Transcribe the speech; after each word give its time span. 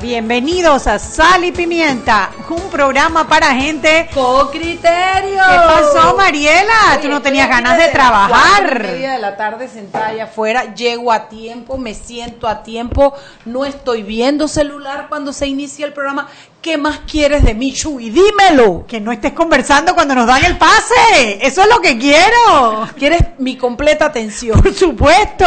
bienvenidos 0.00 0.86
a 0.86 0.98
Sal 0.98 1.44
y 1.44 1.52
Pimienta, 1.52 2.30
un 2.50 2.70
programa 2.70 3.26
para 3.26 3.54
gente 3.54 4.08
con 4.14 4.48
criterio. 4.50 5.42
¿Qué 5.48 5.56
pasó, 5.66 6.16
Mariela? 6.16 6.98
Tú 7.02 7.08
no 7.08 7.20
tenías 7.20 7.48
ganas 7.48 7.78
de, 7.78 7.88
trabajar. 7.88 8.82
media 8.82 9.12
de 9.12 9.18
la 9.18 9.36
tarde 9.36 9.66
sentada 9.66 10.08
allá 10.08 10.24
afuera, 10.24 10.74
llego 10.74 11.10
a 11.10 11.28
tiempo, 11.28 11.78
me 11.78 11.94
siento 11.94 12.46
a 12.46 12.62
tiempo, 12.62 13.14
no 13.44 13.64
estoy 13.64 14.02
viendo 14.02 14.46
celular 14.46 15.06
cuando 15.08 15.32
se 15.32 15.46
inicia 15.46 15.86
el 15.86 15.92
programa. 15.92 16.28
¿Qué 16.60 16.76
más 16.76 17.00
quieres 17.08 17.44
de 17.44 17.54
mí, 17.54 17.72
Chuy? 17.72 18.10
Dímelo. 18.10 18.84
Que 18.88 19.00
no 19.00 19.12
estés 19.12 19.32
conversando 19.32 19.94
cuando 19.94 20.16
nos 20.16 20.26
dan 20.26 20.44
el 20.44 20.58
pase. 20.58 21.38
Eso 21.40 21.62
es 21.62 21.68
lo 21.68 21.80
que 21.80 21.96
quiero. 21.96 22.88
¿Quieres 22.98 23.20
mi 23.38 23.56
completa 23.56 24.06
atención? 24.06 24.60
Por 24.60 24.74
supuesto. 24.74 25.44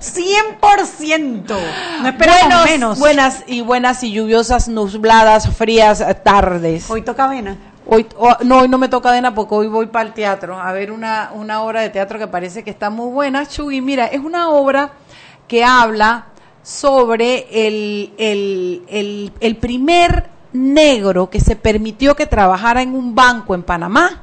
100%. 0.00 1.58
No 2.02 2.08
esperamos 2.08 2.64
menos. 2.64 2.98
Buenas 3.00 3.42
y 3.48 3.60
buenas 3.60 4.04
y 4.04 4.12
lluviosas, 4.12 4.68
nubladas, 4.68 5.48
frías 5.56 6.04
tardes. 6.22 6.88
Hoy 6.88 7.02
toca 7.02 7.26
vena. 7.26 7.56
Hoy, 7.84 8.06
oh, 8.16 8.36
no, 8.44 8.60
hoy 8.60 8.68
no 8.68 8.78
me 8.78 8.88
toca 8.88 9.10
vena 9.10 9.34
porque 9.34 9.56
hoy 9.56 9.66
voy 9.66 9.86
para 9.86 10.06
el 10.06 10.14
teatro 10.14 10.60
a 10.60 10.70
ver 10.70 10.92
una, 10.92 11.32
una 11.34 11.62
obra 11.62 11.80
de 11.80 11.90
teatro 11.90 12.20
que 12.20 12.28
parece 12.28 12.62
que 12.62 12.70
está 12.70 12.88
muy 12.88 13.10
buena. 13.10 13.48
Chuy, 13.48 13.80
mira, 13.80 14.06
es 14.06 14.20
una 14.20 14.50
obra 14.50 14.92
que 15.48 15.64
habla 15.64 16.26
sobre 16.62 17.66
el, 17.66 18.12
el, 18.16 18.84
el, 18.88 19.32
el 19.40 19.56
primer 19.56 20.30
negro 20.52 21.30
que 21.30 21.40
se 21.40 21.56
permitió 21.56 22.14
que 22.14 22.26
trabajara 22.26 22.82
en 22.82 22.94
un 22.94 23.14
banco 23.14 23.54
en 23.54 23.62
Panamá, 23.62 24.22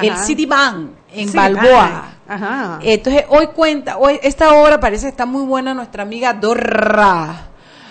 el 0.00 0.16
Citibank 0.16 0.90
en 1.12 1.32
Balboa. 1.32 2.78
Entonces, 2.82 3.24
hoy 3.28 3.48
cuenta, 3.48 3.98
hoy 3.98 4.18
esta 4.22 4.54
obra 4.54 4.78
parece 4.78 5.06
que 5.06 5.10
está 5.10 5.26
muy 5.26 5.44
buena. 5.44 5.74
Nuestra 5.74 6.02
amiga 6.02 6.32
Dorra, 6.32 7.48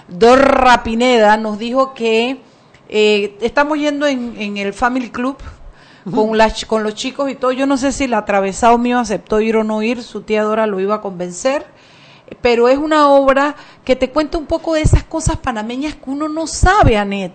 Dorra 0.08 0.84
Pineda, 0.84 1.38
nos 1.38 1.60
dijo 1.60 1.94
que 1.94 2.42
eh, 2.88 3.38
estamos 3.42 3.78
yendo 3.78 4.08
en, 4.08 4.58
el 4.58 4.74
Family 4.74 5.10
Club 5.10 5.38
con, 6.06 6.38
con 6.68 6.84
los 6.84 6.96
chicos 6.96 7.30
y 7.30 7.36
todo. 7.36 7.52
Yo 7.52 7.66
no 7.68 7.78
sé 7.78 7.92
si 7.92 8.06
el 8.06 8.14
atravesado 8.14 8.78
mío 8.78 9.00
aceptó 9.00 9.42
ir 9.42 9.58
o 9.58 9.64
no 9.64 9.84
ir, 9.84 10.02
su 10.02 10.22
tía 10.22 10.44
Dora 10.44 10.66
lo 10.68 10.80
iba 10.80 10.96
a 10.96 11.02
convencer 11.02 11.66
pero 12.42 12.68
es 12.68 12.78
una 12.78 13.10
obra 13.10 13.56
que 13.84 13.96
te 13.96 14.10
cuenta 14.10 14.38
un 14.38 14.46
poco 14.46 14.74
de 14.74 14.82
esas 14.82 15.04
cosas 15.04 15.38
panameñas 15.38 15.96
que 15.96 16.10
uno 16.10 16.30
no 16.30 16.48
sabe, 16.48 16.98
Anet. 16.98 17.34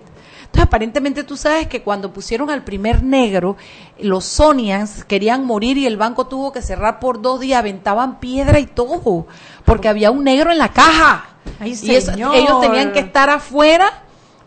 Entonces, 0.54 0.68
aparentemente 0.68 1.24
tú 1.24 1.36
sabes 1.36 1.66
que 1.66 1.82
cuando 1.82 2.12
pusieron 2.12 2.48
al 2.48 2.62
primer 2.62 3.02
negro, 3.02 3.56
los 3.98 4.24
Sonians 4.24 5.02
querían 5.02 5.44
morir 5.44 5.76
y 5.78 5.86
el 5.86 5.96
banco 5.96 6.28
tuvo 6.28 6.52
que 6.52 6.62
cerrar 6.62 7.00
por 7.00 7.20
dos 7.20 7.40
días, 7.40 7.58
aventaban 7.58 8.20
piedra 8.20 8.60
y 8.60 8.66
todo, 8.66 9.26
porque 9.64 9.88
había 9.88 10.12
un 10.12 10.22
negro 10.22 10.52
en 10.52 10.58
la 10.58 10.68
caja. 10.68 11.26
y 11.64 11.90
ellos 11.90 12.60
tenían 12.60 12.92
que 12.92 13.00
estar 13.00 13.30
afuera. 13.30 14.04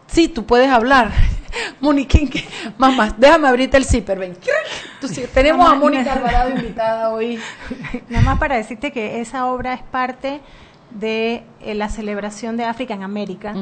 Sí, 0.07 0.29
tú 0.29 0.45
puedes 0.45 0.69
hablar. 0.69 1.11
Moniquín, 1.81 2.31
mamá, 2.77 3.13
déjame 3.17 3.49
abrirte 3.49 3.75
el 3.75 3.83
zipper, 3.83 4.17
ven. 4.17 4.37
tenemos 5.33 5.69
a 5.69 5.75
Mónica 5.75 6.13
Alvarado 6.13 6.51
invitada 6.51 7.09
hoy. 7.09 7.37
Nada 8.07 8.23
más 8.23 8.39
para 8.39 8.55
decirte 8.55 8.93
que 8.93 9.19
esa 9.19 9.45
obra 9.47 9.73
es 9.73 9.83
parte 9.83 10.39
de 10.91 11.43
eh, 11.61 11.75
la 11.75 11.89
celebración 11.89 12.57
de 12.57 12.63
África 12.63 12.93
en 12.93 13.03
América, 13.03 13.53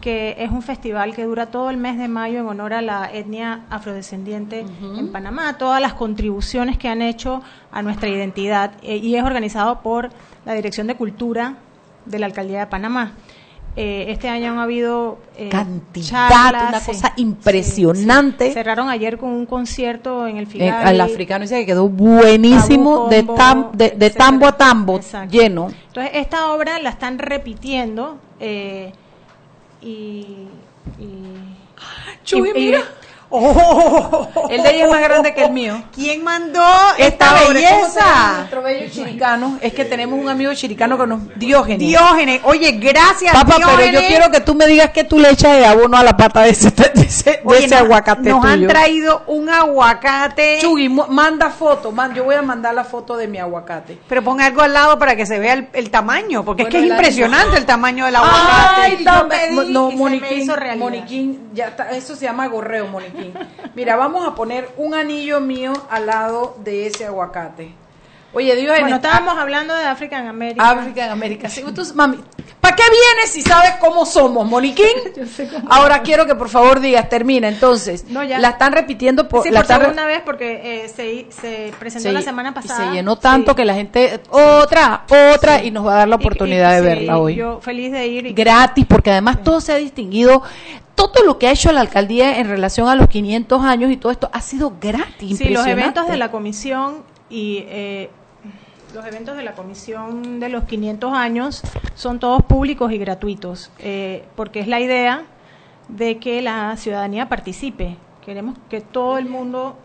que 0.00 0.36
es 0.38 0.50
un 0.50 0.62
festival 0.62 1.14
que 1.14 1.24
dura 1.24 1.46
todo 1.46 1.70
el 1.70 1.76
mes 1.76 1.96
de 1.98 2.08
mayo 2.08 2.40
en 2.40 2.46
honor 2.46 2.74
a 2.74 2.82
la 2.82 3.10
etnia 3.12 3.62
afrodescendiente 3.70 4.64
en 4.80 5.10
Panamá, 5.10 5.56
todas 5.58 5.80
las 5.80 5.94
contribuciones 5.94 6.76
que 6.78 6.88
han 6.88 7.02
hecho 7.02 7.42
a 7.72 7.82
nuestra 7.82 8.08
identidad 8.08 8.72
eh, 8.82 8.96
y 8.96 9.16
es 9.16 9.24
organizado 9.24 9.80
por 9.80 10.10
la 10.44 10.52
Dirección 10.54 10.86
de 10.86 10.96
Cultura 10.96 11.56
de 12.04 12.18
la 12.18 12.26
Alcaldía 12.26 12.60
de 12.60 12.66
Panamá. 12.66 13.12
Eh, 13.76 14.06
este 14.08 14.28
año 14.28 14.52
han 14.52 14.58
habido 14.58 15.18
eh, 15.36 15.48
cantidad, 15.48 16.68
una 16.68 16.80
cosa 16.80 17.12
impresionante. 17.16 18.52
Cerraron 18.52 18.88
ayer 18.88 19.18
con 19.18 19.30
un 19.30 19.46
concierto 19.46 20.28
en 20.28 20.36
el 20.36 20.46
final. 20.46 20.94
el 20.94 21.00
africano 21.00 21.42
dice 21.42 21.58
que 21.58 21.66
quedó 21.66 21.88
buenísimo, 21.88 23.08
de, 23.08 23.24
de, 23.96 24.10
tambo 24.10 24.46
a 24.46 24.56
tambo, 24.56 25.00
lleno. 25.28 25.70
Entonces, 25.88 26.12
esta 26.14 26.52
obra 26.52 26.78
la 26.78 26.90
están 26.90 27.18
repitiendo 27.18 28.18
eh, 28.38 28.92
y, 29.82 30.46
y, 31.00 32.42
mira. 32.54 32.80
Oh. 33.30 34.28
El 34.50 34.62
de 34.62 34.74
ella 34.74 34.84
es 34.84 34.90
más 34.90 35.00
grande 35.02 35.34
que 35.34 35.44
el 35.44 35.52
mío. 35.52 35.82
¿Quién 35.94 36.22
mandó 36.22 36.64
esta, 36.98 37.34
belleza? 37.48 38.34
Nuestro 38.38 38.62
bello 38.62 38.90
chiricano. 38.90 39.58
Es 39.60 39.72
que 39.72 39.84
tenemos 39.84 40.18
un 40.18 40.28
amigo 40.28 40.54
chiricano 40.54 40.98
que 40.98 41.06
nos. 41.06 41.20
Diógenes. 41.36 41.78
Diógenes. 41.78 42.40
Oye, 42.44 42.72
gracias, 42.72 43.34
Papá, 43.34 43.56
pero 43.76 43.90
yo 43.90 44.06
quiero 44.06 44.30
que 44.30 44.40
tú 44.40 44.54
me 44.54 44.66
digas 44.66 44.90
que 44.90 45.04
tú 45.04 45.18
le 45.18 45.30
echas 45.30 45.56
de 45.56 45.66
abono 45.66 45.96
a 45.96 46.02
la 46.02 46.16
pata 46.16 46.42
de 46.42 46.50
ese, 46.50 46.70
de 46.70 47.56
ese, 47.58 47.74
aguacate. 47.74 48.30
Nos 48.30 48.44
han 48.44 48.66
traído 48.66 49.22
un 49.26 49.48
aguacate. 49.48 50.58
Chugui, 50.60 50.88
manda 50.88 51.50
foto. 51.50 51.92
Man, 51.92 52.14
yo 52.14 52.24
voy 52.24 52.34
a 52.34 52.42
mandar 52.42 52.74
la 52.74 52.84
foto 52.84 53.16
de 53.16 53.26
mi 53.26 53.38
aguacate. 53.38 53.98
Pero 54.08 54.22
pon 54.22 54.40
algo 54.40 54.62
al 54.62 54.72
lado 54.72 54.98
para 54.98 55.16
que 55.16 55.26
se 55.26 55.38
vea 55.38 55.68
el, 55.72 55.90
tamaño, 55.90 56.44
porque 56.44 56.64
es 56.64 56.68
que 56.68 56.78
es 56.78 56.86
impresionante 56.86 57.56
el 57.56 57.66
tamaño 57.66 58.06
del 58.06 58.16
aguacate. 58.16 58.80
Ay, 58.80 59.04
no, 59.04 59.90
Moniquín, 59.90 60.50
Moniquín, 60.78 61.50
ya 61.54 61.68
está, 61.68 61.90
eso 61.90 62.14
se 62.16 62.26
llama 62.26 62.46
gorreo, 62.46 62.86
Moniquín. 62.88 63.23
Mira, 63.74 63.96
vamos 63.96 64.26
a 64.26 64.34
poner 64.34 64.68
un 64.76 64.94
anillo 64.94 65.40
mío 65.40 65.72
al 65.90 66.06
lado 66.06 66.56
de 66.64 66.86
ese 66.86 67.06
aguacate. 67.06 67.83
Oye, 68.34 68.56
Dios, 68.56 68.78
bueno, 68.80 68.96
estábamos 68.96 69.38
hablando 69.38 69.74
de 69.74 69.84
África 69.84 70.18
en 70.18 70.26
América. 70.26 70.70
África 70.70 71.06
en 71.06 71.12
América. 71.12 71.48
Sí, 71.48 71.62
entonces, 71.64 71.94
mami, 71.94 72.18
¿para 72.60 72.74
qué 72.74 72.82
vienes 72.82 73.30
si 73.30 73.42
sabes 73.42 73.74
cómo 73.80 74.04
somos, 74.04 74.44
Moniquín? 74.46 74.86
Ahora 75.70 76.02
quiero 76.02 76.26
que 76.26 76.34
por 76.34 76.48
favor 76.48 76.80
digas, 76.80 77.08
termina. 77.08 77.48
Entonces, 77.48 78.06
no, 78.08 78.24
ya. 78.24 78.40
la 78.40 78.50
están 78.50 78.72
repitiendo 78.72 79.28
por, 79.28 79.44
sí, 79.44 79.50
la 79.50 79.62
por 79.62 79.78
segunda 79.78 80.04
vez 80.04 80.22
porque 80.24 80.84
eh, 80.84 80.88
se, 80.88 81.26
se, 81.30 81.72
presentó 81.78 82.10
la 82.10 82.22
semana 82.22 82.52
pasada. 82.52 82.84
Y 82.84 82.88
se 82.88 82.94
llenó 82.94 83.16
tanto 83.16 83.54
que 83.54 83.64
la 83.64 83.74
gente, 83.74 84.20
otra, 84.30 85.04
otra, 85.32 85.62
y 85.62 85.70
nos 85.70 85.86
va 85.86 85.94
a 85.94 85.96
dar 85.98 86.08
la 86.08 86.16
oportunidad 86.16 86.74
de 86.74 86.80
verla 86.80 87.18
hoy. 87.18 87.36
Yo 87.36 87.60
feliz 87.60 87.92
de 87.92 88.06
ir. 88.06 88.34
Gratis, 88.34 88.84
porque 88.86 89.12
además 89.12 89.44
todo 89.44 89.60
se 89.60 89.72
ha 89.72 89.76
distinguido 89.76 90.42
todo 90.96 91.24
lo 91.24 91.38
que 91.38 91.48
ha 91.48 91.52
hecho 91.52 91.72
la 91.72 91.80
alcaldía 91.80 92.38
en 92.38 92.48
relación 92.48 92.88
a 92.88 92.94
los 92.94 93.08
500 93.08 93.64
años 93.64 93.90
y 93.90 93.96
todo 93.96 94.12
esto 94.12 94.30
ha 94.32 94.40
sido 94.40 94.74
gratis. 94.80 95.38
Sí, 95.38 95.48
los 95.50 95.66
eventos 95.66 96.08
de 96.08 96.16
la 96.16 96.30
comisión 96.30 97.02
y 97.28 97.64
eh, 97.68 98.10
los 98.94 99.04
eventos 99.06 99.36
de 99.36 99.42
la 99.42 99.52
comisión 99.54 100.38
de 100.38 100.48
los 100.48 100.64
500 100.64 101.12
años 101.12 101.62
son 101.96 102.20
todos 102.20 102.42
públicos 102.44 102.92
y 102.92 102.98
gratuitos, 102.98 103.70
eh, 103.80 104.24
porque 104.36 104.60
es 104.60 104.68
la 104.68 104.78
idea 104.78 105.24
de 105.88 106.18
que 106.18 106.40
la 106.40 106.76
ciudadanía 106.76 107.28
participe. 107.28 107.96
Queremos 108.24 108.56
que 108.70 108.80
todo 108.80 109.18
el 109.18 109.28
mundo 109.28 109.76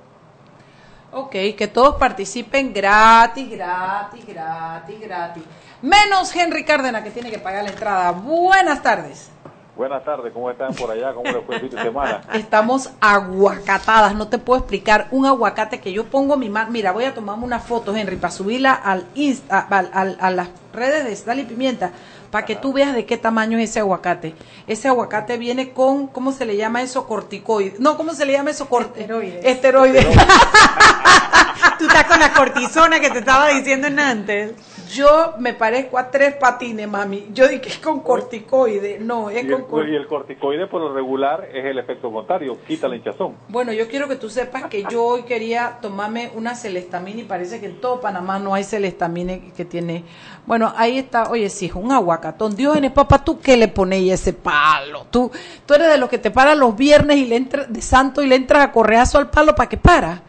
Ok, 1.11 1.31
que 1.57 1.67
todos 1.67 1.95
participen 1.95 2.71
gratis, 2.71 3.49
gratis, 3.49 4.27
gratis, 4.27 4.99
gratis. 4.99 5.43
Menos 5.81 6.35
Henry 6.35 6.63
Cárdenas 6.63 7.03
que 7.03 7.09
tiene 7.09 7.31
que 7.31 7.39
pagar 7.39 7.63
la 7.63 7.71
entrada. 7.71 8.11
Buenas 8.11 8.83
tardes. 8.83 9.31
Buenas 9.79 10.03
tardes, 10.03 10.33
¿cómo 10.33 10.51
están 10.51 10.73
por 10.73 10.91
allá? 10.91 11.13
¿Cómo 11.13 11.31
les 11.31 11.41
fue 11.45 11.55
el 11.55 11.61
fin 11.61 11.69
de 11.69 11.81
semana? 11.81 12.21
Estamos 12.33 12.89
aguacatadas, 12.99 14.13
no 14.13 14.27
te 14.27 14.37
puedo 14.37 14.59
explicar. 14.59 15.07
Un 15.09 15.25
aguacate 15.25 15.79
que 15.79 15.93
yo 15.93 16.03
pongo 16.03 16.35
mi 16.35 16.49
mano. 16.49 16.69
Mira, 16.69 16.91
voy 16.91 17.05
a 17.05 17.13
tomarme 17.13 17.45
una 17.45 17.61
foto, 17.61 17.95
Henry, 17.95 18.17
para 18.17 18.31
subirla 18.31 18.73
al 18.73 19.05
Insta, 19.15 19.59
a 19.69 20.31
las 20.31 20.49
redes 20.73 21.05
de 21.05 21.15
Sal 21.15 21.39
y 21.39 21.45
Pimienta, 21.45 21.93
para 22.31 22.45
que 22.45 22.55
tú 22.55 22.73
veas 22.73 22.93
de 22.93 23.05
qué 23.05 23.17
tamaño 23.17 23.57
es 23.57 23.71
ese 23.71 23.79
aguacate. 23.79 24.35
Ese 24.67 24.87
aguacate 24.87 25.37
viene 25.37 25.71
con, 25.71 26.07
¿cómo 26.07 26.31
se 26.31 26.45
le 26.45 26.55
llama 26.55 26.81
eso? 26.81 27.07
Corticoide. 27.07 27.75
No, 27.79 27.97
¿cómo 27.97 28.13
se 28.13 28.25
le 28.25 28.33
llama 28.33 28.51
eso? 28.51 28.67
Esteroides. 28.69 29.45
Esteroides. 29.45 30.05
tú 31.79 31.85
estás 31.85 32.05
con 32.05 32.19
la 32.19 32.33
cortisona 32.33 32.99
que 32.99 33.09
te 33.09 33.19
estaba 33.19 33.49
diciendo 33.49 33.87
en 33.87 33.99
antes. 33.99 34.53
Yo 34.89 35.35
me 35.37 35.53
parezco 35.53 35.99
a 35.99 36.09
tres 36.09 36.33
patines, 36.35 36.89
mami. 36.89 37.27
Yo 37.31 37.47
dije 37.47 37.61
que 37.61 37.69
es 37.69 37.77
con 37.77 38.01
corticoide. 38.01 38.97
No, 38.99 39.29
es 39.29 39.41
con 39.43 39.61
corticoide. 39.61 39.91
Y 39.91 39.95
el 39.95 40.07
corticoide, 40.07 40.67
por 40.67 40.81
lo 40.81 40.93
regular, 40.93 41.47
es 41.53 41.63
el 41.65 41.77
efecto 41.77 42.11
contrario, 42.11 42.57
quita 42.67 42.87
la 42.87 42.95
hinchazón. 42.95 43.35
Bueno, 43.49 43.71
yo 43.71 43.87
quiero 43.87 44.07
que 44.07 44.15
tú 44.15 44.29
sepas 44.29 44.65
que 44.65 44.83
yo 44.89 45.03
hoy 45.03 45.23
quería 45.23 45.77
tomarme 45.81 46.31
una 46.35 46.55
celestamina 46.55 47.21
y 47.21 47.25
parece 47.25 47.59
que 47.59 47.67
en 47.67 47.79
todo 47.79 48.01
Panamá 48.01 48.39
no 48.39 48.55
hay 48.55 48.63
celestamina 48.63 49.37
que 49.55 49.63
tiene. 49.63 50.03
Bueno, 50.47 50.73
ahí 50.75 50.97
está. 50.97 51.29
Oye, 51.29 51.49
sí, 51.49 51.71
un 51.75 51.91
aguacate 51.91 52.18
vacatón. 52.19 52.55
Diógenes, 52.55 52.91
papá, 52.91 53.23
¿tú 53.23 53.39
qué 53.39 53.57
le 53.57 53.69
pones 53.69 54.11
ese 54.11 54.33
palo? 54.33 55.07
Tú, 55.09 55.31
tú 55.65 55.73
eres 55.73 55.87
de 55.87 55.97
los 55.97 56.09
que 56.09 56.17
te 56.17 56.31
paras 56.31 56.57
los 56.57 56.75
viernes 56.75 57.17
y 57.17 57.25
le 57.25 57.37
entra, 57.37 57.63
de 57.63 57.81
santo 57.81 58.21
y 58.21 58.27
le 58.27 58.35
entras 58.35 58.63
a 58.63 58.71
correazo 58.71 59.17
al 59.17 59.29
palo 59.29 59.55
para 59.55 59.69
que 59.69 59.77
para. 59.77 60.21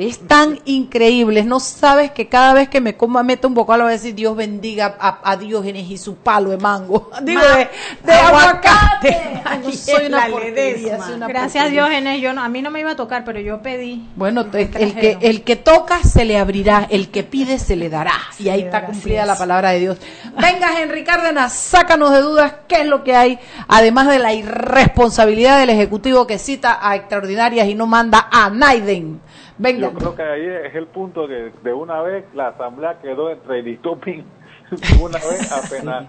Es 0.00 0.26
tan 0.26 0.58
increíble, 0.64 1.44
no 1.44 1.60
sabes 1.60 2.10
que 2.12 2.28
cada 2.28 2.54
vez 2.54 2.68
que 2.70 2.80
me 2.80 2.96
coma 2.96 3.22
meto 3.22 3.48
un 3.48 3.54
bocado 3.54 3.82
voy 3.82 3.90
a 3.90 3.92
decir 3.92 4.14
Dios 4.14 4.34
bendiga 4.34 4.96
a, 4.98 5.20
a 5.22 5.36
Diógenes 5.36 5.90
y 5.90 5.98
su 5.98 6.16
palo 6.16 6.50
de 6.50 6.56
mango. 6.56 7.10
Digo, 7.22 7.40
Ma- 7.40 7.56
de, 7.56 7.68
de 8.04 8.12
aguacate. 8.12 9.42
No 9.62 9.72
soy 9.72 10.06
una 10.06 10.26
porquería, 10.28 11.02
soy 11.02 11.14
una 11.14 11.28
Gracias 11.28 11.64
porquería. 11.64 11.84
Diógenes, 11.86 12.20
yo 12.22 12.32
no, 12.32 12.42
a 12.42 12.48
mí 12.48 12.62
no 12.62 12.70
me 12.70 12.80
iba 12.80 12.92
a 12.92 12.96
tocar, 12.96 13.24
pero 13.24 13.40
yo 13.40 13.60
pedí. 13.60 14.06
Bueno, 14.16 14.46
el, 14.52 14.70
el 14.74 14.94
que, 14.94 15.18
el 15.20 15.42
que 15.42 15.56
toca 15.56 16.02
se 16.02 16.24
le 16.24 16.38
abrirá, 16.38 16.86
el 16.90 17.10
que 17.10 17.22
pide 17.22 17.58
se 17.58 17.76
le 17.76 17.90
dará. 17.90 18.14
Y 18.38 18.48
ahí 18.48 18.62
está 18.62 18.86
cumplida 18.86 19.26
la 19.26 19.36
palabra 19.36 19.70
de 19.70 19.80
Dios. 19.80 19.98
Venga, 20.40 20.80
Henry 20.80 21.04
Cárdenas, 21.04 21.52
sácanos 21.52 22.10
de 22.12 22.20
dudas 22.22 22.54
qué 22.68 22.80
es 22.82 22.86
lo 22.86 23.04
que 23.04 23.14
hay, 23.16 23.38
además 23.68 24.08
de 24.08 24.18
la 24.18 24.32
irresponsabilidad 24.32 25.58
del 25.58 25.70
Ejecutivo 25.70 26.26
que 26.26 26.38
cita 26.38 26.78
a 26.80 26.96
extraordinarias 26.96 27.68
y 27.68 27.74
no 27.74 27.86
manda 27.86 28.28
a 28.30 28.48
Naiden. 28.50 29.20
Venga. 29.58 29.89
Creo 29.96 30.14
que 30.14 30.22
ahí 30.22 30.46
es 30.46 30.74
el 30.74 30.86
punto 30.86 31.26
que 31.26 31.52
de 31.62 31.72
una 31.72 32.02
vez 32.02 32.24
la 32.34 32.48
asamblea 32.48 33.00
quedó 33.00 33.30
entre 33.30 33.62
distoping. 33.62 34.24
una 35.00 35.18
vez 35.18 35.50
apenas 35.52 36.06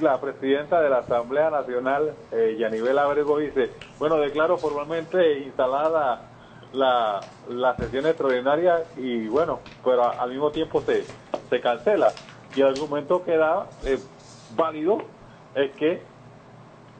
la 0.00 0.20
presidenta 0.20 0.80
de 0.80 0.88
la 0.88 0.98
Asamblea 0.98 1.50
Nacional, 1.50 2.14
eh, 2.32 2.56
Yanibel 2.58 2.98
Abrego, 2.98 3.38
dice, 3.38 3.70
bueno, 3.98 4.16
declaro 4.16 4.56
formalmente 4.56 5.40
instalada 5.40 6.30
la, 6.72 7.20
la 7.48 7.76
sesión 7.76 8.06
extraordinaria 8.06 8.84
y 8.96 9.26
bueno, 9.28 9.60
pero 9.84 10.04
al 10.04 10.30
mismo 10.30 10.50
tiempo 10.50 10.80
se, 10.82 11.04
se 11.50 11.60
cancela. 11.60 12.12
Y 12.54 12.60
el 12.60 12.68
argumento 12.68 13.24
que 13.24 13.36
da 13.36 13.66
eh, 13.84 13.98
válido 14.56 14.98
es 15.54 15.72
que 15.72 16.02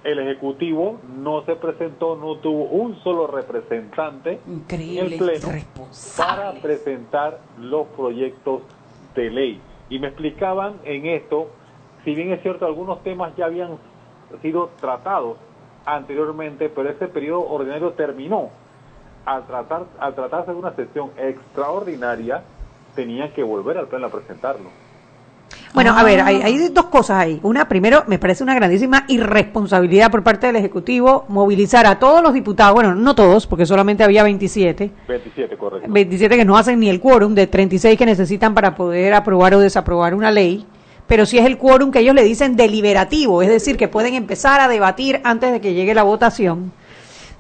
el 0.04 0.18
Ejecutivo 0.18 1.00
no 1.16 1.44
se 1.44 1.56
presentó, 1.56 2.14
no 2.14 2.36
tuvo 2.36 2.64
un 2.64 2.96
solo 3.02 3.26
representante 3.26 4.38
Increíble, 4.46 5.16
en 5.16 5.18
pleno 5.18 5.48
para 6.16 6.52
presentar 6.52 7.40
los 7.58 7.86
proyectos 7.88 8.62
de 9.14 9.30
ley. 9.30 9.60
Y 9.88 9.98
me 9.98 10.08
explicaban 10.08 10.76
en 10.84 11.06
esto, 11.06 11.48
si 12.04 12.14
bien 12.14 12.32
es 12.32 12.42
cierto, 12.42 12.66
algunos 12.66 13.02
temas 13.02 13.34
ya 13.36 13.46
habían 13.46 13.78
sido 14.42 14.70
tratados 14.80 15.38
anteriormente, 15.86 16.68
pero 16.68 16.90
ese 16.90 17.08
periodo 17.08 17.48
ordinario 17.48 17.92
terminó. 17.92 18.50
Al, 19.24 19.46
tratar, 19.46 19.86
al 19.98 20.14
tratarse 20.14 20.50
de 20.52 20.58
una 20.58 20.74
sesión 20.76 21.10
extraordinaria, 21.16 22.42
tenían 22.94 23.32
que 23.32 23.42
volver 23.42 23.78
al 23.78 23.88
pleno 23.88 24.06
a 24.06 24.10
presentarlo. 24.10 24.68
Bueno, 25.72 25.96
a 25.98 26.04
ver, 26.04 26.20
Ah. 26.20 26.26
hay, 26.26 26.40
hay 26.42 26.68
dos 26.68 26.86
cosas 26.86 27.18
ahí. 27.18 27.40
Una, 27.42 27.68
primero, 27.68 28.04
me 28.06 28.18
parece 28.18 28.44
una 28.44 28.54
grandísima 28.54 29.04
irresponsabilidad 29.08 30.10
por 30.10 30.22
parte 30.22 30.46
del 30.46 30.56
Ejecutivo 30.56 31.24
movilizar 31.28 31.84
a 31.86 31.98
todos 31.98 32.22
los 32.22 32.32
diputados, 32.32 32.74
bueno, 32.74 32.94
no 32.94 33.14
todos, 33.16 33.46
porque 33.48 33.66
solamente 33.66 34.04
había 34.04 34.22
27, 34.22 34.90
27, 35.08 35.56
correcto. 35.56 35.88
27 35.90 36.36
que 36.36 36.44
no 36.44 36.56
hacen 36.56 36.78
ni 36.78 36.88
el 36.88 37.00
quórum 37.00 37.34
de 37.34 37.48
36 37.48 37.98
que 37.98 38.06
necesitan 38.06 38.54
para 38.54 38.74
poder 38.76 39.14
aprobar 39.14 39.54
o 39.54 39.58
desaprobar 39.60 40.14
una 40.14 40.30
ley, 40.30 40.64
pero 41.08 41.26
sí 41.26 41.38
es 41.38 41.44
el 41.44 41.58
quórum 41.58 41.90
que 41.90 41.98
ellos 41.98 42.14
le 42.14 42.22
dicen 42.22 42.54
deliberativo, 42.56 43.42
es 43.42 43.48
decir, 43.48 43.76
que 43.76 43.88
pueden 43.88 44.14
empezar 44.14 44.60
a 44.60 44.68
debatir 44.68 45.20
antes 45.24 45.50
de 45.52 45.60
que 45.60 45.74
llegue 45.74 45.92
la 45.92 46.04
votación. 46.04 46.72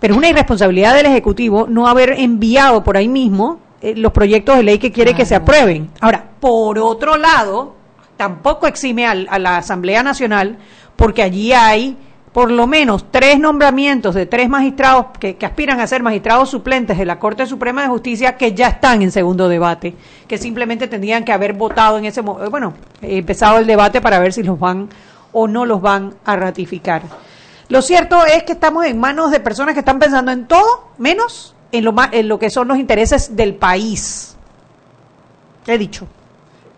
Pero 0.00 0.14
es 0.14 0.18
una 0.18 0.28
irresponsabilidad 0.28 0.94
del 0.94 1.06
Ejecutivo 1.06 1.66
no 1.68 1.86
haber 1.86 2.14
enviado 2.18 2.82
por 2.82 2.96
ahí 2.96 3.06
mismo 3.08 3.60
eh, 3.80 3.94
los 3.96 4.10
proyectos 4.12 4.56
de 4.56 4.64
ley 4.64 4.78
que 4.78 4.90
quiere 4.90 5.14
que 5.14 5.24
se 5.24 5.36
aprueben. 5.36 5.88
Ahora, 6.00 6.30
por 6.40 6.78
otro 6.80 7.16
lado, 7.16 7.76
tampoco 8.16 8.66
exime 8.66 9.06
al- 9.06 9.26
a 9.30 9.38
la 9.38 9.56
Asamblea 9.58 10.02
Nacional, 10.02 10.58
porque 10.96 11.22
allí 11.22 11.52
hay 11.52 11.96
por 12.32 12.50
lo 12.50 12.66
menos 12.66 13.06
tres 13.12 13.38
nombramientos 13.38 14.12
de 14.14 14.26
tres 14.26 14.48
magistrados 14.48 15.06
que, 15.20 15.36
que 15.36 15.46
aspiran 15.46 15.78
a 15.78 15.86
ser 15.86 16.02
magistrados 16.02 16.50
suplentes 16.50 16.98
de 16.98 17.04
la 17.04 17.20
Corte 17.20 17.46
Suprema 17.46 17.82
de 17.82 17.88
Justicia 17.88 18.36
que 18.36 18.52
ya 18.54 18.66
están 18.68 19.02
en 19.02 19.12
segundo 19.12 19.48
debate, 19.48 19.94
que 20.26 20.36
simplemente 20.36 20.88
tendrían 20.88 21.24
que 21.24 21.30
haber 21.32 21.52
votado 21.52 21.96
en 21.96 22.06
ese 22.06 22.22
momento, 22.22 22.50
bueno, 22.50 22.74
eh, 23.02 23.18
empezado 23.18 23.58
el 23.58 23.66
debate 23.66 24.00
para 24.00 24.18
ver 24.18 24.32
si 24.32 24.42
los 24.42 24.58
van 24.58 24.88
o 25.32 25.46
no 25.46 25.64
los 25.64 25.80
van 25.80 26.14
a 26.24 26.34
ratificar. 26.34 27.02
Lo 27.68 27.82
cierto 27.82 28.24
es 28.26 28.42
que 28.42 28.52
estamos 28.52 28.84
en 28.84 28.98
manos 28.98 29.30
de 29.30 29.38
personas 29.40 29.74
que 29.74 29.80
están 29.80 29.98
pensando 30.00 30.32
en 30.32 30.46
todo 30.46 30.88
menos 30.98 31.54
en 31.70 31.84
lo, 31.84 31.94
en 32.10 32.28
lo 32.28 32.38
que 32.40 32.50
son 32.50 32.66
los 32.68 32.78
intereses 32.78 33.36
del 33.36 33.54
país. 33.54 34.36
He 35.68 35.78
dicho. 35.78 36.06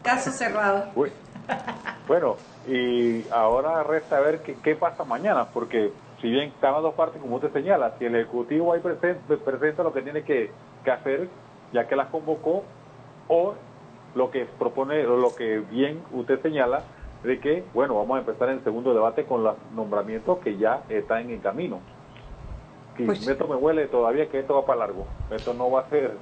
Caso 0.02 0.30
cerrado. 0.30 0.84
Uy. 0.94 1.10
Bueno, 2.06 2.38
y 2.64 3.28
ahora 3.30 3.82
resta 3.82 4.20
ver 4.20 4.42
qué, 4.42 4.60
qué 4.60 4.76
pasa 4.76 5.04
mañana, 5.04 5.50
porque 5.52 5.92
si 6.20 6.30
bien 6.30 6.48
están 6.50 6.72
las 6.74 6.82
dos 6.82 6.94
partes, 6.94 7.20
como 7.20 7.36
usted 7.36 7.52
señala, 7.52 7.96
si 7.98 8.04
el 8.04 8.14
Ejecutivo 8.14 8.72
ahí 8.72 8.80
presenta, 8.80 9.36
presenta 9.44 9.82
lo 9.82 9.92
que 9.92 10.02
tiene 10.02 10.22
que, 10.24 10.54
que 10.84 10.90
hacer, 10.90 11.30
ya 11.72 11.86
que 11.86 11.96
las 11.96 12.08
convocó, 12.08 12.64
o 13.28 13.56
lo 14.14 14.30
que 14.30 14.46
propone, 14.46 15.04
o 15.06 15.16
lo 15.16 15.34
que 15.34 15.58
bien 15.58 16.02
usted 16.10 16.40
señala, 16.42 16.84
de 17.22 17.40
que, 17.40 17.68
bueno, 17.74 17.96
vamos 17.96 18.16
a 18.16 18.20
empezar 18.20 18.48
el 18.50 18.62
segundo 18.62 18.94
debate 18.94 19.24
con 19.26 19.42
los 19.42 19.56
nombramientos 19.72 20.38
que 20.38 20.56
ya 20.56 20.84
están 20.88 21.28
en 21.30 21.40
camino. 21.40 21.82
Y 22.98 23.04
Pues- 23.06 23.26
esto 23.26 23.46
me 23.48 23.56
huele 23.56 23.88
todavía 23.88 24.28
que 24.30 24.38
esto 24.38 24.54
va 24.54 24.64
para 24.64 24.80
largo. 24.80 25.08
Esto 25.30 25.52
no 25.52 25.70
va 25.70 25.80
a 25.80 25.88
ser, 25.90 26.16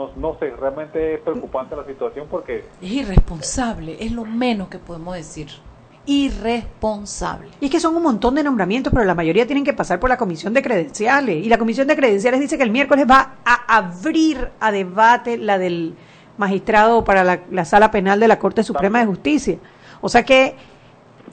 no, 0.00 0.10
no 0.16 0.38
sé, 0.38 0.50
realmente 0.50 1.14
es 1.14 1.20
preocupante 1.20 1.76
la 1.76 1.84
situación 1.84 2.26
porque 2.30 2.64
Es 2.80 2.90
irresponsable, 2.90 3.96
es 4.00 4.12
lo 4.12 4.24
menos 4.24 4.68
que 4.68 4.78
podemos 4.78 5.14
decir. 5.14 5.48
Irresponsable. 6.06 7.50
Y 7.60 7.66
es 7.66 7.70
que 7.70 7.80
son 7.80 7.94
un 7.94 8.02
montón 8.02 8.34
de 8.34 8.42
nombramientos, 8.42 8.92
pero 8.92 9.04
la 9.04 9.14
mayoría 9.14 9.46
tienen 9.46 9.64
que 9.64 9.74
pasar 9.74 10.00
por 10.00 10.08
la 10.08 10.16
comisión 10.16 10.54
de 10.54 10.62
credenciales. 10.62 11.44
Y 11.44 11.48
la 11.48 11.58
comisión 11.58 11.86
de 11.86 11.96
credenciales 11.96 12.40
dice 12.40 12.56
que 12.56 12.64
el 12.64 12.70
miércoles 12.70 13.06
va 13.08 13.36
a 13.44 13.76
abrir 13.76 14.48
a 14.60 14.72
debate 14.72 15.36
la 15.36 15.58
del 15.58 15.94
magistrado 16.38 17.04
para 17.04 17.22
la, 17.22 17.40
la 17.50 17.66
sala 17.66 17.90
penal 17.90 18.18
de 18.18 18.28
la 18.28 18.38
Corte 18.38 18.62
Suprema 18.62 19.00
de 19.00 19.06
Justicia. 19.06 19.58
O 20.00 20.08
sea 20.08 20.24
que 20.24 20.56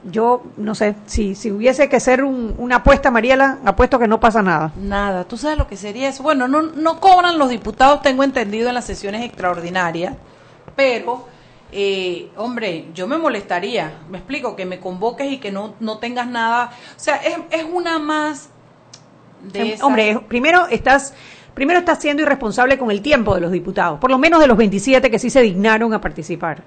yo 0.10 0.44
no 0.58 0.74
sé, 0.76 0.96
si, 1.06 1.36
si 1.36 1.52
hubiese 1.52 1.90
que 1.90 2.00
ser 2.00 2.24
un- 2.24 2.56
una 2.58 2.78
apuesta, 2.78 3.12
Mariela, 3.12 3.60
apuesto 3.66 4.00
que 4.00 4.08
no 4.08 4.20
pasa 4.20 4.42
nada. 4.42 4.72
Nada, 4.78 5.26
¿tú 5.26 5.38
sabes 5.38 5.58
lo 5.58 5.68
que 5.68 5.76
sería 5.78 6.10
eso? 6.10 6.24
Bueno, 6.24 6.48
no, 6.48 6.62
no 6.62 7.00
cobran 7.00 7.38
los 7.38 7.50
diputados, 7.50 8.02
tengo 8.02 8.24
entendido, 8.24 8.70
en 8.70 8.76
las 8.76 8.86
sesiones 8.86 9.24
extraordinarias, 9.24 10.14
pero, 10.76 11.26
eh, 11.72 12.30
hombre, 12.38 12.86
yo 12.94 13.08
me 13.08 13.18
molestaría, 13.18 13.92
me 14.10 14.20
explico, 14.20 14.56
que 14.56 14.66
me 14.66 14.80
convoques 14.80 15.32
y 15.32 15.38
que 15.40 15.52
no, 15.52 15.74
no 15.80 15.98
tengas 15.98 16.28
nada, 16.28 16.72
o 16.96 17.00
sea, 17.00 17.18
es, 17.18 17.38
es 17.52 17.66
una 17.72 18.00
más 18.00 18.50
de 19.52 19.60
Em, 19.60 19.68
esas- 19.68 19.84
Hombre, 19.84 20.20
primero 20.28 20.68
estás, 20.68 21.14
primero 21.54 21.80
estás 21.80 22.00
siendo 22.00 22.24
irresponsable 22.24 22.78
con 22.78 22.92
el 22.92 23.02
tiempo 23.02 23.36
de 23.36 23.42
los 23.42 23.52
diputados, 23.52 24.00
por 24.00 24.10
lo 24.10 24.18
menos 24.18 24.40
de 24.40 24.48
los 24.48 24.58
27 24.58 25.12
que 25.12 25.20
sí 25.20 25.30
se 25.30 25.42
dignaron 25.42 25.94
a 25.94 26.00
participar. 26.02 26.64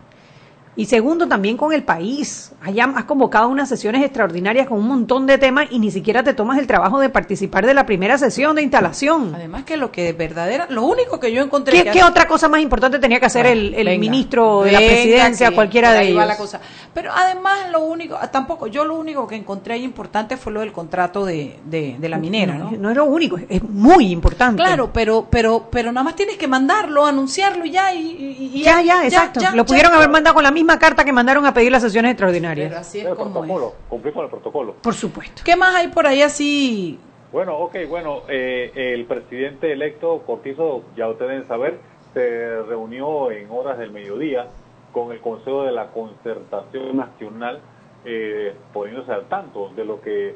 Y 0.76 0.86
segundo, 0.86 1.26
también 1.26 1.56
con 1.56 1.72
el 1.72 1.82
país. 1.82 2.52
Allá 2.62 2.84
has 2.94 3.04
convocado 3.04 3.48
unas 3.48 3.68
sesiones 3.68 4.02
extraordinarias 4.04 4.68
con 4.68 4.78
un 4.78 4.86
montón 4.86 5.26
de 5.26 5.36
temas 5.36 5.66
y 5.70 5.78
ni 5.80 5.90
siquiera 5.90 6.22
te 6.22 6.32
tomas 6.32 6.58
el 6.58 6.66
trabajo 6.68 7.00
de 7.00 7.08
participar 7.10 7.66
de 7.66 7.74
la 7.74 7.84
primera 7.86 8.16
sesión 8.18 8.54
de 8.54 8.62
instalación. 8.62 9.32
Además 9.34 9.64
que 9.64 9.76
lo 9.76 9.90
que 9.90 10.12
verdadera, 10.12 10.66
lo 10.70 10.84
único 10.84 11.18
que 11.18 11.32
yo 11.32 11.42
encontré 11.42 11.76
¿Qué, 11.76 11.84
que 11.84 11.90
qué 11.90 12.04
otra 12.04 12.26
cosa 12.28 12.48
más 12.48 12.60
importante 12.60 12.98
tenía 13.00 13.18
que 13.18 13.26
hacer 13.26 13.46
el, 13.46 13.74
el 13.74 13.86
Venga, 13.86 14.00
ministro 14.00 14.62
de 14.62 14.72
la 14.72 14.78
presidencia, 14.78 15.48
que 15.48 15.54
cualquiera 15.56 15.92
de 15.92 16.08
ellos? 16.08 16.24
la 16.26 16.36
cosa. 16.36 16.60
Pero 16.94 17.10
además 17.12 17.70
lo 17.72 17.80
único, 17.80 18.16
ah, 18.20 18.30
tampoco, 18.30 18.66
yo 18.68 18.84
lo 18.84 18.94
único 18.98 19.26
que 19.26 19.34
encontré 19.36 19.74
ahí 19.74 19.84
importante 19.84 20.36
fue 20.36 20.52
lo 20.52 20.60
del 20.60 20.72
contrato 20.72 21.24
de, 21.26 21.58
de, 21.64 21.96
de 21.98 22.08
la 22.08 22.16
minera, 22.18 22.54
¿no? 22.54 22.70
No 22.70 22.90
es 22.90 22.96
lo 22.96 23.04
único, 23.06 23.36
es- 23.36 23.44
es 23.48 23.62
muy 23.64 24.06
importante. 24.12 24.62
Claro, 24.62 24.90
pero, 24.92 25.26
pero, 25.28 25.68
pero 25.70 25.90
nada 25.92 26.04
más 26.04 26.14
tienes 26.16 26.36
que 26.36 26.46
mandarlo, 26.48 27.04
anunciarlo 27.06 27.64
ya, 27.64 27.92
y, 27.92 27.98
y- 27.98 28.50
y 28.54 28.62
Ya, 28.62 28.80
ya, 28.82 29.04
exacto. 29.04 29.40
ya, 29.40 29.52
lo 29.52 29.66
pudieron 29.66 29.92
haber 29.92 30.08
mandado 30.08 30.34
con 30.34 30.44
la 30.44 30.50
misma 30.50 30.69
carta 30.78 31.04
que 31.04 31.12
mandaron 31.12 31.44
a 31.46 31.52
pedir 31.54 31.72
las 31.72 31.82
sesiones 31.82 32.10
Pero 32.14 32.28
extraordinarias. 32.28 32.72
así 32.74 33.00
es 33.00 33.06
el 33.06 33.14
como 33.14 33.28
es. 33.30 33.32
protocolo, 33.50 33.74
cumplir 33.88 34.14
con 34.14 34.24
el 34.24 34.30
protocolo. 34.30 34.74
Por 34.82 34.94
supuesto. 34.94 35.42
¿Qué 35.44 35.56
más 35.56 35.74
hay 35.74 35.88
por 35.88 36.06
ahí 36.06 36.22
así? 36.22 36.98
Bueno, 37.32 37.56
ok, 37.58 37.76
bueno, 37.88 38.22
eh, 38.28 38.72
el 38.74 39.04
presidente 39.04 39.72
electo 39.72 40.22
Cortizo, 40.26 40.82
ya 40.96 41.08
ustedes 41.08 41.30
deben 41.30 41.46
saber, 41.48 41.78
se 42.12 42.62
reunió 42.62 43.30
en 43.30 43.48
horas 43.50 43.78
del 43.78 43.92
mediodía 43.92 44.48
con 44.92 45.12
el 45.12 45.20
Consejo 45.20 45.62
de 45.62 45.70
la 45.72 45.88
Concertación 45.92 46.96
Nacional, 46.96 47.60
eh, 48.04 48.54
poniéndose 48.72 49.12
al 49.12 49.26
tanto 49.28 49.70
de 49.76 49.84
lo 49.84 50.00
que 50.00 50.34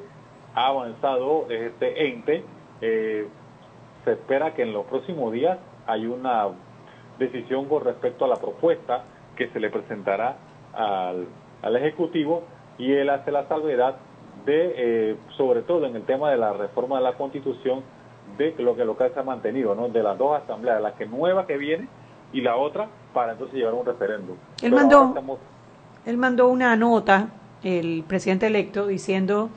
ha 0.54 0.66
avanzado 0.68 1.46
este 1.50 2.06
ente. 2.08 2.44
Eh, 2.80 3.26
se 4.04 4.12
espera 4.12 4.54
que 4.54 4.62
en 4.62 4.72
los 4.72 4.84
próximos 4.86 5.32
días 5.32 5.58
hay 5.86 6.06
una 6.06 6.48
decisión 7.18 7.64
con 7.68 7.84
respecto 7.84 8.24
a 8.24 8.28
la 8.28 8.36
propuesta 8.36 9.04
que 9.36 9.48
se 9.48 9.60
le 9.60 9.70
presentará 9.70 10.36
al, 10.72 11.26
al 11.62 11.76
Ejecutivo 11.76 12.44
y 12.78 12.92
él 12.92 13.10
hace 13.10 13.30
la 13.30 13.46
salvedad 13.48 13.96
de, 14.46 14.74
eh, 14.76 15.16
sobre 15.36 15.62
todo 15.62 15.86
en 15.86 15.96
el 15.96 16.02
tema 16.02 16.30
de 16.30 16.36
la 16.36 16.52
reforma 16.52 16.96
de 16.98 17.04
la 17.04 17.12
Constitución, 17.14 17.82
de 18.38 18.54
lo 18.58 18.74
que 18.76 18.84
local 18.84 19.10
se 19.14 19.20
ha 19.20 19.22
mantenido, 19.22 19.74
¿no? 19.74 19.88
De 19.88 20.02
las 20.02 20.18
dos 20.18 20.40
asambleas, 20.42 20.80
la 20.82 20.94
que 20.94 21.06
nueva 21.06 21.46
que 21.46 21.56
viene 21.56 21.88
y 22.32 22.40
la 22.40 22.56
otra 22.56 22.88
para 23.12 23.32
entonces 23.32 23.56
llevar 23.56 23.74
un 23.74 23.86
referéndum. 23.86 24.36
Él 24.62 24.72
mandó- 24.72 25.08
estamos- 25.08 25.38
Él 26.04 26.16
mandó 26.16 26.48
una 26.48 26.74
nota 26.76 27.28
el 27.62 28.04
presidente 28.06 28.46
electo 28.48 28.86
diciendo 28.86 29.48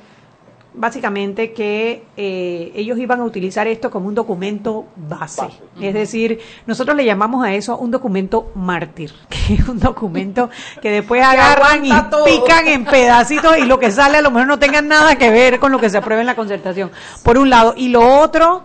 básicamente 0.77 1.51
que 1.53 2.03
eh, 2.15 2.72
ellos 2.75 2.98
iban 3.00 3.19
a 3.19 3.24
utilizar 3.24 3.67
esto 3.67 3.89
como 3.89 4.07
un 4.07 4.15
documento 4.15 4.86
base. 4.96 5.48
Es 5.81 5.93
decir, 5.93 6.39
nosotros 6.65 6.96
le 6.96 7.03
llamamos 7.03 7.43
a 7.43 7.53
eso 7.53 7.77
un 7.77 7.91
documento 7.91 8.51
mártir, 8.55 9.12
que 9.29 9.55
es 9.55 9.67
un 9.67 9.79
documento 9.79 10.50
que 10.81 10.91
después 10.91 11.24
agarran 11.25 11.84
y 11.84 11.91
pican 12.25 12.67
en 12.67 12.86
pedacitos 12.86 13.57
y 13.57 13.65
lo 13.65 13.79
que 13.79 13.91
sale 13.91 14.17
a 14.17 14.22
lo 14.22 14.31
mejor 14.31 14.48
no 14.48 14.60
tenga 14.60 14.81
nada 14.81 15.17
que 15.17 15.31
ver 15.31 15.60
con 15.60 15.72
lo 15.72 15.79
que 15.79 15.89
se 15.89 15.98
aprueba 15.98 16.22
en 16.22 16.27
la 16.27 16.36
concertación, 16.36 16.91
por 17.24 17.38
un 17.38 17.50
lado. 17.50 17.74
Y 17.75 17.89
lo 17.89 18.07
otro, 18.22 18.62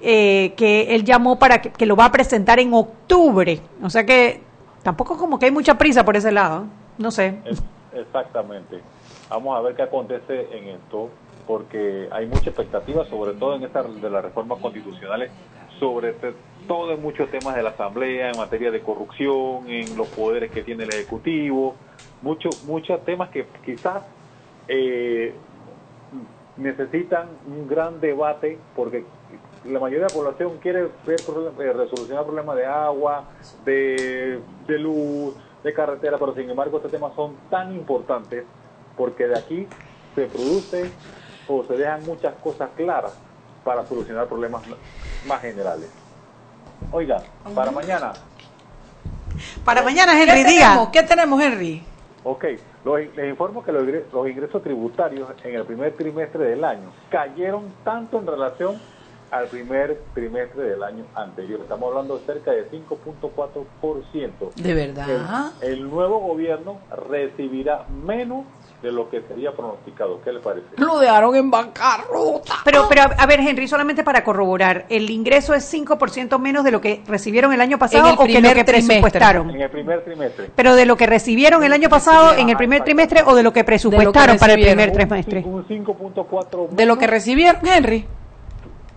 eh, 0.00 0.52
que 0.56 0.94
él 0.94 1.04
llamó 1.04 1.38
para 1.38 1.62
que, 1.62 1.86
lo 1.86 1.96
va 1.96 2.04
a 2.04 2.12
presentar 2.12 2.60
en 2.60 2.74
octubre. 2.74 3.60
O 3.82 3.88
sea 3.88 4.04
que 4.04 4.42
tampoco 4.82 5.16
como 5.16 5.38
que 5.38 5.46
hay 5.46 5.52
mucha 5.52 5.78
prisa 5.78 6.04
por 6.04 6.16
ese 6.16 6.30
lado. 6.32 6.66
No 6.98 7.10
sé. 7.10 7.38
Exactamente. 7.94 8.82
Vamos 9.30 9.58
a 9.58 9.62
ver 9.62 9.74
qué 9.74 9.82
acontece 9.82 10.48
en 10.52 10.68
esto 10.68 11.10
porque 11.46 12.08
hay 12.10 12.26
mucha 12.26 12.50
expectativa, 12.50 13.04
sobre 13.06 13.34
todo 13.34 13.54
en 13.56 13.62
esta 13.62 13.82
de 13.82 14.10
las 14.10 14.24
reformas 14.24 14.58
constitucionales, 14.60 15.30
sobre 15.78 16.14
todo 16.66 16.92
en 16.92 17.02
muchos 17.02 17.30
temas 17.30 17.54
de 17.54 17.62
la 17.62 17.70
Asamblea, 17.70 18.30
en 18.30 18.38
materia 18.38 18.70
de 18.70 18.80
corrupción, 18.80 19.68
en 19.68 19.96
los 19.96 20.08
poderes 20.08 20.50
que 20.50 20.62
tiene 20.62 20.84
el 20.84 20.90
Ejecutivo, 20.90 21.76
muchos 22.22 22.64
muchos 22.64 23.04
temas 23.04 23.30
que 23.30 23.46
quizás 23.64 24.02
eh, 24.68 25.34
necesitan 26.56 27.28
un 27.46 27.68
gran 27.68 28.00
debate, 28.00 28.58
porque 28.74 29.04
la 29.64 29.78
mayoría 29.78 30.06
de 30.06 30.12
la 30.12 30.14
población 30.14 30.58
quiere 30.60 30.88
ver, 31.06 31.20
eh, 31.20 31.72
resolucionar 31.72 32.24
problemas 32.24 32.56
de 32.56 32.66
agua, 32.66 33.24
de, 33.64 34.40
de 34.66 34.78
luz, 34.78 35.34
de 35.62 35.72
carretera, 35.72 36.18
pero 36.18 36.34
sin 36.34 36.48
embargo 36.48 36.78
estos 36.78 36.92
temas 36.92 37.14
son 37.14 37.36
tan 37.50 37.74
importantes 37.74 38.44
porque 38.96 39.26
de 39.26 39.38
aquí 39.38 39.66
se 40.14 40.26
produce 40.26 40.90
o 41.48 41.64
se 41.64 41.74
dejan 41.74 42.04
muchas 42.04 42.34
cosas 42.36 42.70
claras 42.76 43.12
para 43.64 43.84
solucionar 43.86 44.26
problemas 44.26 44.62
más 45.26 45.40
generales. 45.40 45.88
Oiga, 46.92 47.22
para 47.54 47.70
mañana. 47.70 48.12
Para 49.64 49.82
mañana, 49.82 50.20
Henry, 50.20 50.44
diga. 50.44 50.88
¿Qué 50.92 51.02
tenemos, 51.02 51.40
Henry? 51.42 51.82
Ok, 52.24 52.44
les 53.16 53.28
informo 53.28 53.62
que 53.62 53.72
los, 53.72 53.84
los 54.12 54.28
ingresos 54.28 54.62
tributarios 54.62 55.28
en 55.44 55.54
el 55.54 55.64
primer 55.64 55.96
trimestre 55.96 56.44
del 56.44 56.64
año 56.64 56.90
cayeron 57.10 57.72
tanto 57.84 58.18
en 58.18 58.26
relación 58.26 58.80
al 59.30 59.46
primer 59.48 60.00
trimestre 60.14 60.62
del 60.62 60.82
año 60.82 61.04
anterior. 61.14 61.60
Estamos 61.60 61.88
hablando 61.88 62.18
de 62.18 62.24
cerca 62.26 62.52
de 62.52 62.70
5.4%. 62.70 64.54
¿De 64.54 64.74
verdad? 64.74 65.52
el, 65.60 65.88
nuevo 65.90 66.20
gobierno 66.20 66.78
recibirá 67.08 67.86
menos 68.04 68.44
de 68.86 68.92
lo 68.92 69.10
que 69.10 69.20
sería 69.22 69.50
pronosticado. 69.52 70.20
¿Qué 70.22 70.32
le 70.32 70.38
parece? 70.38 70.66
Lo 70.76 71.00
dejaron 71.00 71.34
en 71.34 71.50
bancarrota. 71.50 72.54
Pero, 72.64 72.86
pero 72.88 73.02
a 73.02 73.26
ver, 73.26 73.40
Henry, 73.40 73.66
solamente 73.66 74.04
para 74.04 74.22
corroborar, 74.22 74.86
¿el 74.88 75.10
ingreso 75.10 75.54
es 75.54 75.72
5% 75.74 76.38
menos 76.38 76.62
de 76.62 76.70
lo 76.70 76.80
que 76.80 77.02
recibieron 77.06 77.52
el 77.52 77.60
año 77.60 77.78
pasado 77.78 78.14
o 78.14 78.24
que 78.24 78.40
lo 78.40 78.54
que 78.54 78.64
presupuestaron? 78.64 79.50
En 79.50 79.60
el 79.60 79.70
primer 79.70 80.04
trimestre. 80.04 80.50
Pero 80.54 80.76
de 80.76 80.86
lo 80.86 80.96
que 80.96 81.06
recibieron 81.06 81.64
el 81.64 81.72
año 81.72 81.88
pasado 81.88 82.34
en 82.34 82.48
el 82.48 82.56
primer 82.56 82.84
trimestre 82.84 83.22
o 83.26 83.34
de 83.34 83.42
lo 83.42 83.52
que 83.52 83.64
presupuestaron 83.64 84.38
para 84.38 84.54
el 84.54 84.60
primer 84.60 84.92
trimestre? 84.92 85.42
Un 85.44 85.66
5.4 85.66 86.68
de 86.68 86.86
lo 86.86 86.96
que 86.96 87.08
recibieron, 87.08 87.66
Henry 87.66 88.06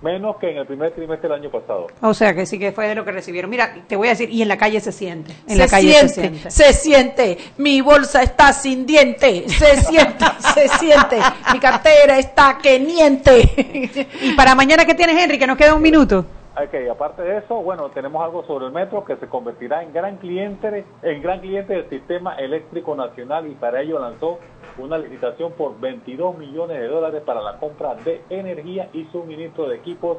menos 0.02 0.38
que 0.38 0.52
en 0.52 0.58
el 0.58 0.66
primer 0.66 0.92
trimestre 0.92 1.30
del 1.30 1.40
año 1.40 1.52
pasado. 1.52 1.88
O 2.02 2.14
sea, 2.14 2.34
que 2.34 2.46
sí 2.46 2.58
que 2.58 2.72
fue 2.72 2.88
de 2.88 2.96
lo 2.96 3.06
que 3.06 3.12
recibieron. 3.12 3.50
Mira, 3.50 3.74
te 3.88 3.96
voy 3.96 4.08
a 4.08 4.12
decir, 4.12 4.30
y 4.30 4.42
en 4.42 4.48
la 4.48 4.58
calle 4.58 4.80
se 4.80 4.92
siente. 4.92 5.34
En 5.48 5.56
se 5.56 5.58
la 5.58 5.68
calle 5.68 5.94
siente, 5.94 6.14
se 6.14 6.22
siente. 6.22 6.52
Se 6.52 6.74
siente. 6.74 7.38
Mi 7.58 7.82
bolsa 7.82 8.24
está 8.24 8.54
sin 8.54 8.86
diente. 8.86 9.48
Se 9.50 9.82
siente, 9.82 10.26
se 10.54 10.68
siente. 10.68 11.18
Mi 11.54 11.60
cartera 11.60 12.18
está 12.18 12.58
que 12.62 12.80
niente. 12.80 14.02
y 14.22 14.34
para 14.34 14.56
mañana, 14.56 14.86
¿qué 14.86 14.96
tienes, 14.96 15.22
Henry? 15.22 15.38
Que 15.38 15.48
nos 15.48 15.58
queda 15.58 15.76
un 15.76 15.82
minuto. 15.82 16.26
Ok, 16.62 16.74
aparte 16.92 17.22
de 17.22 17.38
eso, 17.38 17.62
bueno, 17.62 17.90
tenemos 17.90 18.22
algo 18.22 18.44
sobre 18.46 18.66
el 18.66 18.74
metro 18.74 19.06
que 19.06 19.16
se 19.16 19.28
convertirá 19.28 19.82
en 19.82 19.94
gran 19.94 20.18
cliente, 20.18 20.86
en 21.02 21.22
gran 21.22 21.40
cliente 21.40 21.74
del 21.74 21.90
sistema 21.90 22.36
eléctrico 22.36 22.96
nacional 22.96 23.48
y 23.48 23.56
para 23.56 23.82
ello 23.82 23.98
lanzó 24.00 24.40
una 24.78 24.98
licitación 24.98 25.54
por 25.54 25.80
22 25.80 26.38
millones 26.38 26.80
de 26.80 26.88
dólares 26.88 27.22
para 27.26 27.42
la 27.42 27.58
compra 27.60 27.96
de 27.96 28.22
energía 28.30 28.90
y 28.94 29.06
suministro 29.06 29.70
de 29.70 29.78
equipos 29.78 30.18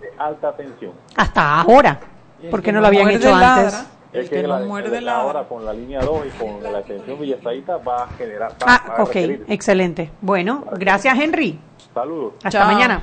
de 0.00 0.08
alta 0.18 0.54
tensión. 0.56 0.92
Hasta 1.16 1.60
ahora, 1.60 1.98
porque 2.50 2.70
no 2.70 2.80
lo 2.80 2.88
habían 2.88 3.10
hecho 3.10 3.34
antes. 3.34 3.86
El 4.12 4.28
que, 4.28 4.42
no 4.42 4.60
muerde 4.60 5.00
la 5.00 5.20
ahora 5.20 5.44
con 5.44 5.64
la 5.64 5.72
línea 5.72 6.00
2 6.00 6.26
y 6.26 6.38
con 6.38 6.62
la 6.62 6.78
extensión 6.78 7.20
Villasaita 7.20 7.76
va 7.78 8.04
a 8.04 8.08
generar. 8.08 8.54
ah, 8.66 8.96
ok, 9.00 9.16
excelente. 9.48 10.10
Bueno, 10.20 10.64
gracias 10.72 11.18
Henry. 11.18 11.58
Saludos. 11.92 12.32
Hasta 12.42 12.64
mañana. 12.64 13.02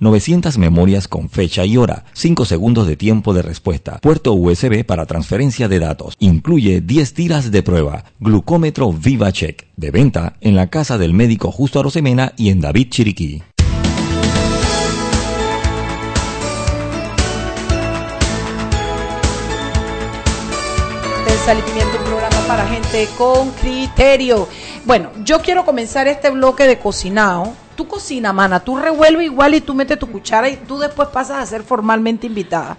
900 0.00 0.58
memorias 0.58 1.06
con 1.06 1.28
fecha 1.28 1.64
y 1.64 1.76
hora, 1.76 2.04
5 2.14 2.44
segundos 2.44 2.86
de 2.88 2.96
tiempo 2.96 3.34
de 3.34 3.42
respuesta, 3.42 3.98
puerto 4.00 4.32
USB 4.32 4.84
para 4.84 5.06
transferencia 5.06 5.68
de 5.68 5.78
datos. 5.78 6.16
Incluye 6.18 6.80
10 6.80 7.14
tiras 7.14 7.50
de 7.50 7.62
prueba. 7.62 8.04
Glucómetro 8.18 8.92
VivaCheck. 8.92 9.68
De 9.76 9.90
venta 9.90 10.36
en 10.40 10.56
la 10.56 10.68
casa 10.68 10.98
del 10.98 11.14
médico 11.14 11.52
Justo 11.52 11.80
Arosemena 11.80 12.32
y 12.36 12.48
en 12.48 12.60
David 12.60 12.88
Chiriquí. 12.90 13.42
Sal 21.44 21.56
un 21.56 22.04
programa 22.04 22.46
para 22.46 22.66
gente 22.68 23.08
con 23.16 23.50
criterio. 23.52 24.46
Bueno, 24.84 25.10
yo 25.24 25.40
quiero 25.40 25.64
comenzar 25.64 26.06
este 26.06 26.28
bloque 26.28 26.66
de 26.66 26.78
cocinado. 26.78 27.54
Tú 27.76 27.88
cocina, 27.88 28.32
mana, 28.32 28.60
tú 28.60 28.76
revuelves 28.76 29.26
igual 29.26 29.54
y 29.54 29.60
tú 29.60 29.74
metes 29.74 29.98
tu 29.98 30.06
cuchara 30.10 30.48
y 30.48 30.56
tú 30.56 30.78
después 30.78 31.08
pasas 31.08 31.38
a 31.38 31.46
ser 31.46 31.62
formalmente 31.62 32.26
invitada. 32.26 32.76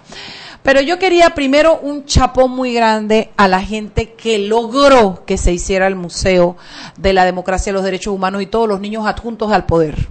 Pero 0.62 0.80
yo 0.80 0.98
quería 0.98 1.30
primero 1.30 1.80
un 1.80 2.04
chapón 2.04 2.52
muy 2.52 2.72
grande 2.72 3.30
a 3.36 3.48
la 3.48 3.60
gente 3.60 4.12
que 4.12 4.38
logró 4.38 5.24
que 5.26 5.36
se 5.36 5.52
hiciera 5.52 5.88
el 5.88 5.96
Museo 5.96 6.56
de 6.96 7.12
la 7.12 7.24
Democracia 7.24 7.72
los 7.72 7.82
Derechos 7.82 8.14
Humanos 8.14 8.42
y 8.42 8.46
todos 8.46 8.68
los 8.68 8.80
niños 8.80 9.06
adjuntos 9.06 9.50
al 9.50 9.66
poder. 9.66 10.08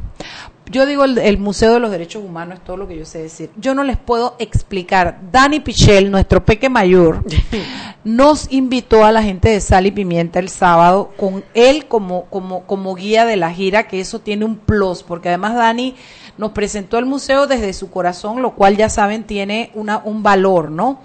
Yo 0.70 0.86
digo 0.86 1.04
el, 1.04 1.18
el, 1.18 1.38
Museo 1.38 1.74
de 1.74 1.80
los 1.80 1.92
Derechos 1.92 2.24
Humanos 2.24 2.60
es 2.60 2.64
todo 2.64 2.78
lo 2.78 2.88
que 2.88 2.98
yo 2.98 3.06
sé 3.06 3.22
decir. 3.22 3.50
Yo 3.58 3.76
no 3.76 3.84
les 3.84 3.98
puedo 3.98 4.36
explicar. 4.40 5.20
Dani 5.32 5.60
Pichel, 5.60 6.10
nuestro 6.10 6.46
peque 6.46 6.70
mayor, 6.70 7.26
nos 8.04 8.52
invitó 8.52 9.06
a 9.06 9.12
la 9.12 9.22
gente 9.22 9.50
de 9.50 9.62
Sal 9.62 9.86
y 9.86 9.92
Pimienta 9.92 10.40
el 10.40 10.50
sábado 10.50 11.12
con 11.18 11.44
él 11.54 11.88
como, 11.88 12.26
como, 12.26 12.66
como 12.66 12.96
guía 12.96 13.26
de 13.26 13.38
la 13.38 13.52
gira, 13.52 13.88
que 13.88 14.00
eso 14.00 14.20
tiene 14.20 14.46
un 14.46 14.58
plus, 14.58 15.04
porque 15.04 15.30
además 15.30 15.56
Dani 15.56 15.96
nos 16.38 16.52
presentó 16.52 16.98
el 16.98 17.06
museo 17.06 17.46
desde 17.46 17.74
su 17.74 17.92
corazón, 17.92 18.42
lo 18.42 18.56
cual 18.56 18.76
ya 18.76 18.90
saben 18.90 19.24
tiene 19.26 19.72
una, 19.76 20.00
un 20.04 20.24
valor, 20.24 20.72
¿no? 20.72 21.02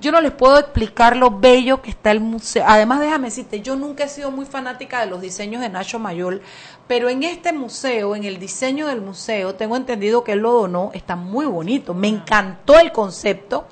Yo 0.00 0.12
no 0.12 0.20
les 0.20 0.30
puedo 0.30 0.60
explicar 0.60 1.16
lo 1.16 1.40
bello 1.40 1.82
que 1.82 1.90
está 1.90 2.12
el 2.12 2.20
museo. 2.20 2.64
Además, 2.68 3.00
déjame 3.00 3.26
decirte, 3.26 3.62
yo 3.62 3.74
nunca 3.74 4.04
he 4.04 4.08
sido 4.08 4.30
muy 4.30 4.46
fanática 4.46 5.00
de 5.00 5.06
los 5.06 5.20
diseños 5.20 5.60
de 5.60 5.68
Nacho 5.68 5.98
Mayol, 5.98 6.40
pero 6.86 7.08
en 7.08 7.24
este 7.24 7.52
museo, 7.52 8.14
en 8.14 8.22
el 8.22 8.38
diseño 8.38 8.86
del 8.86 9.00
museo, 9.00 9.56
tengo 9.56 9.74
entendido 9.76 10.22
que 10.22 10.32
él 10.32 10.38
lo 10.38 10.52
donó, 10.52 10.92
está 10.94 11.16
muy 11.16 11.46
bonito. 11.46 11.94
Me 11.94 12.06
encantó 12.06 12.78
el 12.78 12.92
concepto. 12.92 13.66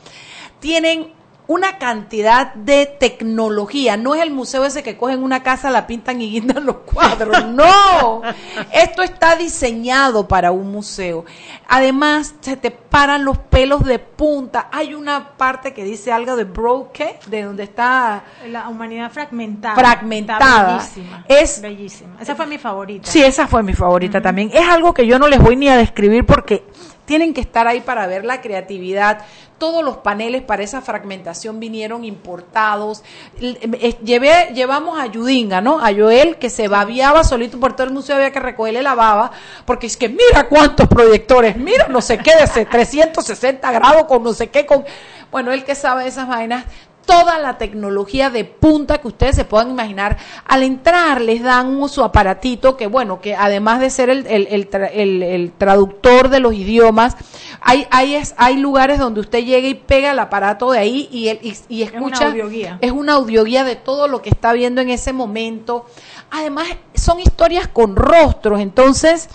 Tienen 0.58 1.12
una 1.48 1.78
cantidad 1.78 2.54
de 2.54 2.86
tecnología. 2.86 3.96
No 3.96 4.14
es 4.14 4.22
el 4.22 4.30
museo 4.30 4.64
ese 4.64 4.82
que 4.82 4.96
cogen 4.96 5.22
una 5.22 5.42
casa, 5.42 5.70
la 5.70 5.86
pintan 5.86 6.20
y 6.20 6.30
guindan 6.30 6.66
los 6.66 6.78
cuadros. 6.78 7.44
No. 7.56 8.22
Esto 8.72 9.02
está 9.02 9.36
diseñado 9.36 10.26
para 10.26 10.50
un 10.50 10.70
museo. 10.70 11.24
Además, 11.68 12.34
se 12.40 12.56
te 12.56 12.70
paran 12.70 13.24
los 13.24 13.38
pelos 13.38 13.84
de 13.84 13.98
punta. 13.98 14.68
Hay 14.72 14.94
una 14.94 15.36
parte 15.36 15.72
que 15.72 15.84
dice 15.84 16.12
algo 16.12 16.36
de 16.36 16.44
broke, 16.44 17.18
de 17.26 17.42
donde 17.42 17.62
está 17.62 18.24
la 18.48 18.68
humanidad 18.68 19.10
fragmentada. 19.10 19.74
Fragmentada. 19.76 20.76
bellísima. 20.76 21.24
Es 21.28 21.62
bellísima. 21.62 22.16
Esa 22.20 22.34
fue 22.34 22.46
mi 22.46 22.58
favorita. 22.58 23.10
Sí, 23.10 23.22
esa 23.22 23.46
fue 23.46 23.62
mi 23.62 23.74
favorita 23.74 24.18
uh 24.18 24.20
-huh. 24.20 24.24
también. 24.24 24.50
Es 24.52 24.68
algo 24.68 24.92
que 24.92 25.06
yo 25.06 25.18
no 25.18 25.28
les 25.28 25.40
voy 25.40 25.56
ni 25.56 25.68
a 25.68 25.76
describir 25.76 26.26
porque 26.26 26.64
tienen 27.06 27.32
que 27.32 27.40
estar 27.40 27.66
ahí 27.66 27.80
para 27.80 28.06
ver 28.06 28.24
la 28.24 28.40
creatividad. 28.42 29.24
Todos 29.58 29.82
los 29.82 29.98
paneles 29.98 30.42
para 30.42 30.62
esa 30.62 30.82
fragmentación 30.82 31.58
vinieron 31.58 32.04
importados. 32.04 33.02
Llevé, 34.04 34.50
llevamos 34.54 34.98
a 35.00 35.06
Yudinga, 35.06 35.62
¿no? 35.62 35.80
A 35.82 35.94
Joel, 35.94 36.36
que 36.36 36.50
se 36.50 36.68
babiaba 36.68 37.24
solito 37.24 37.58
por 37.58 37.74
todo 37.74 37.86
el 37.86 37.94
museo, 37.94 38.16
había 38.16 38.32
que 38.32 38.40
recogerle 38.40 38.82
la 38.82 38.94
baba, 38.94 39.30
porque 39.64 39.86
es 39.86 39.96
que 39.96 40.10
mira 40.10 40.48
cuántos 40.48 40.88
proyectores, 40.88 41.56
mira 41.56 41.88
no 41.88 42.02
sé 42.02 42.18
qué, 42.18 42.32
de 42.36 42.66
360 42.66 43.72
grados 43.72 44.04
con 44.04 44.22
no 44.22 44.34
sé 44.34 44.48
qué, 44.48 44.66
con... 44.66 44.84
Bueno, 45.30 45.52
él 45.52 45.64
que 45.64 45.74
sabe 45.74 46.06
esas 46.06 46.28
vainas, 46.28 46.64
toda 47.06 47.38
la 47.38 47.56
tecnología 47.56 48.28
de 48.28 48.44
punta 48.44 48.98
que 48.98 49.08
ustedes 49.08 49.36
se 49.36 49.44
puedan 49.44 49.70
imaginar. 49.70 50.18
Al 50.44 50.62
entrar 50.62 51.20
les 51.20 51.42
dan 51.42 51.88
su 51.88 52.02
aparatito 52.02 52.76
que, 52.76 52.86
bueno, 52.88 53.20
que 53.20 53.34
además 53.34 53.80
de 53.80 53.90
ser 53.90 54.10
el, 54.10 54.26
el, 54.26 54.48
el, 54.50 54.68
tra 54.68 54.88
el 54.88 55.52
traductor 55.56 56.28
de 56.28 56.40
los 56.40 56.52
idiomas, 56.52 57.16
hay, 57.60 57.86
hay, 57.90 58.16
es, 58.16 58.34
hay 58.36 58.56
lugares 58.56 58.98
donde 58.98 59.20
usted 59.20 59.44
llega 59.44 59.68
y 59.68 59.74
pega 59.74 60.10
el 60.10 60.18
aparato 60.18 60.72
de 60.72 60.78
ahí 60.78 61.08
y, 61.10 61.28
y, 61.28 61.56
y 61.68 61.82
escucha. 61.82 62.16
Es 62.16 62.20
una 62.20 62.30
audioguía. 62.30 62.78
Es 62.80 62.92
una 62.92 63.12
audioguía 63.14 63.64
de 63.64 63.76
todo 63.76 64.08
lo 64.08 64.20
que 64.20 64.28
está 64.28 64.52
viendo 64.52 64.80
en 64.80 64.90
ese 64.90 65.12
momento. 65.12 65.86
Además, 66.30 66.66
son 66.94 67.20
historias 67.20 67.68
con 67.68 67.94
rostros, 67.94 68.60
entonces, 68.60 69.28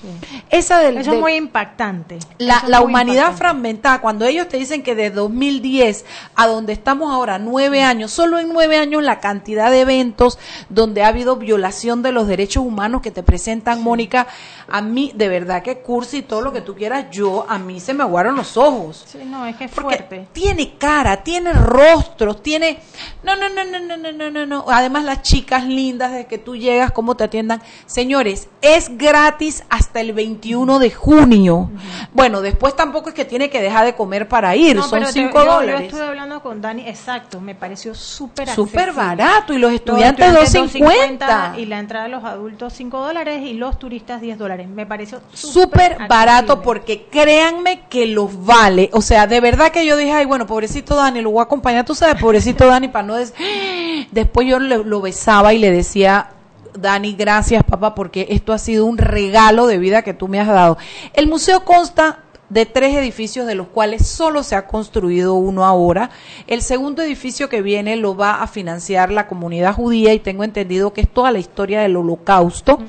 esa 0.49 0.79
del, 0.79 0.97
Eso 0.97 1.13
es 1.13 1.19
muy 1.19 1.35
impactante. 1.35 2.19
La, 2.37 2.63
la 2.67 2.81
humanidad 2.81 3.33
fragmentada, 3.33 4.01
cuando 4.01 4.25
ellos 4.25 4.47
te 4.49 4.57
dicen 4.57 4.83
que 4.83 4.93
de 4.93 5.09
2010 5.09 6.05
a 6.35 6.47
donde 6.47 6.73
estamos 6.73 7.11
ahora, 7.11 7.39
nueve 7.39 7.81
años, 7.83 8.11
solo 8.11 8.39
en 8.39 8.49
nueve 8.49 8.77
años 8.77 9.03
la 9.03 9.19
cantidad 9.19 9.71
de 9.71 9.81
eventos 9.81 10.37
donde 10.69 11.03
ha 11.03 11.07
habido 11.07 11.37
violación 11.37 12.01
de 12.01 12.11
los 12.11 12.27
derechos 12.27 12.65
humanos 12.65 13.01
que 13.01 13.11
te 13.11 13.23
presentan. 13.23 13.81
Mónica, 13.81 14.27
a 14.67 14.81
mí, 14.81 15.11
de 15.15 15.27
verdad 15.29 15.63
que 15.63 15.79
cursi 15.79 16.17
y 16.17 16.21
todo 16.23 16.41
lo 16.41 16.51
que 16.51 16.61
tú 16.61 16.75
quieras, 16.75 17.05
yo, 17.11 17.45
a 17.47 17.57
mí 17.57 17.79
se 17.79 17.93
me 17.93 18.03
aguaron 18.03 18.35
los 18.35 18.57
ojos. 18.57 19.05
Sí, 19.07 19.19
no, 19.25 19.45
es 19.45 19.55
que 19.55 19.65
es 19.65 19.71
fuerte. 19.71 20.27
Tiene 20.33 20.77
cara, 20.77 21.23
tiene 21.23 21.53
rostros, 21.53 22.41
tiene... 22.41 22.79
No, 23.23 23.35
no, 23.35 23.49
no, 23.49 23.63
no, 23.63 23.97
no, 23.97 24.11
no, 24.11 24.31
no, 24.31 24.45
no. 24.45 24.65
Además, 24.67 25.03
las 25.03 25.21
chicas 25.21 25.65
lindas 25.65 26.11
de 26.11 26.25
que 26.25 26.37
tú 26.37 26.55
llegas 26.55 26.90
cómo 26.93 27.15
te 27.15 27.23
atiendan. 27.23 27.61
Señores, 27.85 28.47
es 28.61 28.97
gratis 28.97 29.63
hasta 29.69 29.99
el 30.01 30.13
21 30.13 30.79
de 30.79 30.91
junio. 30.91 31.55
Uh 31.57 31.67
-huh. 31.69 32.07
Bueno, 32.13 32.41
después 32.41 32.75
tampoco 32.75 33.09
es 33.09 33.15
que 33.15 33.25
tiene 33.25 33.49
que 33.49 33.61
dejar 33.61 33.85
de 33.85 33.95
comer 33.95 34.27
para 34.27 34.55
ir, 34.55 34.75
No, 34.75 34.83
son 34.83 34.91
pero 34.99 35.05
te- 35.07 35.13
5 35.13 35.39
yo- 35.39 35.45
Yo 35.45 35.51
dólares. 35.53 35.81
estuve 35.83 36.03
hablando 36.03 36.41
con 36.41 36.61
Dani, 36.61 36.87
exacto, 36.87 37.39
me 37.41 37.55
pareció 37.55 37.93
súper 37.95 38.49
Súper 38.49 38.91
barato 38.93 39.53
y 39.53 39.57
los 39.57 39.71
estudiantes 39.71 40.33
250. 40.33 41.55
y 41.57 41.65
la 41.65 41.79
entrada 41.79 42.05
de 42.05 42.11
los 42.11 42.23
adultos 42.23 42.73
5 42.73 42.99
dólares 42.99 43.41
y 43.45 43.53
los 43.53 43.77
turistas 43.79 44.21
10 44.21 44.37
dólares. 44.37 44.67
Me 44.67 44.85
pareció 44.85 45.21
súper 45.33 45.97
barato 46.07 46.61
porque 46.61 47.07
créanme 47.09 47.81
que 47.89 48.05
los 48.07 48.45
vale. 48.45 48.89
O 48.93 49.01
sea, 49.01 49.27
de 49.27 49.39
verdad 49.39 49.71
que 49.71 49.85
yo 49.85 49.95
dije, 49.97 50.11
ay, 50.11 50.25
bueno, 50.25 50.45
pobrecito 50.47 50.95
Dani, 50.95 51.21
lo 51.21 51.31
voy 51.31 51.39
a 51.39 51.43
acompañar, 51.43 51.85
tú 51.85 51.95
sabes, 51.95 52.21
pobrecito 52.21 52.65
Dani, 52.67 52.87
para 52.87 53.05
no 53.07 53.15
decir... 53.15 53.35
Después 54.11 54.47
yo 54.47 54.59
le- 54.59 54.83
lo 54.83 54.99
besaba 55.01 55.53
y 55.53 55.59
le 55.59 55.71
decía, 55.71 56.29
Dani, 56.77 57.13
gracias 57.13 57.63
papá, 57.63 57.95
porque 57.95 58.27
esto 58.29 58.53
ha 58.53 58.57
sido 58.57 58.85
un 58.85 58.97
regalo 58.97 59.67
de 59.67 59.77
vida 59.77 60.01
que 60.01 60.13
tú 60.13 60.27
me 60.27 60.39
has 60.39 60.47
dado. 60.47 60.77
El 61.13 61.27
museo 61.27 61.63
consta 61.65 62.23
de 62.51 62.65
tres 62.65 62.93
edificios 62.95 63.47
de 63.47 63.55
los 63.55 63.67
cuales 63.67 64.05
solo 64.05 64.43
se 64.43 64.55
ha 64.55 64.67
construido 64.67 65.35
uno 65.35 65.65
ahora. 65.65 66.09
El 66.47 66.61
segundo 66.61 67.01
edificio 67.01 67.47
que 67.47 67.61
viene 67.61 67.95
lo 67.95 68.17
va 68.17 68.41
a 68.41 68.47
financiar 68.47 69.09
la 69.09 69.27
comunidad 69.27 69.73
judía 69.73 70.13
y 70.13 70.19
tengo 70.19 70.43
entendido 70.43 70.91
que 70.91 71.01
es 71.01 71.07
toda 71.07 71.31
la 71.31 71.39
historia 71.39 71.81
del 71.81 71.95
holocausto. 71.95 72.79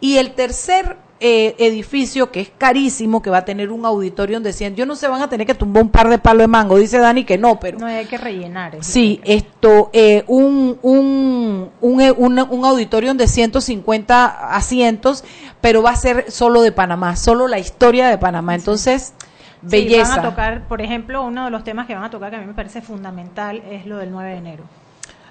Y 0.00 0.16
el 0.16 0.32
tercer 0.32 0.96
eh, 1.20 1.54
edificio 1.58 2.30
que 2.32 2.40
es 2.40 2.50
carísimo, 2.56 3.20
que 3.20 3.28
va 3.30 3.38
a 3.38 3.44
tener 3.44 3.70
un 3.70 3.84
auditorio 3.84 4.40
de 4.40 4.52
100. 4.52 4.74
Yo 4.74 4.86
no 4.86 4.96
sé, 4.96 5.06
van 5.06 5.20
a 5.20 5.28
tener 5.28 5.46
que 5.46 5.54
tumbar 5.54 5.82
un 5.82 5.90
par 5.90 6.08
de 6.08 6.18
palos 6.18 6.42
de 6.42 6.48
mango. 6.48 6.78
Dice 6.78 6.98
Dani 6.98 7.24
que 7.24 7.36
no, 7.38 7.60
pero. 7.60 7.78
No 7.78 7.86
hay 7.86 8.06
que 8.06 8.16
rellenar. 8.18 8.74
eso. 8.76 8.90
Sí, 8.90 9.20
esto, 9.24 9.90
eh, 9.92 10.24
un, 10.26 10.78
un, 10.82 11.70
un, 11.80 12.00
eh, 12.00 12.10
un, 12.12 12.38
un 12.38 12.64
auditorio 12.64 13.12
de 13.14 13.26
150 13.28 14.54
asientos, 14.54 15.24
pero 15.60 15.82
va 15.82 15.90
a 15.90 15.96
ser 15.96 16.30
solo 16.30 16.62
de 16.62 16.72
Panamá, 16.72 17.16
solo 17.16 17.48
la 17.48 17.58
historia 17.58 18.08
de 18.08 18.18
Panamá. 18.18 18.54
Entonces, 18.54 19.12
Sí, 19.62 19.66
belleza. 19.68 20.16
van 20.16 20.26
a 20.26 20.30
tocar, 20.30 20.68
por 20.68 20.80
ejemplo, 20.80 21.22
uno 21.22 21.44
de 21.44 21.50
los 21.50 21.64
temas 21.64 21.86
que 21.86 21.94
van 21.94 22.04
a 22.04 22.10
tocar 22.10 22.30
que 22.30 22.36
a 22.36 22.40
mí 22.40 22.46
me 22.46 22.54
parece 22.54 22.80
fundamental 22.80 23.62
es 23.70 23.84
lo 23.84 23.98
del 23.98 24.10
9 24.10 24.30
de 24.30 24.36
enero. 24.36 24.64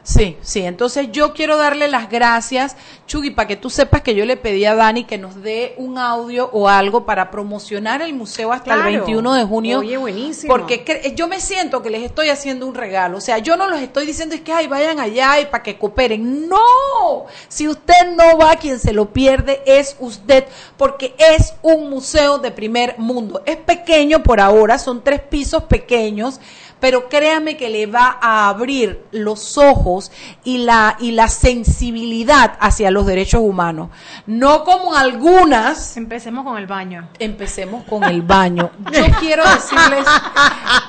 Sí, 0.01 0.38
sí, 0.41 0.62
entonces 0.62 1.09
yo 1.12 1.33
quiero 1.33 1.57
darle 1.57 1.88
las 1.88 2.09
gracias, 2.09 2.75
Chugui, 3.05 3.31
para 3.31 3.47
que 3.47 3.55
tú 3.57 3.69
sepas 3.69 4.01
que 4.01 4.15
yo 4.15 4.25
le 4.25 4.38
pedí 4.38 4.65
a 4.65 4.73
Dani 4.73 5.03
que 5.03 5.17
nos 5.17 5.41
dé 5.41 5.75
un 5.77 5.97
audio 5.97 6.49
o 6.51 6.67
algo 6.69 7.05
para 7.05 7.29
promocionar 7.29 8.01
el 8.01 8.13
museo 8.13 8.51
hasta 8.51 8.73
el 8.73 8.79
Claro. 8.81 8.91
21 9.05 9.33
de 9.35 9.43
junio. 9.43 9.79
Oye, 9.79 9.97
buenísimo. 9.97 10.51
Porque 10.51 10.83
cre- 10.85 11.13
yo 11.15 11.27
me 11.27 11.39
siento 11.39 11.83
que 11.83 11.89
les 11.89 12.01
estoy 12.03 12.29
haciendo 12.29 12.65
un 12.65 12.75
regalo. 12.75 13.17
O 13.17 13.21
sea, 13.21 13.38
yo 13.39 13.55
no 13.57 13.67
los 13.67 13.79
estoy 13.81 14.05
diciendo 14.05 14.33
es 14.35 14.41
que 14.41 14.51
ay, 14.53 14.67
vayan 14.67 14.99
allá 14.99 15.39
y 15.41 15.45
para 15.45 15.63
que 15.63 15.77
cooperen. 15.77 16.47
No, 16.49 17.25
si 17.47 17.67
usted 17.67 18.12
no 18.15 18.38
va, 18.38 18.55
quien 18.55 18.79
se 18.79 18.93
lo 18.93 19.12
pierde 19.13 19.62
es 19.65 19.95
usted, 19.99 20.45
porque 20.77 21.13
es 21.17 21.53
un 21.62 21.89
museo 21.89 22.38
de 22.39 22.51
primer 22.51 22.97
mundo. 22.97 23.43
Es 23.45 23.57
pequeño 23.57 24.23
por 24.23 24.39
ahora, 24.39 24.79
son 24.79 25.03
tres 25.03 25.21
pisos 25.21 25.63
pequeños 25.63 26.39
pero 26.79 27.09
créame 27.09 27.57
que 27.57 27.69
le 27.69 27.85
va 27.85 28.17
a 28.21 28.49
abrir 28.49 29.03
los 29.11 29.57
ojos 29.57 30.11
y 30.43 30.59
la 30.59 30.95
y 30.99 31.11
la 31.11 31.27
sensibilidad 31.27 32.53
hacia 32.59 32.91
los 32.91 33.05
derechos 33.05 33.41
humanos. 33.41 33.89
No 34.25 34.63
como 34.63 34.95
algunas. 34.95 35.97
Empecemos 35.97 36.43
con 36.45 36.57
el 36.57 36.67
baño. 36.67 37.07
Empecemos 37.19 37.83
con 37.83 38.03
el 38.03 38.21
baño. 38.21 38.71
Yo 38.91 39.03
quiero 39.19 39.43
decirles, 39.43 40.05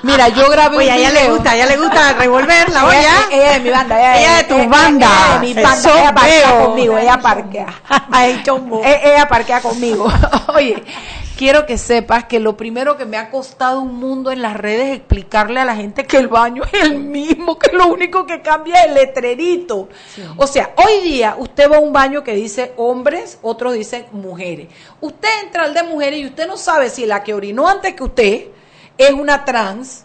mira, 0.02 0.28
yo 0.28 0.48
grabé 0.50 0.76
Oye, 0.78 0.86
un 0.88 0.92
a 0.92 0.96
ella 0.96 1.10
le 1.10 1.28
gusta, 1.30 1.50
a 1.52 1.56
ella 1.56 1.66
le 1.66 1.76
gusta 1.76 2.12
revolver 2.14 2.68
la 2.70 2.80
Ella, 2.80 2.88
olla. 2.88 3.14
ella 3.36 3.52
de 3.52 3.60
mi 3.60 3.70
banda, 3.70 3.98
ella, 3.98 4.20
Ella 4.20 4.36
de 4.38 4.44
tu 4.44 4.54
ella- 4.54 4.68
banda. 4.68 5.06
ella 5.06 5.40
de 5.40 5.46
mi 5.46 5.54
banda, 5.54 5.78
Eso 5.78 5.98
ella 5.98 6.14
parquea 6.14 6.52
veo. 6.52 6.66
conmigo, 6.66 6.98
ella 6.98 7.20
parquea. 7.20 7.66
Ay, 8.10 8.42
chombo. 8.44 8.80
Ella 8.84 9.28
parquea 9.28 9.60
conmigo. 9.60 10.06
Oye, 10.54 10.82
quiero 11.40 11.64
que 11.64 11.78
sepas 11.78 12.24
que 12.24 12.38
lo 12.38 12.54
primero 12.58 12.98
que 12.98 13.06
me 13.06 13.16
ha 13.16 13.30
costado 13.30 13.80
un 13.80 13.96
mundo 13.96 14.30
en 14.30 14.42
las 14.42 14.58
redes 14.58 14.88
es 14.88 14.96
explicarle 14.98 15.58
a 15.58 15.64
la 15.64 15.74
gente 15.74 16.04
que 16.04 16.18
el 16.18 16.28
baño 16.28 16.64
es 16.70 16.82
el 16.82 16.98
mismo, 16.98 17.58
que 17.58 17.74
lo 17.74 17.86
único 17.86 18.26
que 18.26 18.42
cambia 18.42 18.74
es 18.82 18.88
el 18.88 18.94
letrerito. 18.94 19.88
O 20.36 20.46
sea, 20.46 20.74
hoy 20.76 21.00
día 21.00 21.36
usted 21.38 21.70
va 21.70 21.78
a 21.78 21.80
un 21.80 21.94
baño 21.94 22.22
que 22.22 22.34
dice 22.34 22.74
hombres, 22.76 23.38
otros 23.40 23.72
dicen 23.72 24.04
mujeres. 24.12 24.68
Usted 25.00 25.30
entra 25.42 25.62
al 25.64 25.72
de 25.72 25.82
mujeres 25.82 26.20
y 26.20 26.26
usted 26.26 26.46
no 26.46 26.58
sabe 26.58 26.90
si 26.90 27.06
la 27.06 27.22
que 27.22 27.32
orinó 27.32 27.68
antes 27.68 27.94
que 27.94 28.04
usted 28.04 28.48
es 28.98 29.12
una 29.12 29.46
trans, 29.46 30.04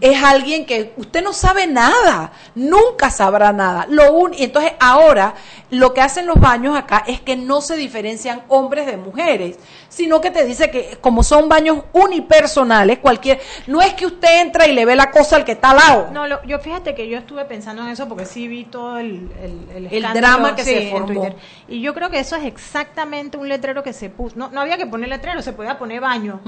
es 0.00 0.22
alguien 0.22 0.66
que 0.66 0.92
usted 0.96 1.22
no 1.22 1.32
sabe 1.32 1.66
nada, 1.66 2.32
nunca 2.54 3.10
sabrá 3.10 3.52
nada. 3.52 3.86
Lo 3.88 4.12
un, 4.12 4.34
y 4.34 4.42
entonces 4.42 4.72
ahora 4.80 5.34
lo 5.70 5.94
que 5.94 6.00
hacen 6.00 6.26
los 6.26 6.40
baños 6.40 6.76
acá 6.76 7.04
es 7.06 7.20
que 7.20 7.36
no 7.36 7.60
se 7.60 7.76
diferencian 7.76 8.42
hombres 8.48 8.86
de 8.86 8.96
mujeres, 8.96 9.58
sino 9.88 10.20
que 10.20 10.30
te 10.30 10.44
dice 10.44 10.70
que 10.70 10.98
como 11.00 11.22
son 11.22 11.48
baños 11.48 11.84
unipersonales, 11.92 12.98
cualquier, 12.98 13.40
no 13.66 13.80
es 13.82 13.94
que 13.94 14.06
usted 14.06 14.40
entra 14.42 14.66
y 14.66 14.72
le 14.72 14.84
ve 14.84 14.96
la 14.96 15.10
cosa 15.10 15.36
al 15.36 15.44
que 15.44 15.52
está 15.52 15.70
al 15.70 15.76
lado. 15.76 16.08
No, 16.12 16.26
lo- 16.26 16.42
yo 16.44 16.58
fíjate 16.58 16.94
que 16.94 17.08
yo 17.08 17.18
estuve 17.18 17.44
pensando 17.44 17.82
en 17.82 17.88
eso 17.88 18.08
porque 18.08 18.26
sí 18.26 18.48
vi 18.48 18.64
todo 18.64 18.98
el, 18.98 19.30
el, 19.42 19.76
el 19.76 19.86
El 19.86 19.94
escándalo, 20.04 20.26
drama 20.26 20.56
que 20.56 20.64
sí, 20.64 20.70
se 20.70 20.84
en 20.86 20.90
formó. 20.90 21.06
Twitter. 21.06 21.36
Y 21.68 21.80
yo 21.80 21.94
creo 21.94 22.10
que 22.10 22.18
eso 22.18 22.36
es 22.36 22.44
exactamente 22.44 23.36
un 23.36 23.48
letrero 23.48 23.82
que 23.82 23.92
se 23.92 24.10
puso. 24.10 24.36
No, 24.36 24.50
no 24.50 24.60
había 24.60 24.76
que 24.76 24.86
poner 24.86 25.08
letrero, 25.08 25.40
se 25.42 25.52
podía 25.52 25.78
poner 25.78 26.00
baño. 26.00 26.40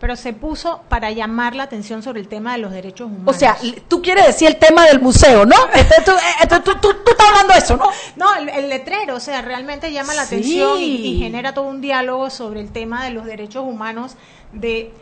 Pero 0.00 0.14
se 0.16 0.32
puso 0.32 0.82
para 0.88 1.10
llamar 1.10 1.54
la 1.56 1.64
atención 1.64 2.02
sobre 2.02 2.20
el 2.20 2.28
tema 2.28 2.47
de 2.52 2.58
los 2.58 2.72
derechos 2.72 3.06
humanos. 3.06 3.34
O 3.36 3.38
sea, 3.38 3.56
tú 3.88 4.00
quieres 4.02 4.26
decir 4.26 4.48
el 4.48 4.56
tema 4.56 4.86
del 4.86 5.00
museo, 5.00 5.44
¿no? 5.46 5.56
Entonces 5.74 6.04
tú, 6.04 6.10
eh, 6.12 6.20
entonces 6.42 6.64
tú, 6.64 6.72
tú- 6.80 6.96
tú 7.04 7.10
estás 7.12 7.26
hablando 7.28 7.52
de 7.54 7.58
eso, 7.58 7.76
¿no? 7.76 7.86
No, 8.16 8.34
el, 8.36 8.48
el 8.48 8.68
letrero, 8.68 9.16
o 9.16 9.20
sea, 9.20 9.42
realmente 9.42 9.92
llama 9.92 10.14
la 10.14 10.24
Sí. 10.26 10.34
atención 10.36 10.78
y, 10.80 10.96
y 10.96 11.18
genera 11.18 11.54
todo 11.54 11.64
un 11.66 11.80
diálogo 11.80 12.30
sobre 12.30 12.60
el 12.60 12.70
tema 12.70 13.04
de 13.04 13.10
los 13.10 13.24
derechos 13.26 13.64
humanos 13.64 14.16
de 14.52 14.92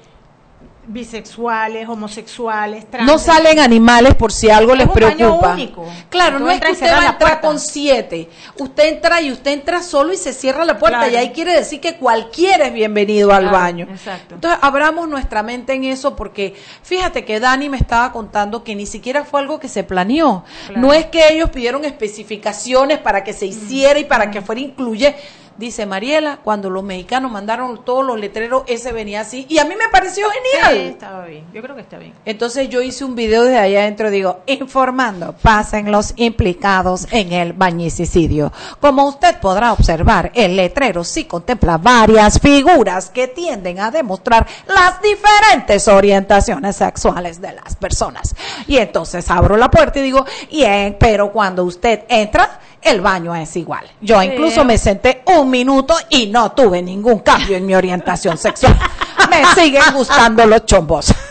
bisexuales, 0.86 1.88
homosexuales, 1.88 2.90
trans. 2.90 3.06
No 3.10 3.18
salen 3.18 3.58
animales 3.58 4.14
por 4.14 4.32
si 4.32 4.50
algo 4.50 4.72
Es 4.72 4.78
les 4.78 4.86
un 4.88 4.94
baño 4.94 5.16
preocupa. 5.16 5.52
único. 5.54 5.86
Claro, 6.08 6.38
Tú 6.38 6.44
no 6.44 6.50
es 6.50 6.60
que 6.60 6.72
usted 6.72 6.92
va 6.92 7.00
a 7.02 7.06
entrar 7.08 7.40
con 7.40 7.58
siete. 7.60 8.28
Usted 8.58 8.88
entra 8.88 9.20
y 9.20 9.32
usted 9.32 9.52
entra 9.52 9.82
solo 9.82 10.12
y 10.12 10.16
se 10.16 10.32
cierra 10.32 10.64
la 10.64 10.78
puerta. 10.78 10.98
Claro. 10.98 11.12
Y 11.12 11.16
ahí 11.16 11.30
quiere 11.32 11.54
decir 11.54 11.80
que 11.80 11.96
cualquiera 11.96 12.66
es 12.66 12.72
bienvenido 12.72 13.32
al 13.32 13.42
Claro, 13.48 13.56
baño. 13.56 13.86
exacto. 13.90 14.34
Entonces, 14.36 14.58
abramos 14.62 15.08
nuestra 15.08 15.42
mente 15.42 15.72
en 15.74 15.84
eso 15.84 16.16
porque 16.16 16.54
fíjate 16.82 17.24
que 17.24 17.40
Dani 17.40 17.68
me 17.68 17.76
estaba 17.76 18.12
contando 18.12 18.62
que 18.64 18.74
ni 18.74 18.86
siquiera 18.86 19.24
fue 19.24 19.40
algo 19.40 19.58
que 19.60 19.68
se 19.68 19.84
planeó. 19.84 20.44
Claro. 20.66 20.80
No 20.80 20.92
es 20.92 21.06
que 21.06 21.32
ellos 21.32 21.50
pidieron 21.50 21.84
especificaciones 21.84 22.98
para 22.98 23.22
que 23.24 23.32
se 23.32 23.46
hiciera 23.46 23.98
y 23.98 24.04
para 24.04 24.30
que 24.30 24.40
fuera 24.42 24.60
incluye. 24.60 25.14
Dice 25.58 25.86
Mariela, 25.86 26.40
cuando 26.44 26.68
los 26.68 26.84
mexicanos 26.84 27.30
mandaron 27.30 27.82
todos 27.84 28.04
los 28.04 28.18
letreros, 28.18 28.64
ese 28.66 28.92
venía 28.92 29.22
así. 29.22 29.46
Y 29.48 29.58
a 29.58 29.64
mí 29.64 29.74
me 29.74 29.88
pareció 29.90 30.26
genial. 30.28 30.74
Sí, 30.74 30.88
estaba 30.90 31.24
bien. 31.24 31.44
Yo 31.54 31.62
creo 31.62 31.74
que 31.74 31.80
está 31.80 31.98
bien. 31.98 32.12
Entonces 32.26 32.68
yo 32.68 32.82
hice 32.82 33.04
un 33.04 33.14
video 33.14 33.44
desde 33.44 33.58
allá 33.58 33.80
adentro, 33.80 34.10
digo, 34.10 34.40
informando, 34.46 35.34
pasen 35.40 35.90
los 35.90 36.12
implicados 36.16 37.06
en 37.10 37.32
el 37.32 37.54
bañicicidio. 37.54 38.52
Como 38.80 39.06
usted 39.06 39.40
podrá 39.40 39.72
observar, 39.72 40.30
el 40.34 40.56
letrero 40.56 41.04
sí 41.04 41.24
contempla 41.24 41.78
varias 41.78 42.38
figuras 42.38 43.08
que 43.08 43.28
tienden 43.28 43.80
a 43.80 43.90
demostrar 43.90 44.46
las 44.66 45.00
diferentes 45.00 45.88
orientaciones 45.88 46.76
sexuales 46.76 47.40
de 47.40 47.52
las 47.52 47.76
personas. 47.76 48.34
Y 48.66 48.76
entonces 48.76 49.30
abro 49.30 49.56
la 49.56 49.70
puerta 49.70 49.98
y 49.98 50.02
digo, 50.02 50.26
bien, 50.50 50.96
pero 51.00 51.32
cuando 51.32 51.64
usted 51.64 52.04
entra, 52.08 52.60
el 52.82 53.00
baño 53.00 53.34
es 53.34 53.56
igual. 53.56 53.84
Yo 54.00 54.22
incluso 54.22 54.64
me 54.64 54.78
senté 54.78 55.22
un 55.26 55.45
minuto 55.50 55.94
y 56.10 56.26
no 56.28 56.52
tuve 56.52 56.82
ningún 56.82 57.20
cambio 57.20 57.56
en 57.56 57.66
mi 57.66 57.74
orientación 57.74 58.36
sexual. 58.38 58.76
Me 59.30 59.44
siguen 59.54 59.82
gustando 59.94 60.46
los 60.46 60.64
chombos. 60.66 61.12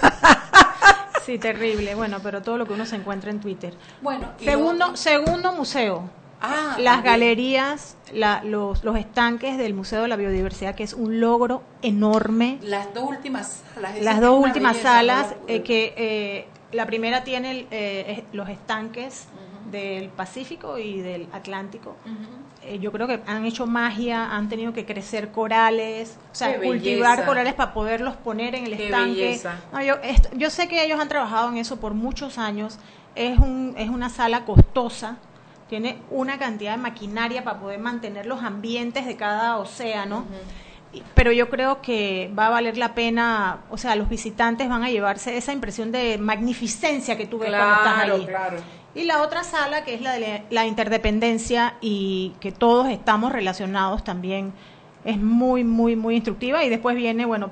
Sí, 1.26 1.40
terrible. 1.40 1.96
Bueno, 1.96 2.20
pero 2.22 2.44
todo 2.44 2.56
lo 2.58 2.68
que 2.68 2.74
uno 2.74 2.86
se 2.86 2.96
encuentra 2.98 3.32
en 3.32 3.40
Twitter. 3.40 3.74
Bueno, 4.02 4.28
Segundo, 4.40 4.96
segundo 4.96 5.54
museo. 5.54 6.08
Ah, 6.40 6.76
las 6.78 7.02
galerías, 7.02 7.98
la- 8.14 8.44
los, 8.44 8.84
los 8.84 8.96
estanques 8.96 9.58
del 9.58 9.74
Museo 9.74 10.04
de 10.04 10.08
la 10.08 10.18
Biodiversidad, 10.18 10.76
que 10.76 10.84
es 10.84 10.94
un 10.94 11.20
logro 11.20 11.64
enorme. 11.82 12.60
Las 12.62 12.94
dos 12.94 13.06
últimas 13.10 13.64
salas. 13.74 14.02
Las 14.02 14.22
dos 14.22 14.40
últimas 14.44 14.78
salas, 14.78 15.34
eh, 15.48 15.64
que 15.64 15.96
eh, 15.98 16.48
la 16.72 16.86
primera 16.86 17.24
tiene 17.24 17.50
el, 17.52 17.68
eh, 17.72 18.24
los 18.32 18.48
estanques 18.50 19.26
del 19.72 20.10
Pacífico 20.10 20.78
y 20.78 21.00
del 21.02 21.28
Atlántico. 21.34 21.96
Eh, 22.68 22.80
yo 22.80 22.92
creo 22.92 23.06
que 23.08 23.22
han 23.28 23.46
hecho 23.46 23.68
magia, 23.68 24.36
han 24.36 24.50
tenido 24.50 24.74
que 24.74 24.86
crecer 24.86 25.32
corales, 25.32 26.18
o 26.32 26.36
sea, 26.36 26.60
Qué 26.60 26.66
cultivar 26.66 27.12
belleza. 27.12 27.26
corales 27.26 27.54
para 27.54 27.74
poderlos 27.74 28.16
poner 28.16 28.56
en 28.56 28.66
el 28.66 28.76
Qué 28.76 28.86
estanque. 28.86 29.40
No, 29.72 29.82
yo, 29.84 29.96
esto- 30.04 30.30
yo 30.34 30.50
sé 30.50 30.68
que 30.68 30.84
ellos 30.84 31.00
han 31.00 31.08
trabajado 31.08 31.50
en 31.50 31.58
eso 31.58 31.80
por 31.80 31.94
muchos 31.94 32.38
años. 32.40 32.80
Es, 33.14 33.38
un, 33.38 33.76
es 33.78 33.90
una 33.90 34.10
sala 34.10 34.46
costosa, 34.46 35.18
tiene 35.70 35.98
una 36.10 36.38
cantidad 36.40 36.72
de 36.72 36.78
maquinaria 36.82 37.44
para 37.44 37.60
poder 37.60 37.80
mantener 37.80 38.26
los 38.26 38.42
ambientes 38.44 39.06
de 39.06 39.16
cada 39.16 39.58
océano. 39.58 40.26
Pero 41.14 41.32
yo 41.34 41.50
creo 41.50 41.82
que 41.82 42.32
va 42.38 42.48
a 42.48 42.50
valer 42.50 42.78
la 42.78 42.96
pena, 42.96 43.60
o 43.70 43.78
sea, 43.78 43.96
los 43.96 44.08
visitantes 44.10 44.70
van 44.70 44.84
a 44.84 44.90
llevarse 44.90 45.36
esa 45.38 45.52
impresión 45.54 45.92
de 45.92 46.18
magnificencia 46.18 47.18
que 47.18 47.26
tú 47.26 47.38
ves 47.38 47.50
cuando 47.54 47.76
estás 47.76 47.94
Claro, 47.96 48.16
ahí. 48.16 48.26
claro. 48.26 48.58
Y 48.96 49.04
la 49.04 49.22
otra 49.22 49.44
sala, 49.44 49.84
que 49.84 49.94
es 49.94 50.02
la 50.02 50.14
de 50.14 50.44
la- 50.50 50.66
interdependencia 50.66 51.76
y 51.82 52.34
que 52.40 52.52
todos 52.52 52.88
estamos 52.90 53.32
relacionados 53.34 54.04
también, 54.04 54.54
es 55.04 55.18
muy, 55.20 55.64
muy, 55.64 55.96
muy 55.96 56.16
instructiva. 56.16 56.64
Y 56.64 56.70
después 56.70 56.96
viene, 56.96 57.26
bueno, 57.26 57.52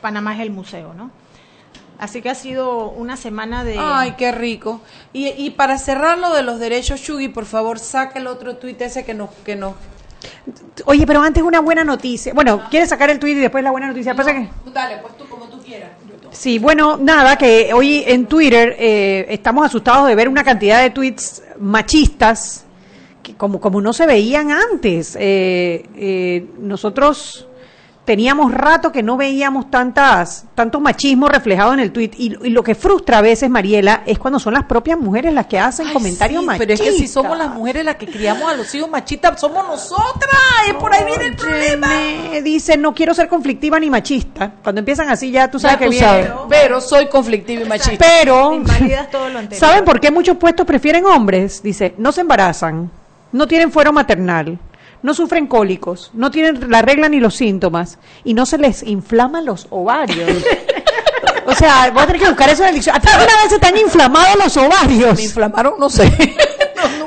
Panamá 0.00 0.34
es 0.34 0.40
el 0.40 0.50
museo, 0.50 0.94
¿no? 0.94 1.10
Así 1.98 2.22
que 2.22 2.30
ha 2.30 2.34
sido 2.34 2.88
una 2.88 3.18
semana 3.18 3.62
de... 3.62 3.76
Ay, 3.78 4.12
qué 4.16 4.32
rico. 4.32 4.80
Y, 5.12 5.28
y 5.28 5.50
para 5.50 5.76
cerrar 5.76 6.16
lo 6.18 6.32
de 6.34 6.42
los 6.42 6.58
derechos, 6.58 7.00
Shugi, 7.00 7.28
por 7.28 7.44
favor, 7.44 7.78
saca 7.78 8.18
el 8.18 8.26
otro 8.26 8.56
tuit 8.56 8.80
ese 8.80 9.04
que 9.04 9.12
nos... 9.12 9.28
Que 9.44 9.54
nos 9.56 9.74
Oye, 10.86 11.06
pero 11.06 11.20
antes 11.20 11.42
una 11.42 11.60
buena 11.60 11.84
noticia. 11.84 12.32
Bueno, 12.32 12.62
¿quieres 12.70 12.88
sacar 12.88 13.10
el 13.10 13.18
tweet 13.18 13.32
y 13.32 13.40
después 13.40 13.62
la 13.62 13.70
buena 13.70 13.86
noticia? 13.88 14.14
Pasa 14.14 14.32
que- 14.32 14.48
Dale, 14.72 14.96
pues 14.98 15.14
tú 15.18 15.26
como 15.28 15.44
tú 15.46 15.58
quieras. 15.62 15.90
Sí, 16.32 16.60
bueno, 16.60 16.96
nada, 16.96 17.36
que 17.36 17.72
hoy 17.74 18.04
en 18.06 18.26
Twitter 18.26 18.76
eh, 18.78 19.26
estamos 19.30 19.66
asustados 19.66 20.06
de 20.06 20.14
ver 20.14 20.28
una 20.28 20.44
cantidad 20.44 20.80
de 20.80 20.90
tweets 20.90 21.42
machistas 21.58 22.64
que 23.22 23.34
como, 23.34 23.60
como 23.60 23.80
no 23.80 23.92
se 23.92 24.06
veían 24.06 24.50
antes. 24.52 25.16
Eh, 25.18 25.84
eh, 25.96 26.46
nosotros 26.60 27.48
teníamos 28.10 28.52
rato 28.52 28.90
que 28.90 29.04
no 29.04 29.16
veíamos 29.16 29.70
tantas, 29.70 30.44
tanto 30.56 30.80
machismo 30.80 31.28
reflejado 31.28 31.74
en 31.74 31.78
el 31.78 31.92
tuit. 31.92 32.12
Y, 32.18 32.36
y 32.42 32.50
lo 32.50 32.64
que 32.64 32.74
frustra 32.74 33.18
a 33.18 33.20
veces, 33.20 33.48
Mariela, 33.48 34.02
es 34.04 34.18
cuando 34.18 34.40
son 34.40 34.52
las 34.54 34.64
propias 34.64 34.98
mujeres 34.98 35.32
las 35.32 35.46
que 35.46 35.60
hacen 35.60 35.86
Ay, 35.86 35.92
comentarios 35.92 36.40
sí, 36.40 36.46
machistas. 36.48 36.66
Pero 36.80 36.88
es 36.88 36.96
que 36.96 36.98
si 36.98 37.06
somos 37.06 37.38
las 37.38 37.54
mujeres 37.54 37.84
las 37.84 37.94
que 37.94 38.08
criamos 38.08 38.50
a 38.50 38.56
los 38.56 38.74
hijos 38.74 38.90
machistas, 38.90 39.40
somos 39.40 39.64
nosotras. 39.64 40.34
Y 40.68 40.72
por 40.72 40.92
ahí 40.92 41.04
viene 41.04 41.26
el 41.26 41.36
problema. 41.36 41.86
Me 42.32 42.42
dicen, 42.42 42.82
no 42.82 42.92
quiero 42.92 43.14
ser 43.14 43.28
conflictiva 43.28 43.78
ni 43.78 43.88
machista. 43.88 44.54
Cuando 44.60 44.80
empiezan 44.80 45.08
así, 45.08 45.30
ya 45.30 45.48
tú 45.48 45.60
sabes 45.60 45.76
Ya 45.76 45.78
que 45.78 45.84
tú 45.84 45.90
viene. 45.92 46.06
sabes, 46.08 46.30
pero 46.48 46.80
soy 46.80 47.06
conflictiva 47.06 47.62
y 47.62 47.64
machista. 47.68 48.04
Pero, 48.04 48.60
todo 49.12 49.28
lo. 49.28 49.38
¿saben 49.52 49.84
por 49.84 50.00
qué 50.00 50.10
muchos 50.10 50.36
puestos 50.36 50.66
prefieren 50.66 51.06
hombres? 51.06 51.62
Dice, 51.62 51.94
no 51.96 52.10
se 52.10 52.22
embarazan, 52.22 52.90
no 53.30 53.46
tienen 53.46 53.70
fuero 53.70 53.92
maternal, 53.92 54.58
no 55.02 55.14
sufren 55.14 55.46
cólicos, 55.46 56.10
no 56.14 56.30
tienen 56.30 56.70
la 56.70 56.82
regla 56.82 57.08
ni 57.08 57.20
los 57.20 57.34
síntomas 57.36 57.98
y 58.24 58.34
no 58.34 58.46
se 58.46 58.58
les 58.58 58.82
inflaman 58.82 59.44
los 59.44 59.66
ovarios. 59.70 60.30
o 61.46 61.54
sea, 61.54 61.90
voy 61.92 62.02
a 62.02 62.06
tener 62.06 62.22
que 62.22 62.28
buscar 62.28 62.48
eso 62.50 62.62
en 62.62 62.68
el 62.70 62.74
diccionario. 62.74 63.08
¿A 63.08 63.10
ti 63.10 63.18
alguna 63.18 63.42
vez 63.42 63.52
se 63.52 63.58
te 63.58 63.66
han 63.66 63.76
inflamado 63.76 64.36
los 64.36 64.56
ovarios? 64.56 65.16
Me 65.16 65.24
inflamaron, 65.24 65.74
no 65.78 65.88
sé. 65.88 66.10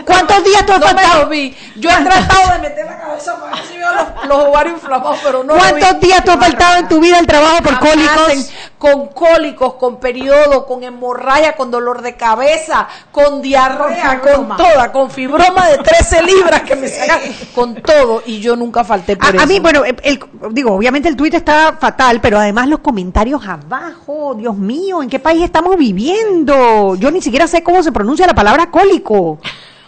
¿Cuántos 0.05 0.43
días 0.43 0.65
tú 0.65 0.73
has 0.73 0.79
No 0.79 0.85
faltado? 0.87 1.27
vi. 1.29 1.55
Yo 1.77 1.89
he 1.89 2.03
tratado 2.03 2.53
de 2.53 2.59
meter 2.69 2.85
la 2.85 2.99
cabeza 2.99 3.39
para 3.39 3.55
ver 3.55 3.65
si 3.65 3.77
veo 3.77 3.93
los, 3.93 4.25
los 4.27 4.37
ovarios 4.47 4.73
inflamados, 4.75 5.19
pero 5.23 5.43
no 5.43 5.53
¿Cuántos 5.55 5.99
días 5.99 6.23
tú 6.23 6.31
has 6.31 6.37
faltado 6.39 6.77
en 6.79 6.87
tu 6.87 6.99
vida 6.99 7.17
al 7.19 7.27
trabajo 7.27 7.57
por 7.63 7.79
cólicos? 7.79 8.51
con 8.77 9.07
cólicos, 9.07 9.75
con 9.75 9.97
periodo, 10.01 10.65
con 10.65 10.83
hemorragia, 10.83 11.55
con 11.55 11.71
dolor 11.71 12.01
de 12.01 12.15
cabeza, 12.17 12.85
con 13.13 13.41
diarrea, 13.41 14.19
Con 14.19 14.57
toda, 14.57 14.91
con 14.91 15.09
fibroma 15.09 15.69
de 15.69 15.77
13 15.77 16.21
libras 16.23 16.63
que 16.63 16.75
me 16.75 16.87
sacan, 16.89 17.21
con 17.55 17.75
todo, 17.75 18.21
y 18.25 18.41
yo 18.41 18.57
nunca 18.57 18.83
falté 18.83 19.15
por 19.15 19.27
A, 19.27 19.29
eso. 19.29 19.41
a 19.41 19.45
mí, 19.45 19.59
bueno, 19.61 19.85
el- 19.85 19.95
el- 20.03 20.19
digo, 20.51 20.73
obviamente 20.73 21.07
el 21.07 21.15
tuit 21.15 21.33
está 21.33 21.77
fatal, 21.79 22.19
pero 22.19 22.37
además 22.37 22.67
los 22.67 22.79
comentarios 22.79 23.47
abajo, 23.47 24.33
Dios 24.35 24.57
mío, 24.57 25.01
¿en 25.01 25.09
qué 25.09 25.19
país 25.19 25.41
estamos 25.43 25.77
viviendo? 25.77 26.95
Yo 26.95 27.09
ni 27.09 27.21
siquiera 27.21 27.47
sé 27.47 27.63
cómo 27.63 27.81
se 27.83 27.91
pronuncia 27.93 28.27
la 28.27 28.35
palabra 28.35 28.69
cólico. 28.69 29.39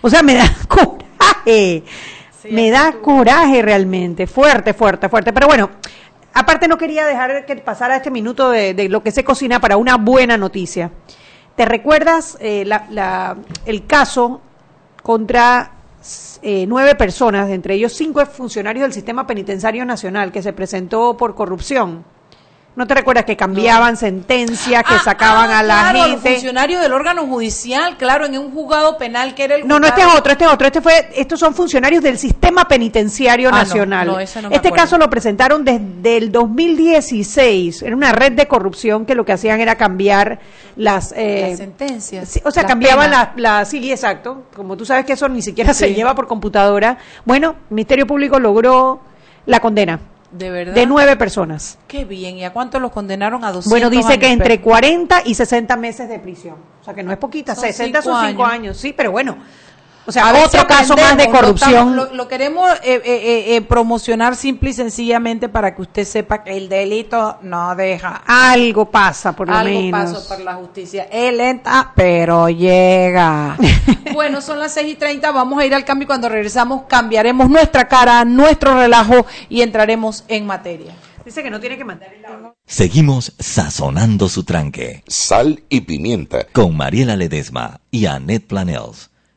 O 0.06 0.10
sea, 0.10 0.22
me 0.22 0.36
da 0.36 0.44
coraje. 0.68 1.84
me 2.52 2.70
da 2.70 2.92
coraje 3.02 3.64
realmente, 3.64 4.28
fuerte, 4.28 4.76
fuerte, 4.76 5.10
fuerte. 5.10 5.34
Pero 5.34 5.48
bueno, 5.48 5.72
aparte 6.32 6.68
no 6.68 6.78
quería 6.78 7.08
dejar 7.08 7.44
que 7.48 7.56
pasara 7.56 7.96
este 7.96 8.12
minuto 8.12 8.52
de, 8.52 8.76
de 8.76 8.88
lo 8.88 9.02
que 9.02 9.10
se 9.10 9.24
cocina 9.24 9.60
para 9.60 9.78
una 9.78 9.98
buena 9.98 10.38
noticia. 10.38 10.92
¿Te 11.56 11.66
recuerdas 11.66 12.38
eh, 12.40 12.66
la- 12.66 12.86
la- 12.92 13.36
el 13.66 13.88
caso 13.88 14.42
contra 15.02 15.72
eh, 16.44 16.66
nueve 16.68 16.94
personas, 16.94 17.50
entre 17.50 17.74
ellos 17.74 17.94
cinco 17.94 18.24
funcionarios 18.28 18.84
del 18.84 18.94
Sistema 18.94 19.26
Penitenciario 19.26 19.86
Nacional, 19.86 20.32
que 20.32 20.44
se 20.44 20.54
presentó 20.54 21.18
por 21.18 21.34
corrupción? 21.34 22.06
¿No 22.76 22.86
te 22.86 22.94
recuerdas 22.94 23.24
que 23.24 23.38
cambiaban 23.38 23.96
sentencias, 23.96 24.84
que 24.84 24.96
Ah, 24.96 25.02
sacaban 25.02 25.50
ah, 25.50 25.60
a 25.60 25.64
la 25.64 25.74
claro, 25.92 25.98
los 26.00 26.08
gente? 26.22 26.32
funcionarios 26.34 26.82
del 26.82 26.92
órgano 26.92 27.26
judicial, 27.26 27.96
claro, 27.96 28.26
en 28.26 28.38
un 28.38 28.52
juzgado 28.52 28.98
penal 28.98 29.34
que 29.34 29.46
era 29.46 29.56
el 29.56 29.66
No, 29.66 29.80
no, 29.80 29.88
este 29.88 30.02
es 30.02 30.08
otro, 30.08 30.34
este 30.34 30.44
es 30.44 30.52
otro. 30.52 30.68
Este 30.68 30.82
fue, 30.82 31.10
estos 31.16 31.40
son 31.40 31.56
funcionarios 31.56 32.04
del 32.04 32.18
Sistema 32.18 32.68
Penitenciario 32.68 33.48
Ah, 33.48 33.52
no, 33.54 33.58
Nacional. 33.60 34.08
no, 34.08 34.20
ese 34.20 34.42
no 34.42 34.50
me 34.50 34.56
este 34.58 34.72
caso 34.74 34.98
lo 34.98 35.10
presentaron 35.10 35.64
desde 35.64 36.18
el 36.18 36.34
2016. 36.34 37.82
Era 37.82 37.96
una 37.96 38.12
red 38.12 38.34
de 38.34 38.46
corrupción 38.48 39.06
que 39.06 39.16
lo 39.16 39.24
que 39.26 39.32
hacían 39.32 39.62
era 39.62 39.76
cambiar 39.76 40.40
las... 40.76 41.14
eh, 41.16 41.48
las 41.52 41.58
sentencias. 41.58 42.42
O 42.44 42.52
sea, 42.52 42.64
las 42.64 42.70
cambiaban 42.70 43.10
penas. 43.12 43.30
la, 43.38 43.64
sí, 43.66 43.90
exacto. 43.90 44.44
Como 44.54 44.76
tú 44.76 44.86
sabes 44.86 45.06
que 45.06 45.14
eso 45.14 45.30
ni 45.30 45.42
siquiera 45.42 45.74
se 45.74 45.94
lleva 45.94 46.14
por 46.14 46.28
computadora. 46.28 46.98
Bueno, 47.24 47.52
el 47.70 47.76
Ministerio 47.76 48.06
Público 48.06 48.38
logró 48.40 49.00
la 49.46 49.60
condena 49.62 50.00
De 50.38 50.50
verdad. 50.52 50.74
de 50.74 50.86
nueve 50.86 51.16
personas. 51.16 51.78
Qué 51.88 52.04
bien. 52.06 52.38
¿Y 52.38 52.44
a 52.44 52.52
cuántos 52.52 52.82
los 52.82 52.92
condenaron 52.92 53.44
a 53.46 53.52
200 53.52 53.70
Bueno, 53.70 53.90
dice 53.90 54.20
que 54.20 54.26
años? 54.26 54.40
entre 54.40 54.56
Pero- 54.58 54.64
40 54.64 55.22
y 55.26 55.34
60 55.36 55.78
meses 55.78 56.10
de 56.10 56.20
prisión. 56.20 56.56
O 56.82 56.84
sea, 56.84 56.94
que 56.94 57.04
no 57.04 57.12
es 57.12 57.18
poquita. 57.18 57.56
Son 57.56 57.64
60 57.64 58.02
cinco 58.02 58.16
son 58.16 58.28
5 58.30 58.44
años. 58.46 58.54
años. 58.54 58.78
Sí, 58.78 58.94
pero 58.94 59.12
bueno. 59.12 59.38
O 60.08 60.12
sea, 60.12 60.30
A 60.30 60.34
ver 60.34 60.46
otro 60.46 60.62
si 60.62 60.66
caso 60.68 60.96
más 60.96 61.18
de 61.18 61.30
corrupción. 61.30 61.96
Lo, 61.96 62.14
lo 62.14 62.28
queremos 62.28 62.70
eh, 62.84 63.02
eh, 63.04 63.56
eh, 63.56 63.62
promocionar 63.62 64.36
simple 64.36 64.70
y 64.70 64.74
sencillamente 64.74 65.50
para 65.50 65.74
que 65.76 65.82
usted 65.82 66.06
sepa 66.06 66.44
que 66.44 66.56
el 66.56 66.70
delito 66.70 67.38
no 67.42 67.76
deja. 67.76 68.22
Algo 68.28 68.86
pasa, 68.92 69.34
por 69.34 69.48
lo 69.48 69.56
Algo 69.56 69.82
menos. 69.82 70.14
pasó 70.14 70.28
por 70.28 70.44
la 70.44 70.54
justicia. 70.56 71.08
Es 71.12 71.34
lenta, 71.34 71.92
pero 71.96 72.50
llega. 72.50 73.58
bueno, 74.14 74.42
son 74.42 74.60
las 74.60 74.74
6 74.74 74.94
y 74.94 74.96
30. 74.96 75.32
Vamos 75.32 75.60
a 75.60 75.66
ir 75.66 75.74
al 75.74 75.86
cambio 75.86 76.04
y 76.04 76.08
cuando 76.08 76.30
regresamos 76.30 76.84
cambiaremos 76.88 77.50
nuestra 77.50 77.88
cara, 77.88 78.24
nuestro 78.26 78.76
relajo 78.76 79.26
y 79.50 79.62
entraremos 79.62 80.24
en 80.28 80.46
materia. 80.46 80.94
Dice 81.26 81.42
que 81.42 81.50
no 81.50 81.60
tiene 81.60 81.76
que 81.78 81.84
mandar 81.84 82.14
el 82.14 82.24
agua. 82.24 82.54
Seguimos 82.68 83.34
sazonando 83.40 84.30
su 84.30 84.44
tranque. 84.44 85.04
Sal 85.08 85.64
y 85.70 85.82
pimienta. 85.82 86.46
Con 86.54 86.78
Mariela 86.78 87.16
Ledesma 87.16 87.82
y 87.90 88.06
Annette 88.06 88.46
Planels. 88.46 89.10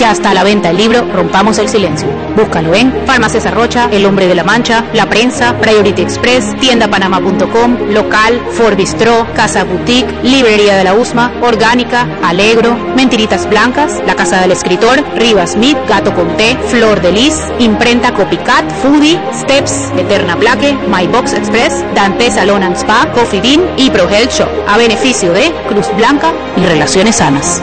Ya 0.00 0.12
está 0.12 0.30
a 0.30 0.34
la 0.34 0.44
venta 0.44 0.70
el 0.70 0.78
libro 0.78 1.06
Rompamos 1.12 1.58
el 1.58 1.68
Silencio. 1.68 2.08
Búscalo 2.34 2.74
en 2.74 2.90
Farmacias 3.04 3.44
Arrocha, 3.44 3.90
El 3.92 4.06
Hombre 4.06 4.28
de 4.28 4.34
la 4.34 4.44
Mancha, 4.44 4.82
La 4.94 5.10
Prensa, 5.10 5.58
Priority 5.60 6.00
Express, 6.00 6.56
tiendapanama.com, 6.58 7.76
Local, 7.90 8.40
Ford 8.52 8.76
Bistro, 8.76 9.26
Casa 9.36 9.64
Boutique, 9.64 10.10
Librería 10.22 10.76
de 10.76 10.84
la 10.84 10.94
USMA, 10.94 11.34
Orgánica, 11.42 12.08
Alegro, 12.22 12.74
Mentiritas 12.96 13.46
Blancas, 13.46 14.00
La 14.06 14.14
Casa 14.16 14.40
del 14.40 14.52
Escritor, 14.52 15.04
Rivas 15.16 15.50
Smith, 15.50 15.76
Gato 15.86 16.14
con 16.14 16.34
Té, 16.38 16.56
Flor 16.68 17.02
de 17.02 17.12
Lis, 17.12 17.38
Imprenta 17.58 18.14
Copycat, 18.14 18.64
Foodie, 18.80 19.20
Steps, 19.34 19.92
Eterna 19.98 20.34
Plaque, 20.34 20.78
My 20.88 21.06
Box 21.08 21.34
Express, 21.34 21.84
Dante 21.94 22.30
Salon 22.30 22.62
and 22.62 22.76
Spa, 22.76 23.06
Coffee 23.12 23.42
Bean 23.42 23.60
y 23.76 23.90
Pro 23.90 24.08
Health 24.08 24.32
Shop, 24.32 24.48
a 24.66 24.78
beneficio 24.78 25.34
de 25.34 25.52
Cruz 25.68 25.94
Blanca 25.94 26.32
y 26.56 26.64
Relaciones 26.64 27.16
Sanas. 27.16 27.62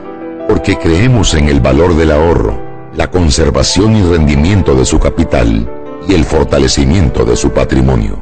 porque 0.51 0.77
creemos 0.77 1.33
en 1.33 1.47
el 1.47 1.61
valor 1.61 1.95
del 1.95 2.11
ahorro, 2.11 2.61
la 2.93 3.09
conservación 3.09 3.95
y 3.95 4.01
rendimiento 4.01 4.75
de 4.75 4.83
su 4.83 4.99
capital 4.99 5.65
y 6.09 6.13
el 6.13 6.25
fortalecimiento 6.25 7.23
de 7.23 7.37
su 7.37 7.51
patrimonio. 7.51 8.19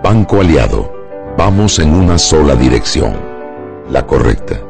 Banco 0.00 0.42
Aliado, 0.42 0.92
vamos 1.36 1.80
en 1.80 1.92
una 1.92 2.18
sola 2.18 2.54
dirección, 2.54 3.16
la 3.90 4.06
correcta. 4.06 4.60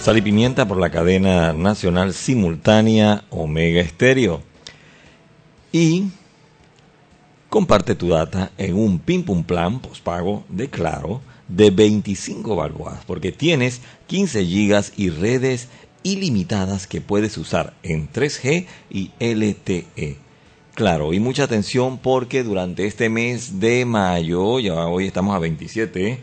Sal 0.00 0.16
y 0.16 0.22
pimienta 0.22 0.66
por 0.66 0.78
la 0.78 0.88
cadena 0.88 1.52
nacional 1.52 2.14
simultánea 2.14 3.24
Omega 3.28 3.82
Estéreo. 3.82 4.40
Y 5.70 6.12
comparte 7.48 7.94
tu 7.94 8.08
data 8.08 8.50
en 8.58 8.74
un 8.74 8.98
Pim 8.98 9.22
Pum 9.22 9.44
Plan 9.44 9.80
postpago 9.80 10.44
de 10.48 10.68
Claro 10.68 11.20
de 11.48 11.70
25 11.70 12.56
balboas, 12.56 13.04
porque 13.06 13.32
tienes 13.32 13.80
15 14.08 14.44
gigas 14.44 14.92
y 14.96 15.10
redes 15.10 15.68
ilimitadas 16.02 16.86
que 16.86 17.00
puedes 17.00 17.36
usar 17.38 17.74
en 17.82 18.10
3G 18.10 18.66
y 18.90 19.10
LTE. 19.18 20.18
Claro, 20.74 21.14
y 21.14 21.20
mucha 21.20 21.44
atención 21.44 21.98
porque 21.98 22.42
durante 22.42 22.86
este 22.86 23.08
mes 23.08 23.60
de 23.60 23.84
mayo, 23.84 24.60
ya 24.60 24.86
hoy 24.86 25.06
estamos 25.06 25.34
a 25.34 25.38
27, 25.38 26.18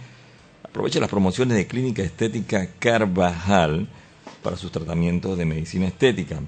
aproveche 0.63 0.99
las 0.99 1.09
promociones 1.09 1.57
de 1.57 1.67
Clínica 1.67 2.03
Estética 2.03 2.69
Carvajal 2.79 3.87
para 4.43 4.57
sus 4.57 4.71
tratamientos 4.71 5.37
de 5.37 5.45
medicina 5.45 5.87
estética. 5.87 6.39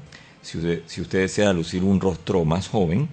Si 0.41 0.59
usted, 0.59 0.83
si 0.85 1.01
usted 1.01 1.21
desea 1.21 1.51
lucir 1.51 1.83
un 1.83 1.99
rostro 1.99 2.45
más 2.45 2.67
joven, 2.67 3.09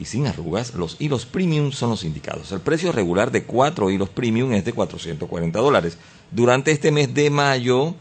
y 0.00 0.06
sin 0.06 0.26
arrugas, 0.26 0.74
los 0.74 0.96
hilos 0.98 1.26
premium 1.26 1.72
son 1.72 1.90
los 1.90 2.04
indicados. 2.04 2.50
El 2.52 2.60
precio 2.60 2.90
regular 2.90 3.30
de 3.30 3.44
cuatro 3.44 3.90
hilos 3.90 4.08
premium 4.08 4.54
es 4.54 4.64
de 4.64 4.72
440 4.72 5.58
dólares. 5.58 5.98
Durante 6.30 6.70
este 6.70 6.90
mes 6.90 7.12
de 7.12 7.28
mayo 7.28 7.94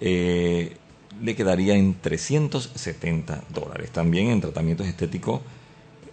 eh, 0.00 0.76
le 1.22 1.36
quedaría 1.36 1.76
en 1.76 1.94
370 2.00 3.44
dólares. 3.50 3.92
También 3.92 4.26
en 4.26 4.40
tratamientos 4.40 4.88
estéticos 4.88 5.40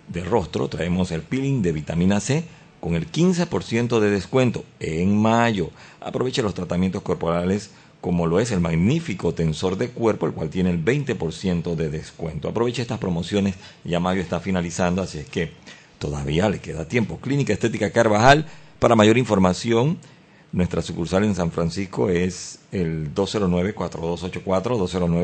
de 0.07 0.23
rostro 0.23 0.67
traemos 0.67 1.09
el 1.09 1.23
peeling 1.23 1.63
de 1.63 1.71
vitamina 1.71 2.19
C 2.19 2.43
con 2.79 2.93
el 2.93 3.11
15% 3.11 3.99
de 3.99 4.11
descuento 4.11 4.65
en 4.79 5.19
mayo. 5.19 5.71
Aproveche 5.99 6.43
los 6.43 6.53
tratamientos 6.53 7.01
corporales 7.01 7.71
como 8.01 8.25
lo 8.25 8.39
es 8.39 8.51
el 8.51 8.59
magnífico 8.59 9.33
tensor 9.33 9.77
de 9.77 9.89
cuerpo, 9.89 10.25
el 10.25 10.33
cual 10.33 10.49
tiene 10.49 10.71
el 10.71 10.83
20% 10.83 11.75
de 11.75 11.89
descuento. 11.89 12.49
Aproveche 12.49 12.81
estas 12.81 12.97
promociones, 12.97 13.55
ya 13.83 13.99
mayo 13.99 14.21
está 14.21 14.39
finalizando, 14.39 15.03
así 15.03 15.19
es 15.19 15.29
que 15.29 15.51
todavía 15.99 16.49
le 16.49 16.59
queda 16.59 16.87
tiempo. 16.87 17.19
Clínica 17.21 17.53
Estética 17.53 17.91
Carvajal, 17.91 18.47
para 18.79 18.95
mayor 18.95 19.19
información, 19.19 19.99
nuestra 20.51 20.81
sucursal 20.81 21.23
en 21.23 21.35
San 21.35 21.51
Francisco 21.51 22.09
es 22.09 22.59
el 22.71 23.13
209-4284, 23.13 24.43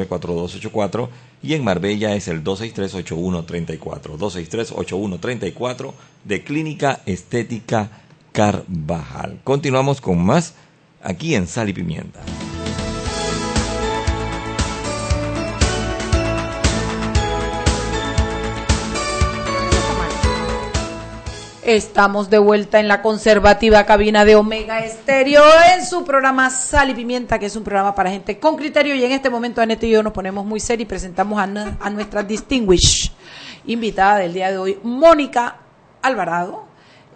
209-4284 0.08 1.10
y 1.42 1.56
en 1.56 1.64
Marbella 1.64 2.16
es 2.16 2.28
el 2.28 2.44
263-8134, 2.44 4.18
263-8134 4.18 5.94
de 6.24 6.44
Clínica 6.44 7.02
Estética 7.06 7.90
Carvajal. 8.32 9.42
Continuamos 9.44 10.00
con 10.00 10.24
más 10.24 10.54
aquí 11.08 11.36
en 11.36 11.48
Sal 11.48 11.70
y 11.70 11.74
Pimienta. 11.74 12.20
Estamos 21.64 22.30
de 22.30 22.40
vuelta 22.40 22.80
en 22.80 22.88
la 22.88 23.02
conservativa 23.02 23.86
cabina 23.86 24.24
de 24.24 24.36
Omega 24.36 24.80
Estéreo 24.86 25.44
en 25.76 25.86
su 25.86 26.06
programa 26.06 26.50
Sal 26.50 26.90
y 26.90 26.94
Pimienta, 26.94 27.40
que 27.40 27.46
es 27.46 27.56
un 27.56 27.64
programa 27.64 27.96
para 27.96 28.10
gente 28.10 28.40
con 28.40 28.56
criterio. 28.56 28.96
Y 28.96 29.04
en 29.04 29.12
este 29.12 29.30
momento, 29.30 29.62
Anete 29.62 29.88
y 29.88 29.92
yo 29.92 30.04
nos 30.04 30.14
ponemos 30.14 30.46
muy 30.46 30.60
serios 30.60 30.88
y 30.88 30.90
presentamos 30.90 31.40
a, 31.40 31.44
a 31.80 31.90
nuestra 31.90 32.24
distinguished 32.24 33.12
invitada 33.66 34.18
del 34.18 34.34
día 34.34 34.50
de 34.50 34.58
hoy, 34.58 34.80
Mónica 34.84 35.58
Alvarado 36.02 36.67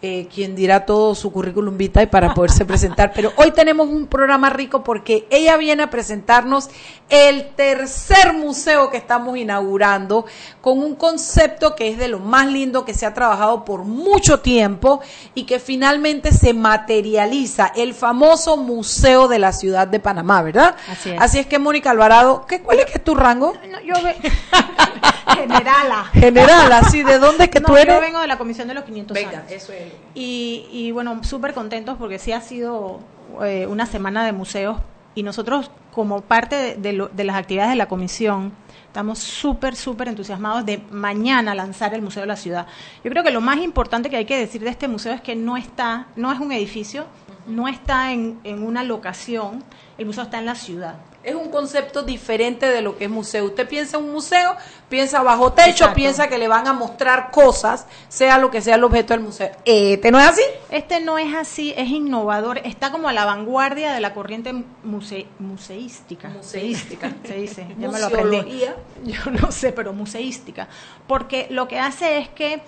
eh, 0.03 0.27
quien 0.33 0.55
dirá 0.55 0.85
todo 0.85 1.13
su 1.13 1.31
currículum 1.31 1.77
vitae 1.77 2.07
para 2.07 2.33
poderse 2.33 2.65
presentar. 2.65 3.11
Pero 3.13 3.31
hoy 3.35 3.51
tenemos 3.51 3.87
un 3.87 4.07
programa 4.07 4.49
rico 4.49 4.83
porque 4.83 5.27
ella 5.29 5.57
viene 5.57 5.83
a 5.83 5.89
presentarnos 5.89 6.69
el 7.09 7.49
tercer 7.49 8.33
museo 8.33 8.89
que 8.89 8.97
estamos 8.97 9.37
inaugurando 9.37 10.25
con 10.61 10.79
un 10.79 10.95
concepto 10.95 11.75
que 11.75 11.89
es 11.89 11.97
de 11.97 12.07
lo 12.07 12.19
más 12.19 12.47
lindo 12.47 12.83
que 12.83 12.93
se 12.93 13.05
ha 13.05 13.13
trabajado 13.13 13.63
por 13.63 13.83
mucho 13.83 14.39
tiempo 14.39 15.01
y 15.35 15.43
que 15.43 15.59
finalmente 15.59 16.31
se 16.31 16.53
materializa, 16.53 17.71
el 17.75 17.93
famoso 17.93 18.57
Museo 18.57 19.27
de 19.27 19.39
la 19.39 19.51
Ciudad 19.53 19.87
de 19.87 19.99
Panamá, 19.99 20.41
¿verdad? 20.41 20.75
Así 20.89 21.11
es. 21.11 21.21
Así 21.21 21.39
es 21.39 21.45
que, 21.45 21.59
Mónica 21.59 21.91
Alvarado, 21.91 22.45
¿qué, 22.47 22.61
¿cuál 22.61 22.79
es, 22.79 22.85
que 22.85 22.93
es 22.93 23.03
tu 23.03 23.13
rango? 23.13 23.53
yo 23.85 23.93
Generala. 25.35 26.05
Generala, 26.13 26.83
sí, 26.83 27.03
¿de 27.03 27.19
dónde 27.19 27.45
es 27.45 27.49
que 27.49 27.61
tú 27.61 27.75
eres? 27.75 27.95
Yo 27.95 28.01
vengo 28.01 28.19
de 28.19 28.27
la 28.27 28.37
Comisión 28.37 28.67
de 28.67 28.73
los 28.73 28.83
500 28.83 29.15
Venga, 29.15 29.43
eso 29.49 29.73
es. 29.73 29.93
Y, 30.15 30.67
y 30.71 30.91
bueno, 30.91 31.23
súper 31.23 31.53
contentos 31.53 31.97
porque 31.97 32.19
sí 32.19 32.31
ha 32.31 32.41
sido 32.41 32.99
eh, 33.43 33.67
una 33.67 33.85
semana 33.85 34.25
de 34.25 34.31
museos 34.31 34.77
y 35.15 35.23
nosotros 35.23 35.71
como 35.93 36.21
parte 36.21 36.75
de, 36.77 37.09
de, 37.11 37.23
las 37.23 37.35
actividades 37.35 37.71
de 37.71 37.75
la 37.75 37.87
comisión 37.87 38.53
estamos 38.87 39.19
súper, 39.19 39.75
súper 39.75 40.07
entusiasmados 40.07 40.65
de 40.65 40.81
mañana 40.91 41.53
lanzar 41.53 41.93
el 41.93 42.01
Museo 42.01 42.21
de 42.21 42.27
la 42.27 42.35
Ciudad. 42.35 42.67
Yo 43.03 43.11
creo 43.11 43.23
que 43.23 43.31
lo 43.31 43.41
más 43.41 43.57
importante 43.59 44.09
que 44.09 44.17
hay 44.17 44.25
que 44.25 44.37
decir 44.37 44.61
de 44.61 44.69
este 44.69 44.87
museo 44.87 45.13
es 45.13 45.21
que 45.21 45.35
no 45.35 45.57
está, 45.57 46.07
no 46.15 46.31
es 46.31 46.39
un 46.39 46.51
edificio, 46.51 47.05
no 47.47 47.67
está 47.67 48.11
en, 48.13 48.39
en 48.43 48.63
una 48.63 48.83
locación, 48.83 49.63
el 49.97 50.05
museo 50.05 50.23
está 50.23 50.39
en 50.39 50.45
la 50.45 50.55
ciudad 50.55 50.95
es 51.23 51.35
un 51.35 51.49
concepto 51.49 52.03
diferente 52.03 52.67
de 52.67 52.81
lo 52.81 52.97
que 52.97 53.05
es 53.05 53.09
museo. 53.09 53.45
Usted 53.45 53.67
piensa 53.67 53.97
en 53.97 54.05
un 54.05 54.11
museo, 54.11 54.55
piensa 54.89 55.21
bajo 55.21 55.53
techo, 55.53 55.93
piensa 55.93 56.27
que 56.27 56.37
le 56.37 56.47
van 56.47 56.67
a 56.67 56.73
mostrar 56.73 57.31
cosas, 57.31 57.85
sea 58.09 58.37
lo 58.37 58.49
que 58.49 58.61
sea 58.61 58.75
el 58.75 58.83
objeto 58.83 59.13
del 59.13 59.23
museo. 59.23 59.51
¿Este 59.65 60.11
no 60.11 60.19
es 60.19 60.27
así? 60.27 60.41
Este 60.69 60.99
no 60.99 61.17
es 61.17 61.33
así, 61.35 61.73
es 61.77 61.89
innovador, 61.89 62.59
está 62.63 62.91
como 62.91 63.07
a 63.07 63.13
la 63.13 63.25
vanguardia 63.25 63.93
de 63.93 63.99
la 63.99 64.13
corriente 64.13 64.53
museística. 64.83 66.29
Museística. 66.29 67.11
Se 67.23 67.35
dice, 67.35 67.67
ya 67.77 67.89
me 67.89 67.99
lo 67.99 68.07
aprendí. 68.07 68.63
Yo 69.03 69.31
no 69.31 69.51
sé, 69.51 69.71
pero 69.71 69.93
museística. 69.93 70.67
Porque 71.07 71.47
lo 71.49 71.67
que 71.67 71.79
hace 71.79 72.17
es 72.17 72.29
que 72.29 72.61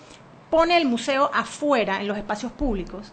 pone 0.49 0.77
el 0.77 0.85
museo 0.85 1.31
afuera, 1.33 2.01
en 2.01 2.07
los 2.07 2.17
espacios 2.17 2.51
públicos, 2.51 3.11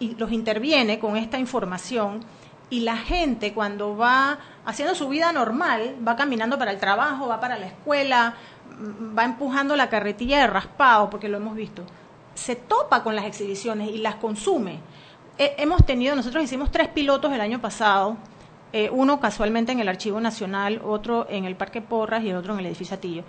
y 0.00 0.14
los 0.14 0.32
interviene 0.32 0.98
con 0.98 1.16
esta 1.16 1.38
información 1.38 2.24
y 2.70 2.80
la 2.80 2.96
gente 2.96 3.52
cuando 3.52 3.96
va 3.96 4.38
haciendo 4.68 4.94
su 4.94 5.08
vida 5.08 5.32
normal, 5.32 5.96
va 6.06 6.14
caminando 6.14 6.58
para 6.58 6.72
el 6.72 6.78
trabajo, 6.78 7.26
va 7.26 7.40
para 7.40 7.58
la 7.58 7.66
escuela, 7.66 8.34
mm, 8.78 9.16
va 9.16 9.24
empujando 9.24 9.74
la 9.76 9.88
carretilla 9.88 10.40
de 10.40 10.46
raspado, 10.46 11.08
porque 11.08 11.28
lo 11.30 11.38
hemos 11.38 11.56
visto, 11.56 11.84
se 12.34 12.54
topa 12.54 13.02
con 13.02 13.16
las 13.16 13.24
exhibiciones 13.24 13.88
y 13.88 13.98
las 13.98 14.16
consume. 14.16 14.80
hemos 15.38 15.86
tenido, 15.86 16.16
nosotros 16.16 16.42
hicimos 16.42 16.70
tres 16.72 16.88
pilotos 16.88 17.32
el 17.32 17.40
año 17.40 17.60
pasado, 17.60 18.16
eh, 18.72 18.90
uno 18.92 19.20
casualmente 19.20 19.72
en 19.72 19.78
el 19.78 19.88
Archivo 19.88 20.20
Nacional, 20.20 20.82
otro 20.84 21.26
en 21.30 21.44
el 21.44 21.54
Parque 21.54 21.80
Porras 21.80 22.24
y 22.24 22.30
el 22.30 22.36
otro 22.36 22.54
en 22.54 22.60
el 22.60 22.66
edificio 22.66 22.96
Atillo. 22.96 23.22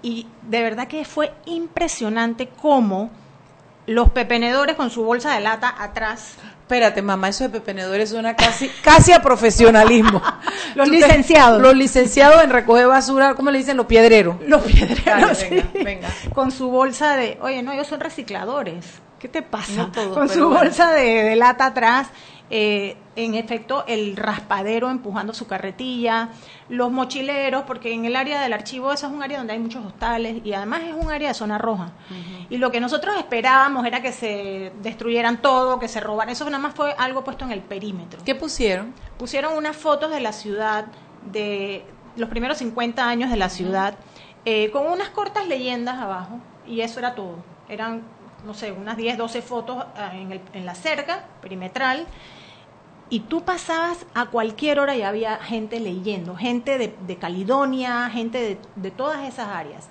Y 0.00 0.26
de 0.42 0.62
verdad 0.62 0.88
que 0.88 1.04
fue 1.04 1.32
impresionante 1.44 2.48
cómo 2.48 3.10
los 3.86 4.10
pepenedores 4.10 4.74
con 4.76 4.90
su 4.90 5.04
bolsa 5.04 5.34
de 5.34 5.40
lata 5.40 5.74
atrás 5.78 6.36
espérate, 6.72 7.02
mamá, 7.02 7.28
eso 7.28 7.44
de 7.44 7.50
pepenedores 7.50 8.10
suena 8.10 8.34
casi, 8.34 8.68
casi 8.82 9.12
a 9.12 9.20
profesionalismo. 9.20 10.22
los 10.74 10.88
licenciados. 10.88 11.60
Los 11.60 11.76
licenciados 11.76 12.42
en 12.42 12.50
recoger 12.50 12.86
basura, 12.86 13.34
¿cómo 13.34 13.50
le 13.50 13.58
dicen? 13.58 13.76
Los 13.76 13.86
piedreros. 13.86 14.36
Los 14.46 14.62
piedreros. 14.62 15.38
venga, 15.50 15.68
venga. 15.74 16.08
Con 16.34 16.50
su 16.50 16.70
bolsa 16.70 17.14
de, 17.16 17.38
oye, 17.42 17.62
no, 17.62 17.72
ellos 17.72 17.86
son 17.86 18.00
recicladores. 18.00 18.86
¿Qué 19.18 19.28
te 19.28 19.42
pasa? 19.42 19.90
Con 20.14 20.28
su 20.28 20.48
bolsa 20.48 20.92
de, 20.92 21.36
lata 21.36 21.66
atrás. 21.66 22.08
Eh, 22.54 22.98
en 23.16 23.34
efecto, 23.34 23.82
el 23.88 24.14
raspadero 24.14 24.90
empujando 24.90 25.32
su 25.32 25.46
carretilla, 25.46 26.28
los 26.68 26.92
mochileros, 26.92 27.62
porque 27.62 27.94
en 27.94 28.04
el 28.04 28.14
área 28.14 28.42
del 28.42 28.52
archivo 28.52 28.92
eso 28.92 29.06
es 29.06 29.12
un 29.12 29.22
área 29.22 29.38
donde 29.38 29.54
hay 29.54 29.58
muchos 29.58 29.82
hostales 29.86 30.44
y 30.44 30.52
además 30.52 30.82
es 30.82 30.94
un 30.94 31.10
área 31.10 31.28
de 31.28 31.34
zona 31.34 31.56
roja. 31.56 31.92
Y 32.50 32.58
lo 32.58 32.70
que 32.70 32.78
nosotros 32.78 33.16
esperábamos 33.16 33.86
era 33.86 34.02
que 34.02 34.12
se 34.12 34.70
destruyeran 34.82 35.40
todo, 35.40 35.78
que 35.78 35.88
se 35.88 35.98
robaran. 36.00 36.30
Eso 36.30 36.44
nada 36.44 36.58
más 36.58 36.74
fue 36.74 36.94
algo 36.98 37.24
puesto 37.24 37.46
en 37.46 37.52
el 37.52 37.62
perímetro. 37.62 38.20
¿Qué 38.22 38.34
pusieron? 38.34 38.92
Pusieron 39.18 39.56
unas 39.56 39.74
fotos 39.74 40.10
de 40.10 40.20
la 40.20 40.32
ciudad, 40.32 40.84
de 41.32 41.86
los 42.16 42.28
primeros 42.28 42.58
50 42.58 43.08
años 43.08 43.30
de 43.30 43.38
la 43.38 43.48
ciudad, 43.48 43.94
eh, 44.44 44.70
con 44.72 44.86
unas 44.88 45.08
cortas 45.08 45.48
leyendas 45.48 45.96
abajo, 45.96 46.38
y 46.66 46.82
eso 46.82 46.98
era 46.98 47.14
todo. 47.14 47.36
Eran, 47.70 48.02
no 48.44 48.52
sé, 48.52 48.72
unas 48.72 48.98
10, 48.98 49.16
12 49.16 49.40
fotos 49.40 49.86
ah, 49.96 50.10
en, 50.14 50.38
en 50.52 50.66
la 50.66 50.74
cerca 50.74 51.24
perimetral 51.40 52.06
y 53.12 53.20
tú 53.20 53.42
pasabas 53.42 54.06
a 54.14 54.30
cualquier 54.30 54.80
hora 54.80 54.96
y 54.96 55.02
había 55.02 55.36
gente 55.36 55.80
leyendo, 55.80 56.34
gente 56.34 56.78
de, 56.78 57.16
Caledonia, 57.18 58.08
gente 58.08 58.58
de, 58.74 58.90
todas 58.90 59.28
esas 59.28 59.48
áreas. 59.48 59.86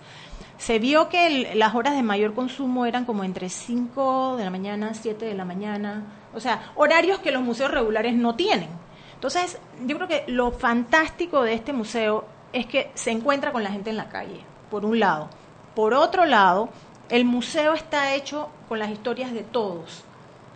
Se 0.58 0.80
vio 0.80 1.08
que 1.08 1.54
las 1.54 1.76
horas 1.76 1.94
de 1.94 2.02
mayor 2.02 2.34
consumo 2.34 2.88
eran 2.88 3.06
como 3.06 3.24
entre 3.24 3.50
5 3.50 4.38
de 4.38 4.44
la 4.44 4.50
mañana, 4.50 4.96
7 4.96 5.24
de 5.24 5.36
la 5.36 5.46
mañana, 5.46 6.04
o 6.34 6.40
sea, 6.40 6.72
horarios 6.74 7.20
que 7.20 7.32
los 7.32 7.44
museos 7.44 7.70
regulares 7.70 8.16
no 8.16 8.34
tienen. 8.34 8.70
Entonces, 9.14 9.60
yo 9.86 9.98
creo 9.98 10.08
que 10.08 10.24
lo 10.26 10.52
fantástico 10.52 11.44
de 11.44 11.54
este 11.54 11.74
museo 11.74 12.26
es 12.54 12.66
que 12.66 12.90
se 12.96 13.12
encuentra 13.12 13.52
con 13.52 13.62
la 13.62 13.70
gente 13.70 13.92
en 13.92 13.98
la 13.98 14.10
calle, 14.10 14.42
por 14.72 14.84
un 14.84 15.00
lado. 15.00 15.30
Por 15.76 15.94
otro 15.94 16.26
lado, 16.26 16.70
el 17.10 17.26
museo 17.26 17.76
está 17.76 18.16
hecho 18.16 18.50
con 18.68 18.80
las 18.80 18.90
historias 18.90 19.32
de 19.32 19.44
todos. 19.44 20.06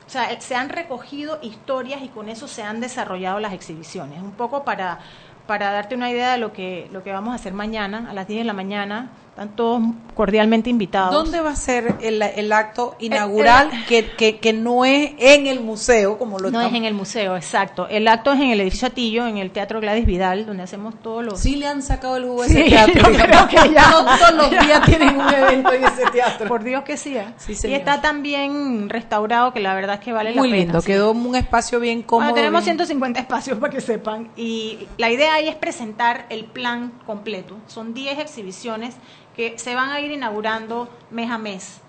O 0.08 0.10
sea, 0.10 0.40
se 0.40 0.56
han 0.56 0.70
recogido 0.70 1.40
historias 1.42 2.02
y 2.04 2.10
con 2.10 2.30
eso 2.30 2.48
se 2.48 2.64
han 2.64 2.80
desarrollado 2.80 3.40
las 3.40 3.54
exhibiciones. 3.54 4.22
Un 4.22 4.32
poco 4.32 4.64
para, 4.64 5.00
para 5.48 5.72
darte 5.72 5.96
una 5.96 6.12
idea 6.12 6.32
de 6.34 6.38
lo 6.38 6.54
que, 6.54 6.90
lo 6.92 7.04
que 7.04 7.12
vamos 7.12 7.32
a 7.32 7.36
hacer 7.36 7.54
mañana, 7.54 8.08
a 8.10 8.14
las 8.14 8.28
10 8.28 8.42
de 8.42 8.46
la 8.46 8.54
mañana, 8.54 9.10
están 9.36 9.54
todos 9.54 9.84
cordialmente 10.14 10.70
invitados. 10.70 11.14
¿Dónde 11.14 11.42
va 11.42 11.50
a 11.50 11.56
ser 11.58 11.98
el, 12.00 12.22
el 12.22 12.54
acto 12.54 12.96
inaugural 13.00 13.70
que, 13.86 14.12
que, 14.12 14.38
que, 14.38 14.54
no 14.54 14.86
es 14.86 15.12
en 15.18 15.48
el 15.48 15.60
museo 15.60 16.18
como 16.18 16.40
lo 16.40 16.52
No 16.52 16.62
es 16.62 16.74
en 16.74 16.86
el 16.86 16.94
museo, 16.94 17.36
exacto. 17.36 17.86
El 17.90 18.08
acto 18.08 18.32
es 18.32 18.40
en 18.40 18.52
el 18.52 18.62
edificio 18.62 18.88
Atillo, 18.88 19.28
en 19.28 19.36
el 19.36 19.52
Teatro 19.52 19.82
Gladys 19.82 20.06
Vidal, 20.06 20.46
donde 20.46 20.64
hacemos 20.64 20.96
todos 21.02 21.26
los... 21.26 21.38
Sí 21.38 21.58
le 21.58 21.68
han 21.68 21.82
sacado 21.82 22.16
el 22.16 22.24
jugo 22.24 22.44
a 22.44 22.46
ese 22.46 22.64
teatro. 22.70 23.12
creo 23.12 23.48
que 23.50 23.74
ya. 23.74 23.92
No 24.06 24.18
todos 24.18 24.34
los 24.36 24.50
días 24.52 24.86
tienen 24.86 25.20
un 25.20 25.28
evento 25.28 25.74
en 25.74 25.84
ese 25.84 26.06
teatro. 26.14 26.48
Por 26.48 26.64
Dios 26.64 26.84
que 26.84 26.96
sí. 26.96 27.18
¿eh? 27.18 27.26
sí 27.36 27.58
y 27.68 27.74
está 27.74 28.00
tan 28.00 28.24
bien 28.24 28.88
restaurado 28.88 29.52
que 29.52 29.60
la 29.60 29.74
verdad 29.74 29.96
es 29.96 30.02
que 30.02 30.14
vale 30.14 30.34
Muy 30.34 30.48
la 30.48 30.56
pena. 30.56 30.64
Lindo, 30.66 30.82
quedó 30.82 31.12
un 31.12 31.36
espacio 31.36 31.82
bien 31.82 32.04
cómodo. 32.04 32.30
Bueno, 32.30 32.36
tenemos 32.36 32.64
150 32.64 33.20
espacios 33.20 33.58
para 33.58 33.74
que 33.74 33.82
sepan. 33.82 34.30
Y 34.38 34.88
la 34.98 35.12
idea 35.12 35.34
ahí 35.34 35.50
es 35.50 35.56
presentar 35.56 36.26
el 36.30 36.46
plan 36.46 36.94
completo. 37.06 37.58
Son 37.68 37.94
10 37.94 38.20
exhibiciones 38.20 38.96
que 39.36 39.58
se 39.60 39.76
van 39.76 39.90
a 39.90 40.00
ir 40.00 40.12
inaugurando 40.12 40.90
mes 41.12 41.30
a 41.30 41.38
mes. 41.38 41.82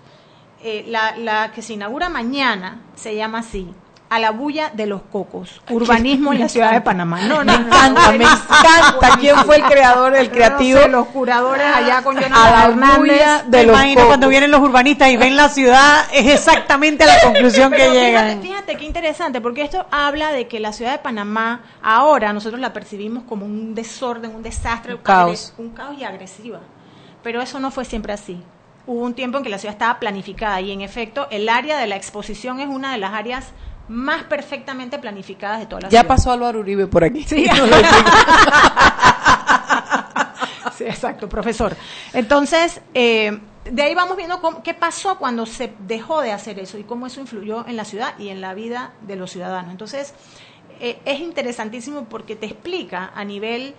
Eh, 0.62 0.84
la, 0.88 1.16
la, 1.16 1.52
que 1.52 1.62
se 1.62 1.74
inaugura 1.74 2.08
mañana 2.08 2.80
se 2.94 3.14
llama 3.14 3.38
así, 3.38 3.72
a 4.08 4.18
la 4.18 4.30
bulla 4.30 4.70
de 4.70 4.86
los 4.86 5.02
cocos, 5.02 5.60
urbanismo 5.68 6.32
en 6.32 6.40
la 6.40 6.48
ciudad 6.48 6.72
de 6.72 6.80
Panamá. 6.80 7.20
No, 7.22 7.44
me 7.44 7.52
encanta, 7.52 8.12
me 8.12 8.24
encanta. 8.24 9.18
¿Quién 9.20 9.36
fue 9.44 9.56
el 9.56 9.64
creador, 9.64 10.16
el 10.16 10.30
creativo? 10.30 10.80
los 10.88 11.08
curadores 11.08 11.66
allá 11.66 12.02
con 12.02 12.14
Jonathan 12.14 12.38
a 12.38 12.68
la 12.68 12.96
bulla 12.96 13.44
de 13.46 13.64
los 13.64 13.76
cocos. 13.78 14.04
cuando 14.06 14.28
vienen 14.28 14.50
los 14.50 14.60
urbanistas 14.60 15.10
y 15.10 15.16
ven 15.16 15.36
la 15.36 15.48
ciudad, 15.48 16.06
es 16.12 16.26
exactamente 16.32 17.04
la 17.04 17.20
conclusión 17.22 17.72
que 17.72 17.90
llegan. 17.90 18.40
Fíjate 18.40 18.76
qué 18.76 18.84
interesante, 18.84 19.40
porque 19.40 19.62
esto 19.62 19.86
habla 19.90 20.32
de 20.32 20.48
que 20.48 20.58
la 20.58 20.72
ciudad 20.72 20.92
de 20.92 20.98
Panamá 20.98 21.62
ahora 21.82 22.32
nosotros 22.32 22.60
la 22.60 22.72
percibimos 22.72 23.24
como 23.24 23.44
un 23.44 23.74
desorden, 23.74 24.34
un 24.34 24.42
desastre, 24.42 24.94
un 24.94 25.00
caos, 25.02 25.52
un 25.58 25.70
caos 25.70 25.96
y 25.98 26.04
agresiva 26.04 26.60
pero 27.26 27.42
eso 27.42 27.58
no 27.58 27.72
fue 27.72 27.84
siempre 27.84 28.12
así. 28.12 28.40
Hubo 28.86 29.02
un 29.02 29.12
tiempo 29.12 29.36
en 29.36 29.42
que 29.42 29.50
la 29.50 29.58
ciudad 29.58 29.72
estaba 29.72 29.98
planificada 29.98 30.60
y 30.60 30.70
en 30.70 30.80
efecto 30.80 31.26
el 31.32 31.48
área 31.48 31.76
de 31.76 31.88
la 31.88 31.96
exposición 31.96 32.60
es 32.60 32.68
una 32.68 32.92
de 32.92 32.98
las 32.98 33.14
áreas 33.14 33.46
más 33.88 34.22
perfectamente 34.22 35.00
planificadas 35.00 35.58
de 35.58 35.66
toda 35.66 35.80
la 35.80 35.88
ya 35.88 35.90
ciudad. 35.90 36.04
Ya 36.04 36.08
pasó 36.08 36.30
Álvaro 36.30 36.60
Uribe 36.60 36.86
por 36.86 37.02
aquí. 37.02 37.24
Sí. 37.24 37.44
sí, 40.76 40.84
exacto, 40.84 41.28
profesor. 41.28 41.76
Entonces, 42.12 42.80
eh, 42.94 43.36
de 43.64 43.82
ahí 43.82 43.96
vamos 43.96 44.16
viendo 44.16 44.40
cómo, 44.40 44.62
qué 44.62 44.74
pasó 44.74 45.18
cuando 45.18 45.46
se 45.46 45.72
dejó 45.80 46.20
de 46.20 46.30
hacer 46.30 46.60
eso 46.60 46.78
y 46.78 46.84
cómo 46.84 47.08
eso 47.08 47.18
influyó 47.18 47.66
en 47.66 47.76
la 47.76 47.84
ciudad 47.84 48.16
y 48.20 48.28
en 48.28 48.40
la 48.40 48.54
vida 48.54 48.92
de 49.00 49.16
los 49.16 49.32
ciudadanos. 49.32 49.72
Entonces, 49.72 50.14
eh, 50.78 51.00
es 51.04 51.18
interesantísimo 51.18 52.04
porque 52.04 52.36
te 52.36 52.46
explica 52.46 53.10
a 53.16 53.24
nivel 53.24 53.74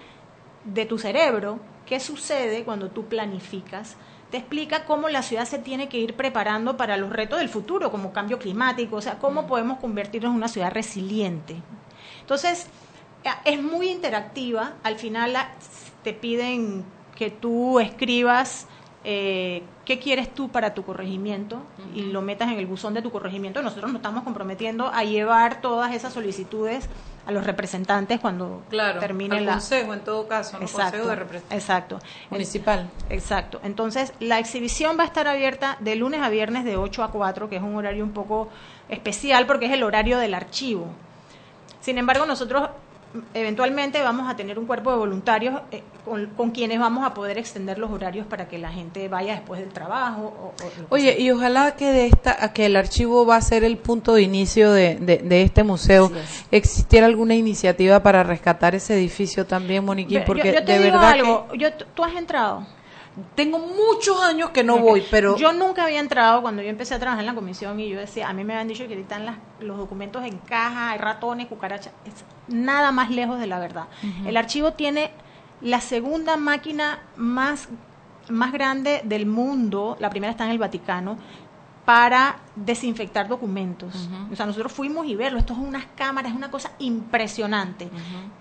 de 0.73 0.85
tu 0.85 0.97
cerebro 0.97 1.59
qué 1.87 1.99
sucede 1.99 2.63
cuando 2.63 2.89
tú 2.89 3.05
planificas, 3.05 3.95
te 4.29 4.37
explica 4.37 4.85
cómo 4.85 5.07
la 5.09 5.23
ciudad 5.23 5.45
se 5.45 5.57
tiene 5.57 5.87
que 5.87 5.97
ir 5.97 6.15
preparando 6.15 6.75
para 6.75 6.97
los 6.97 7.09
retos 7.09 7.39
del 7.39 7.49
futuro, 7.49 7.89
como 7.89 8.11
cambio 8.11 8.37
climático, 8.37 8.97
o 8.97 9.01
sea, 9.01 9.17
cómo 9.19 9.43
mm. 9.43 9.47
podemos 9.47 9.79
convertirnos 9.79 10.31
en 10.31 10.35
una 10.35 10.49
ciudad 10.49 10.71
resiliente. 10.71 11.55
Entonces, 12.21 12.67
eh, 13.23 13.29
es 13.45 13.63
muy 13.63 13.89
interactiva, 13.89 14.73
al 14.83 14.97
final 14.97 15.33
te 16.03 16.13
piden 16.13 16.83
que 17.15 17.31
tú 17.31 17.79
escribas 17.79 18.67
eh, 19.05 19.63
qué 19.87 19.99
quieres 19.99 20.33
tú 20.33 20.49
para 20.49 20.73
tu 20.73 20.83
corregimiento 20.83 21.61
y 21.95 22.01
lo 22.01 22.21
metas 22.21 22.51
en 22.51 22.59
el 22.59 22.65
buzón 22.65 22.93
de 22.93 23.01
tu 23.01 23.09
corregimiento. 23.09 23.61
Nosotros 23.61 23.89
nos 23.89 23.99
estamos 23.99 24.25
comprometiendo 24.25 24.91
a 24.93 25.05
llevar 25.05 25.61
todas 25.61 25.95
esas 25.95 26.11
solicitudes 26.11 26.89
a 27.25 27.31
los 27.31 27.45
representantes 27.45 28.19
cuando 28.19 28.63
termine 28.99 29.37
el 29.37 29.45
consejo 29.45 29.93
en 29.93 30.01
todo 30.01 30.27
caso, 30.27 30.57
consejo 30.57 31.07
de 31.07 31.15
representantes. 31.15 31.63
Exacto. 31.63 31.99
Municipal. 32.29 32.89
Exacto. 33.09 33.61
Entonces, 33.63 34.11
la 34.19 34.39
exhibición 34.39 34.99
va 34.99 35.03
a 35.03 35.05
estar 35.05 35.25
abierta 35.25 35.77
de 35.79 35.95
lunes 35.95 36.21
a 36.21 36.27
viernes 36.27 36.65
de 36.65 36.75
8 36.75 37.03
a 37.05 37.11
4, 37.11 37.47
que 37.47 37.55
es 37.55 37.61
un 37.63 37.75
horario 37.75 38.03
un 38.03 38.11
poco 38.11 38.49
especial 38.89 39.47
porque 39.47 39.67
es 39.67 39.71
el 39.71 39.83
horario 39.83 40.17
del 40.17 40.33
archivo. 40.33 40.87
Sin 41.79 41.97
embargo, 41.97 42.25
nosotros 42.25 42.71
eventualmente 43.33 44.01
vamos 44.01 44.29
a 44.29 44.35
tener 44.35 44.59
un 44.59 44.65
cuerpo 44.65 44.91
de 44.91 44.97
voluntarios 44.97 45.61
eh, 45.71 45.83
con, 46.35 46.51
quienes 46.51 46.79
vamos 46.79 47.05
a 47.05 47.13
poder 47.13 47.37
extender 47.37 47.77
los 47.77 47.91
horarios 47.91 48.25
para 48.27 48.47
que 48.47 48.57
la 48.57 48.71
gente 48.71 49.07
vaya 49.07 49.33
después 49.33 49.59
del 49.59 49.69
trabajo. 49.69 50.53
Oye, 50.89 51.15
y 51.19 51.31
ojalá 51.31 51.75
que 51.75 51.91
de 51.91 52.07
esta, 52.07 52.53
que 52.53 52.65
el 52.65 52.75
archivo 52.75 53.25
va 53.25 53.35
a 53.35 53.41
ser 53.41 53.63
el 53.63 53.77
punto 53.77 54.13
de 54.13 54.21
inicio 54.21 54.71
de, 54.71 54.95
de, 54.95 55.41
este 55.41 55.63
museo, 55.63 56.11
existiera 56.51 57.05
alguna 57.05 57.35
iniciativa 57.35 58.01
para 58.01 58.23
rescatar 58.23 58.75
ese 58.75 58.95
edificio 58.95 59.45
también, 59.45 59.83
Moniquín, 59.83 60.23
porque 60.25 60.53
yo, 60.53 60.63
te 60.63 60.73
de 60.73 60.79
digo 60.79 60.97
verdad 60.97 61.09
algo, 61.11 61.47
yo, 61.55 61.73
tú 61.73 62.03
has 62.03 62.15
entrado. 62.15 62.65
Tengo 63.35 63.59
muchos 63.59 64.21
años 64.21 64.51
que 64.51 64.63
no 64.63 64.77
voy, 64.77 65.03
pero... 65.09 65.37
Yo 65.37 65.51
nunca 65.51 65.85
había 65.85 65.99
entrado 65.99 66.41
cuando 66.41 66.61
yo 66.61 66.69
empecé 66.69 66.93
a 66.93 66.99
trabajar 66.99 67.21
en 67.21 67.27
la 67.27 67.35
comisión 67.35 67.79
y 67.79 67.89
yo 67.89 67.99
decía, 67.99 68.29
a 68.29 68.33
mí 68.33 68.43
me 68.43 68.53
habían 68.53 68.67
dicho 68.67 68.87
que 68.87 68.99
están 68.99 69.25
las, 69.25 69.37
los 69.59 69.77
documentos 69.77 70.23
en 70.23 70.37
caja, 70.37 70.91
hay 70.91 70.99
ratones, 70.99 71.47
cucarachas, 71.47 71.93
es 72.05 72.25
nada 72.47 72.91
más 72.91 73.09
lejos 73.09 73.39
de 73.39 73.47
la 73.47 73.59
verdad. 73.59 73.87
El 74.25 74.37
archivo 74.37 74.73
tiene 74.73 75.11
la 75.61 75.81
segunda 75.81 76.37
máquina 76.37 76.99
más, 77.15 77.69
más 78.29 78.51
grande 78.51 79.01
del 79.03 79.25
mundo, 79.25 79.97
la 79.99 80.09
primera 80.09 80.31
está 80.31 80.45
en 80.45 80.51
el 80.51 80.59
Vaticano, 80.59 81.17
para 81.85 82.39
desinfectar 82.55 83.29
documentos. 83.29 84.09
O 84.31 84.35
sea, 84.35 84.45
nosotros 84.45 84.73
fuimos 84.73 85.07
y 85.07 85.15
verlo, 85.15 85.39
esto 85.39 85.53
es 85.53 85.59
unas 85.59 85.85
cámaras, 85.95 86.31
es 86.31 86.37
una 86.37 86.51
cosa 86.51 86.73
impresionante. 86.79 87.89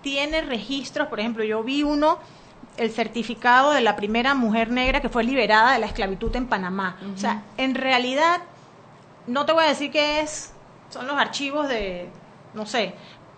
Tiene 0.01 0.41
registros, 0.41 1.07
por 1.07 1.19
ejemplo, 1.19 1.43
yo 1.43 1.63
vi 1.63 1.81
uno 1.81 2.19
el 2.77 2.91
certificado 2.91 3.71
de 3.71 3.81
la 3.81 3.95
primera 3.95 4.33
mujer 4.33 4.69
negra 4.69 5.01
que 5.01 5.09
fue 5.09 5.23
liberada 5.23 5.73
de 5.73 5.79
la 5.79 5.87
esclavitud 5.87 6.35
en 6.35 6.47
Panamá. 6.47 6.97
O 7.13 7.17
sea, 7.17 7.43
en 7.57 7.75
realidad, 7.75 8.41
no 9.25 9.45
te 9.45 9.51
voy 9.51 9.65
a 9.65 9.67
decir 9.67 9.91
que 9.91 10.21
es, 10.21 10.53
son 10.89 11.07
los 11.07 11.17
archivos 11.17 11.67
de, 11.67 12.09
no 12.53 12.65
sé, 12.65 12.93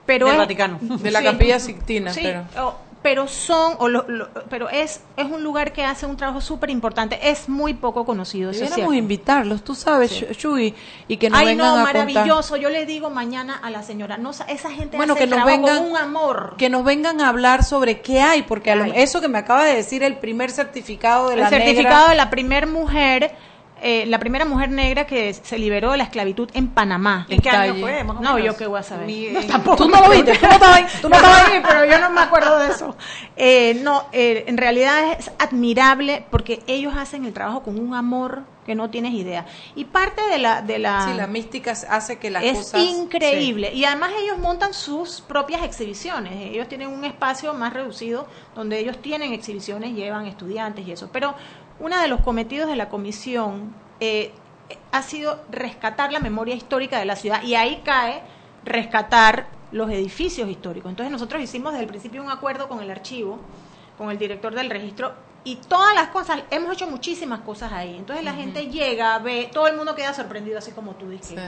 pero 0.06 0.28
del 0.28 0.38
Vaticano, 0.38 0.80
de 0.82 1.12
la 1.12 1.24
Capilla 1.24 1.60
Sixtina. 1.60 2.12
Sí, 2.14 2.22
pero 2.24 2.80
son, 3.28 3.76
o 3.80 3.88
lo, 3.88 4.06
pero 4.50 4.70
es, 4.70 5.02
es 5.16 5.26
un 5.26 5.44
lugar 5.44 5.72
que 5.72 5.84
hace 5.84 6.06
un 6.06 6.18
trabajo 6.18 6.42
súper 6.42 6.70
importante, 6.70 7.30
es 7.30 7.48
muy 7.48 7.74
poco 7.74 8.06
conocido. 8.06 8.52
Deberíamos 8.52 8.96
invitarlos, 8.96 9.64
tú 9.64 9.74
sabes, 9.74 10.12
Shui, 10.12 10.76
y 11.08 11.18
que 11.18 11.30
nos 11.30 11.40
Ay, 11.40 11.48
vengan 11.48 11.78
no, 11.78 11.84
maravilloso, 11.84 12.58
yo 12.58 12.70
le 12.70 12.86
digo 12.86 13.10
mañana 13.10 13.60
a 13.62 13.70
la 13.70 13.84
señora, 13.84 14.18
no, 14.18 14.32
esa 14.32 14.72
gente 14.72 14.98
bueno, 14.98 15.14
hace 15.14 15.24
que 15.24 15.28
nos 15.28 15.46
vengan, 15.46 15.78
con 15.78 15.92
un 15.92 15.98
amor. 15.98 16.56
Que 16.58 16.70
nos 16.70 16.84
vengan 16.84 17.22
a 17.22 17.30
hablar 17.30 17.64
sobre 17.64 18.02
qué 18.02 18.22
hay, 18.22 18.44
porque 18.44 18.92
eso 18.96 19.22
que 19.22 19.28
me 19.28 19.38
acaba 19.38 19.64
de 19.64 19.76
decir, 19.76 20.04
el 20.04 20.18
primer 20.18 20.52
certificado 20.52 21.30
de 21.30 21.38
la 21.38 21.44
El 21.44 21.50
certificado 21.50 22.10
de 22.10 22.16
la 22.16 22.30
primer 22.30 22.68
mujer 22.68 23.32
eh, 23.82 24.06
la 24.08 24.20
primera 24.20 24.46
mujer 24.46 24.70
negra 24.70 25.06
que 25.06 25.34
se 25.34 25.58
liberó 25.58 25.92
de 25.92 25.98
la 25.98 26.04
esclavitud 26.04 26.50
en 26.54 26.68
Panamá. 26.68 27.26
¿En 27.30 27.40
qué 27.40 27.50
año 27.50 27.76
fue? 27.76 28.04
no, 28.04 28.40
yo 28.40 28.56
qué 28.58 28.68
voy 28.68 28.80
a 28.80 28.84
saber. 28.84 29.34
no, 29.34 29.42
tampoco. 29.44 29.78
Tú 29.78 29.90
no 29.90 30.02
lo 30.02 30.10
viste, 30.10 30.34
tú 30.38 30.48
no 30.48 30.54
estabas 30.54 30.78
ahí, 30.78 30.86
tú 31.02 31.10
no 31.10 31.16
estabas 31.16 31.50
ahí, 31.50 31.62
pero 31.68 31.86
yo 31.86 32.00
no 32.00 32.10
me 32.10 32.22
acuerdo 32.22 32.60
de 32.60 32.72
eso. 32.72 32.96
Eh, 33.42 33.80
no, 33.84 34.04
eh, 34.12 34.44
en 34.48 34.58
realidad 34.58 35.14
es 35.18 35.32
admirable 35.40 36.26
porque 36.30 36.62
ellos 36.68 36.94
hacen 36.98 37.24
el 37.24 37.32
trabajo 37.34 37.64
con 37.64 37.80
un 37.80 37.96
amor 37.96 38.44
que 38.70 38.76
no 38.76 38.92
tienes 38.92 39.16
idea. 39.16 39.48
Y 39.76 39.86
parte 39.86 40.22
de 40.30 40.38
la... 40.38 40.62
De 40.62 40.78
la 40.78 41.06
sí, 41.06 41.18
la 41.18 41.26
mística 41.26 41.72
hace 41.72 42.20
que 42.20 42.30
las 42.30 42.44
es 42.44 42.56
cosas... 42.56 42.84
Es 42.84 42.92
increíble. 42.92 43.74
Y 43.74 43.84
además 43.84 44.12
ellos 44.20 44.38
montan 44.38 44.76
sus 44.76 45.22
propias 45.22 45.64
exhibiciones. 45.64 46.34
Ellos 46.52 46.68
tienen 46.68 46.90
un 46.90 47.04
espacio 47.04 47.56
más 47.56 47.74
reducido 47.74 48.28
donde 48.54 48.78
ellos 48.78 49.00
tienen 49.02 49.34
exhibiciones, 49.34 49.96
llevan 49.96 50.28
estudiantes 50.28 50.88
y 50.88 50.92
eso. 50.92 51.10
Pero 51.12 51.34
uno 51.80 52.00
de 52.00 52.08
los 52.08 52.22
cometidos 52.22 52.70
de 52.70 52.76
la 52.76 52.90
comisión 52.90 53.74
eh, 54.00 54.34
ha 54.92 55.02
sido 55.02 55.40
rescatar 55.50 56.14
la 56.14 56.20
memoria 56.20 56.54
histórica 56.54 57.00
de 57.00 57.06
la 57.06 57.16
ciudad 57.16 57.42
y 57.42 57.56
ahí 57.56 57.82
cae 57.84 58.22
rescatar 58.66 59.48
los 59.72 59.90
edificios 59.90 60.48
históricos. 60.48 60.92
Entonces 60.92 61.12
nosotros 61.12 61.42
hicimos 61.42 61.72
desde 61.72 61.86
el 61.86 61.90
principio 61.90 62.22
un 62.22 62.30
acuerdo 62.30 62.68
con 62.68 62.82
el 62.82 62.92
archivo, 62.92 63.40
con 63.98 64.12
el 64.12 64.20
director 64.20 64.54
del 64.54 64.70
registro 64.70 65.14
y 65.44 65.56
todas 65.56 65.96
las 65.96 66.10
cosas, 66.10 66.42
hemos 66.52 66.74
hecho 66.74 66.88
muchísimas 66.88 67.40
cosas 67.42 67.72
ahí. 67.72 67.96
Entonces 67.98 68.26
la 68.26 68.34
gente 68.34 68.68
llega, 68.68 69.18
ve, 69.20 69.50
todo 69.54 69.68
el 69.68 69.78
mundo 69.78 69.96
queda 69.96 70.14
sorprendido, 70.14 70.58
así 70.58 70.72
como 70.72 70.96
tú 70.96 71.10
dices. 71.10 71.40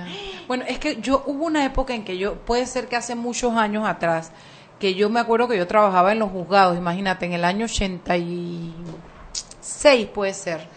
Bueno, 0.47 0.63
es 0.67 0.79
que 0.79 1.01
yo 1.01 1.23
hubo 1.25 1.45
una 1.45 1.65
época 1.65 1.93
en 1.93 2.03
que 2.03 2.17
yo, 2.17 2.35
puede 2.35 2.65
ser 2.65 2.87
que 2.87 2.95
hace 2.95 3.15
muchos 3.15 3.55
años 3.55 3.87
atrás, 3.87 4.31
que 4.79 4.95
yo 4.95 5.09
me 5.09 5.19
acuerdo 5.19 5.47
que 5.47 5.57
yo 5.57 5.67
trabajaba 5.67 6.11
en 6.11 6.19
los 6.19 6.31
juzgados, 6.31 6.77
imagínate, 6.77 7.25
en 7.25 7.33
el 7.33 7.45
año 7.45 7.65
86 7.65 10.07
puede 10.07 10.33
ser 10.33 10.67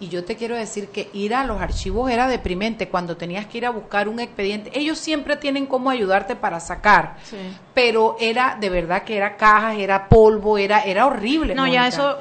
y 0.00 0.08
yo 0.08 0.24
te 0.24 0.36
quiero 0.36 0.56
decir 0.56 0.88
que 0.88 1.10
ir 1.12 1.34
a 1.34 1.44
los 1.44 1.60
archivos 1.60 2.10
era 2.10 2.28
deprimente 2.28 2.88
cuando 2.88 3.16
tenías 3.16 3.46
que 3.46 3.58
ir 3.58 3.66
a 3.66 3.70
buscar 3.70 4.08
un 4.08 4.20
expediente. 4.20 4.70
Ellos 4.78 4.98
siempre 4.98 5.36
tienen 5.36 5.66
cómo 5.66 5.90
ayudarte 5.90 6.36
para 6.36 6.60
sacar, 6.60 7.16
pero 7.74 8.16
era 8.20 8.56
de 8.60 8.70
verdad 8.70 9.02
que 9.02 9.16
era 9.16 9.36
cajas, 9.36 9.76
era 9.78 10.08
polvo, 10.08 10.56
era 10.56 10.82
era 10.82 11.06
horrible. 11.06 11.54
No, 11.54 11.66
ya 11.66 11.88
eso 11.88 12.18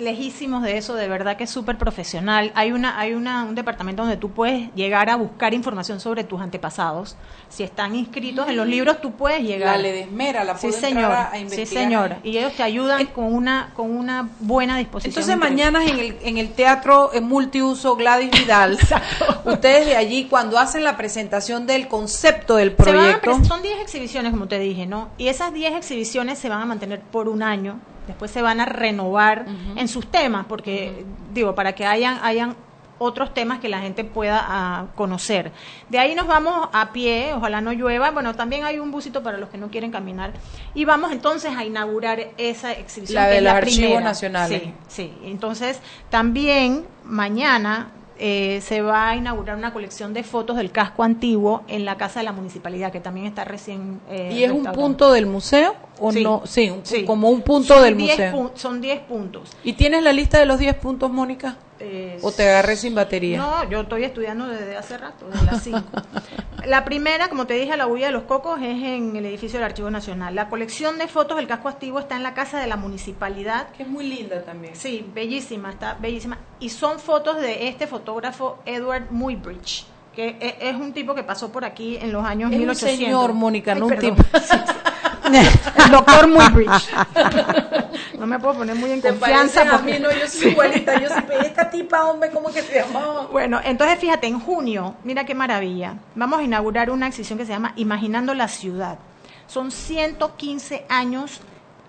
lejísimos 0.00 0.62
de 0.62 0.76
eso, 0.78 0.94
de 0.94 1.08
verdad 1.08 1.36
que 1.36 1.44
es 1.44 1.50
súper 1.50 1.78
profesional. 1.78 2.52
Hay 2.54 2.72
una, 2.72 2.98
hay 2.98 3.14
una, 3.14 3.44
un 3.44 3.54
departamento 3.54 4.02
donde 4.02 4.16
tú 4.16 4.30
puedes 4.30 4.74
llegar 4.74 5.10
a 5.10 5.16
buscar 5.16 5.54
información 5.54 6.00
sobre 6.00 6.24
tus 6.24 6.40
antepasados. 6.40 7.16
Si 7.48 7.62
están 7.62 7.94
inscritos 7.94 8.48
en 8.48 8.56
los 8.56 8.66
Mm. 8.66 8.70
libros, 8.70 9.00
tú 9.00 9.12
puedes 9.12 9.42
llegar. 9.42 9.76
La 9.76 9.82
Ledesmera, 9.82 10.44
la 10.44 10.56
sí, 10.56 10.68
puedo 10.68 10.80
señor. 10.80 11.12
a- 11.12 11.30
sí, 11.32 11.38
investigar 11.40 11.84
señor. 11.84 12.12
ahí. 12.12 12.18
Y 12.30 12.38
ellos 12.38 12.52
te 12.54 12.62
ayudan 12.62 13.06
con 13.06 13.32
una, 13.34 13.70
con 13.74 13.90
una 13.96 14.28
buena 14.40 14.76
disposición. 14.78 15.10
Entonces 15.12 15.36
mañana 15.36 15.84
en 15.84 15.98
el, 15.98 16.16
en 16.22 16.38
el 16.38 16.52
teatro 16.52 17.10
eh, 17.12 17.20
multiuso 17.20 17.96
Gladys 17.96 18.30
Vidal, 18.30 18.78
ustedes 19.44 19.86
de 19.86 19.96
allí 19.96 20.26
cuando 20.28 20.58
hacen 20.58 20.84
la 20.84 20.96
presentación 20.96 21.66
del 21.66 21.88
concepto 21.88 22.56
del 22.56 22.70
Se 22.76 22.92
van 22.92 23.14
a 23.14 23.20
proyecto, 23.20 23.44
son 23.44 23.62
10 23.62 23.80
exhibiciones, 23.80 24.30
como 24.32 24.46
te 24.48 24.58
dije, 24.58 24.86
¿no? 24.86 25.08
Y 25.18 25.28
esas 25.28 25.52
10 25.52 25.74
exhibiciones 25.74 26.38
se 26.38 26.48
van 26.48 26.60
a 26.62 26.66
mantener 26.66 27.00
por 27.00 27.28
un 27.28 27.42
año. 27.42 27.78
Después 28.06 28.30
se 28.30 28.42
van 28.42 28.60
a 28.60 28.66
renovar 28.66 29.46
en 29.76 29.88
sus 29.88 30.06
temas, 30.06 30.46
porque, 30.46 31.04
digo, 31.32 31.54
para 31.54 31.74
que 31.74 31.86
hayan, 31.86 32.18
hayan 32.22 32.56
otros 33.00 33.32
temas 33.32 33.60
que 33.60 33.68
la 33.70 33.80
gente 33.80 34.04
pueda 34.04 34.44
ah, 34.46 34.86
conocer. 34.94 35.52
De 35.88 35.98
ahí 35.98 36.14
nos 36.14 36.26
vamos 36.26 36.68
a 36.72 36.92
pie, 36.92 37.32
ojalá 37.34 37.62
no 37.62 37.72
llueva. 37.72 38.10
Bueno, 38.10 38.34
también 38.34 38.64
hay 38.64 38.78
un 38.78 38.90
busito 38.90 39.22
para 39.22 39.38
los 39.38 39.48
que 39.48 39.56
no 39.56 39.68
quieren 39.68 39.90
caminar. 39.90 40.32
Y 40.74 40.84
vamos 40.84 41.10
entonces 41.10 41.56
a 41.56 41.64
inaugurar 41.64 42.28
esa 42.36 42.72
exhibición. 42.72 43.22
La 43.22 43.28
que 43.28 43.30
de 43.32 43.36
es 43.38 43.42
los 43.42 43.52
la 43.52 43.58
archivos 43.58 43.78
primera. 43.78 44.00
nacionales. 44.04 44.62
Sí, 44.62 44.74
sí. 44.88 45.12
Entonces, 45.24 45.80
también 46.10 46.84
mañana 47.04 47.90
eh, 48.22 48.60
se 48.60 48.82
va 48.82 49.08
a 49.10 49.16
inaugurar 49.16 49.56
una 49.56 49.72
colección 49.72 50.12
de 50.12 50.22
fotos 50.22 50.56
del 50.58 50.70
casco 50.70 51.02
antiguo 51.02 51.62
en 51.68 51.86
la 51.86 51.96
casa 51.96 52.20
de 52.20 52.24
la 52.24 52.32
municipalidad, 52.32 52.92
que 52.92 53.00
también 53.00 53.26
está 53.26 53.44
recién. 53.44 53.98
eh, 54.10 54.30
¿y 54.32 54.44
es 54.44 54.50
un 54.52 54.64
punto 54.66 55.10
del 55.10 55.24
museo 55.26 55.74
o 55.98 56.12
Sí. 56.12 56.22
no? 56.22 56.42
Sí, 56.44 56.68
un- 56.70 56.84
Sí. 56.84 57.04
como 57.04 57.30
un 57.30 57.40
punto 57.40 57.74
Son 57.74 57.82
del 57.84 57.96
10 57.96 58.32
museo. 58.32 58.52
son 58.54 58.80
10 58.82 59.00
puntos. 59.00 59.50
¿Y 59.64 59.72
tienes 59.72 60.02
la 60.02 60.12
lista 60.12 60.38
de 60.38 60.44
los 60.46 60.58
10 60.58 60.74
puntos, 60.74 61.10
Mónica? 61.10 61.56
Eh, 61.80 62.18
¿O 62.22 62.30
te 62.30 62.48
agarré 62.48 62.76
sin 62.76 62.94
batería? 62.94 63.38
No, 63.38 63.68
yo 63.70 63.80
estoy 63.80 64.04
estudiando 64.04 64.46
desde 64.46 64.76
hace 64.76 64.98
rato, 64.98 65.28
desde 65.28 65.46
las 65.46 65.62
5. 65.62 65.82
la 66.66 66.84
primera, 66.84 67.28
como 67.28 67.46
te 67.46 67.54
dije, 67.54 67.76
la 67.76 67.86
huella 67.86 68.06
de 68.06 68.12
los 68.12 68.24
cocos 68.24 68.60
es 68.60 68.82
en 68.82 69.16
el 69.16 69.24
edificio 69.24 69.58
del 69.58 69.64
Archivo 69.64 69.90
Nacional. 69.90 70.34
La 70.34 70.48
colección 70.48 70.98
de 70.98 71.08
fotos 71.08 71.38
del 71.38 71.46
casco 71.46 71.68
antiguo 71.68 72.00
está 72.00 72.16
en 72.16 72.22
la 72.22 72.34
casa 72.34 72.60
de 72.60 72.66
la 72.66 72.76
municipalidad. 72.76 73.70
Que 73.70 73.84
es 73.84 73.88
muy 73.88 74.06
linda 74.06 74.42
también. 74.42 74.76
Sí, 74.76 75.06
bellísima, 75.14 75.70
está 75.70 75.94
bellísima. 75.94 76.38
Y 76.60 76.68
son 76.68 76.98
fotos 77.00 77.40
de 77.40 77.68
este 77.68 77.86
fotógrafo 77.86 78.58
Edward 78.66 79.10
Muybridge, 79.10 79.86
que 80.14 80.36
e- 80.40 80.68
es 80.70 80.74
un 80.76 80.92
tipo 80.92 81.14
que 81.14 81.22
pasó 81.22 81.50
por 81.52 81.64
aquí 81.64 81.96
en 82.00 82.12
los 82.12 82.24
años 82.24 82.50
Es 82.50 82.56
un 82.56 82.60
1800. 82.62 83.04
señor, 83.04 83.32
Mónica, 83.34 83.74
no 83.74 83.86
un 83.86 83.96
tipo. 83.96 84.22
El 85.84 85.90
doctor 85.90 86.28
Muybridge. 86.28 86.88
No 88.20 88.26
me 88.26 88.38
puedo 88.38 88.56
poner 88.58 88.74
muy 88.76 88.90
en 88.90 89.00
Te 89.00 89.08
confianza. 89.08 89.60
pareces 89.60 89.72
a 89.74 89.76
porque- 89.78 89.92
mí, 89.94 89.98
no, 89.98 90.10
yo 90.12 90.28
soy 90.28 90.48
igualita, 90.50 91.00
yo 91.00 91.08
soy 91.08 91.24
esta 91.46 91.70
tipa, 91.70 92.04
hombre, 92.04 92.28
¿cómo 92.30 92.52
que 92.52 92.60
se 92.60 92.80
llamaba? 92.80 93.28
Bueno, 93.32 93.58
entonces 93.64 93.98
fíjate, 93.98 94.26
en 94.26 94.38
junio, 94.40 94.94
mira 95.04 95.24
qué 95.24 95.34
maravilla, 95.34 95.94
vamos 96.14 96.40
a 96.40 96.42
inaugurar 96.42 96.90
una 96.90 97.06
exhibición 97.06 97.38
que 97.38 97.46
se 97.46 97.52
llama 97.52 97.72
Imaginando 97.76 98.34
la 98.34 98.48
Ciudad. 98.48 98.98
Son 99.46 99.70
115 99.70 100.84
años 100.90 101.40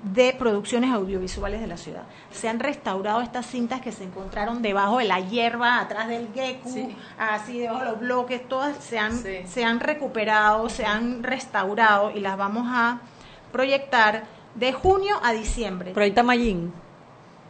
de 0.04 0.34
producciones 0.34 0.92
audiovisuales 0.92 1.62
de 1.62 1.68
la 1.68 1.78
ciudad. 1.78 2.04
Se 2.32 2.50
han 2.50 2.60
restaurado 2.60 3.22
estas 3.22 3.46
cintas 3.46 3.82
que 3.82 3.92
se 3.92 4.04
encontraron 4.04 4.62
debajo 4.62 4.98
de 4.98 5.06
la 5.06 5.20
hierba, 5.20 5.80
atrás 5.80 6.08
del 6.08 6.30
gecko, 6.34 6.70
Sí. 6.70 6.96
así 7.20 7.60
debajo 7.60 7.80
de 7.80 7.86
los 7.92 8.00
bloques, 8.00 8.48
todas 8.50 8.76
se 8.78 8.98
han, 8.98 9.16
Sí. 9.18 9.42
se 9.46 9.64
han 9.64 9.80
recuperado, 9.80 10.70
se 10.70 10.86
han 10.86 11.22
restaurado 11.24 12.12
y 12.12 12.20
las 12.20 12.36
vamos 12.36 12.66
a 12.68 13.00
proyectar 13.52 14.24
de 14.56 14.74
junio 14.74 15.20
a 15.24 15.34
diciembre. 15.34 15.94
Está 15.96 16.24
Mayín. 16.24 16.74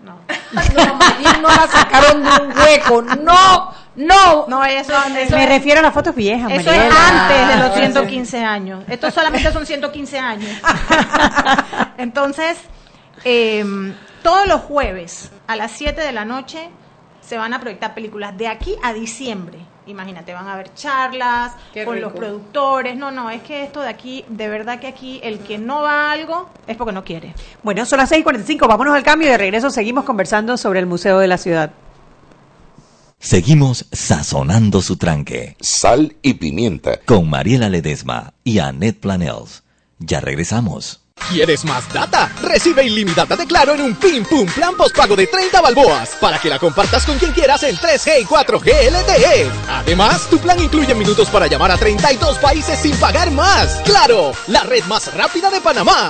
No. 0.04 0.16
No, 0.52 0.96
Mayín 0.96 1.42
no 1.42 1.48
la 1.48 1.68
sacaron 1.68 2.24
de 2.24 2.30
un 2.44 2.58
hueco, 2.58 3.02
no, 3.02 3.72
no. 3.96 4.48
No, 4.48 4.64
eso, 4.66 4.94
eso 5.18 5.36
Me 5.36 5.44
es- 5.44 5.50
refiero 5.50 5.80
a 5.80 5.84
las 5.84 5.94
fotos 5.94 6.16
viejas, 6.16 6.52
Eso 6.52 6.72
es 6.72 6.78
antes 6.78 7.48
de 7.48 7.56
los 7.58 7.72
Ah, 7.72 7.76
115 7.76 8.44
años. 8.44 8.84
Estos 8.88 9.14
solamente 9.14 9.52
son 9.52 9.66
115 9.66 10.18
años. 10.20 10.50
Entonces, 11.98 12.58
eh, 13.24 13.64
todos 14.24 14.48
los 14.48 14.62
jueves 14.62 15.32
a 15.48 15.56
las 15.56 15.72
7 15.72 16.02
de 16.02 16.12
la 16.12 16.26
noche 16.26 16.70
se 17.22 17.38
van 17.38 17.54
a 17.54 17.60
proyectar 17.60 17.94
películas 17.94 18.38
de 18.38 18.48
aquí 18.48 18.76
a 18.84 18.94
diciembre. 18.94 19.60
Imagínate, 19.88 20.32
van 20.34 20.48
a 20.48 20.54
haber 20.54 20.74
charlas 20.76 21.54
Qué 21.74 21.86
con 21.86 21.96
rico. 21.96 22.10
los 22.10 22.18
productores. 22.18 22.96
No, 22.96 23.10
no, 23.12 23.30
es 23.32 23.42
que 23.42 23.64
esto 23.64 23.82
de 23.82 23.90
aquí, 23.90 24.24
de 24.28 24.48
verdad 24.48 24.80
que 24.80 24.88
aquí 24.88 25.20
el 25.24 25.40
que 25.40 25.58
no 25.58 25.82
va 25.82 26.10
a 26.10 26.12
algo 26.12 26.50
es 26.68 26.78
porque 26.78 26.94
no 26.94 27.04
quiere. 27.04 27.34
Bueno, 27.64 27.86
son 27.86 27.98
las 27.98 28.12
6:45. 28.12 28.68
Vámonos 28.68 28.96
al 28.96 29.04
cambio 29.04 29.28
y 29.28 29.32
de 29.32 29.38
regreso 29.38 29.70
seguimos 29.72 30.04
conversando 30.06 30.56
sobre 30.56 30.80
el 30.80 30.86
Museo 30.86 31.18
de 31.20 31.28
la 31.28 31.38
Ciudad. 31.38 31.72
Seguimos 33.22 33.86
sazonando 33.92 34.82
su 34.82 34.98
tranque. 34.98 35.56
Sal 35.62 36.16
y 36.24 36.34
pimienta. 36.34 37.00
Con 37.06 37.30
Mariela 37.30 37.70
Ledesma 37.70 38.34
y 38.44 38.58
Annette 38.58 39.00
Planels. 39.00 39.62
Ya 40.00 40.20
regresamos. 40.20 41.02
¿Quieres 41.30 41.64
más 41.64 41.88
data? 41.94 42.34
Recibe 42.42 42.84
ilimitada 42.84 43.36
de 43.36 43.46
Claro 43.46 43.76
en 43.76 43.82
un 43.82 43.96
Pim 43.96 44.26
Pum 44.26 44.48
Plan 44.48 44.76
postpago 44.76 45.16
de 45.16 45.28
30 45.28 45.62
balboas 45.62 46.18
para 46.20 46.40
que 46.40 46.50
la 46.50 46.58
compartas 46.58 47.06
con 47.06 47.20
quien 47.20 47.32
quieras 47.32 47.62
en 47.62 47.76
3G 47.76 48.22
y 48.22 48.26
4G 48.26 48.90
LTE. 48.90 49.52
Además, 49.70 50.28
tu 50.28 50.40
plan 50.40 50.60
incluye 50.60 50.96
minutos 50.96 51.30
para 51.30 51.46
llamar 51.46 51.70
a 51.70 51.78
32 51.78 52.40
países 52.40 52.80
sin 52.80 52.96
pagar 52.98 53.30
más. 53.30 53.82
¡Claro! 53.86 54.32
La 54.48 54.64
red 54.64 54.84
más 54.86 55.14
rápida 55.14 55.52
de 55.52 55.62
Panamá. 55.62 56.10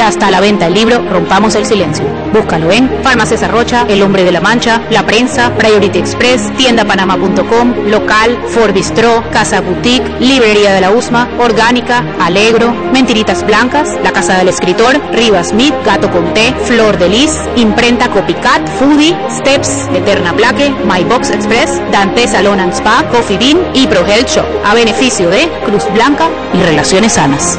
Ya 0.00 0.08
está 0.08 0.28
a 0.28 0.30
la 0.30 0.40
venta 0.40 0.66
el 0.66 0.72
libro 0.72 1.04
Rompamos 1.10 1.54
el 1.56 1.66
Silencio. 1.66 2.06
Búscalo 2.32 2.72
en 2.72 2.88
Farmacias 3.02 3.42
Arrocha, 3.42 3.84
El 3.86 4.02
Hombre 4.02 4.24
de 4.24 4.32
la 4.32 4.40
Mancha, 4.40 4.80
La 4.88 5.04
Prensa, 5.04 5.54
Priority 5.58 5.98
Express, 5.98 6.56
tiendapanama.com, 6.56 7.74
Local, 7.86 8.38
Ford 8.48 8.72
Bistro, 8.72 9.22
Casa 9.30 9.60
Boutique, 9.60 10.10
Librería 10.18 10.72
de 10.72 10.80
la 10.80 10.90
Usma, 10.90 11.28
Orgánica, 11.38 12.02
Alegro, 12.18 12.72
Mentiritas 12.94 13.44
Blancas, 13.44 13.98
La 14.02 14.10
Casa 14.10 14.38
del 14.38 14.48
Escritor, 14.48 14.98
Rivas 15.12 15.48
Smith, 15.48 15.74
Gato 15.84 16.10
con 16.10 16.32
Té, 16.32 16.54
Flor 16.64 16.96
de 16.96 17.10
Lis, 17.10 17.36
Imprenta 17.56 18.08
Copycat, 18.08 18.66
Foodie, 18.78 19.14
Steps, 19.28 19.86
Eterna 19.94 20.32
Plaque, 20.32 20.70
My 20.86 21.04
Box 21.04 21.28
Express, 21.28 21.78
Dante 21.92 22.26
Salon 22.26 22.58
and 22.58 22.72
Spa, 22.72 23.04
Coffee 23.12 23.36
Bean 23.36 23.58
y 23.74 23.86
Pro 23.86 24.06
Health 24.06 24.30
Shop, 24.30 24.46
a 24.64 24.72
beneficio 24.72 25.28
de 25.28 25.46
Cruz 25.66 25.84
Blanca 25.92 26.30
y 26.54 26.62
Relaciones 26.62 27.12
Sanas. 27.12 27.58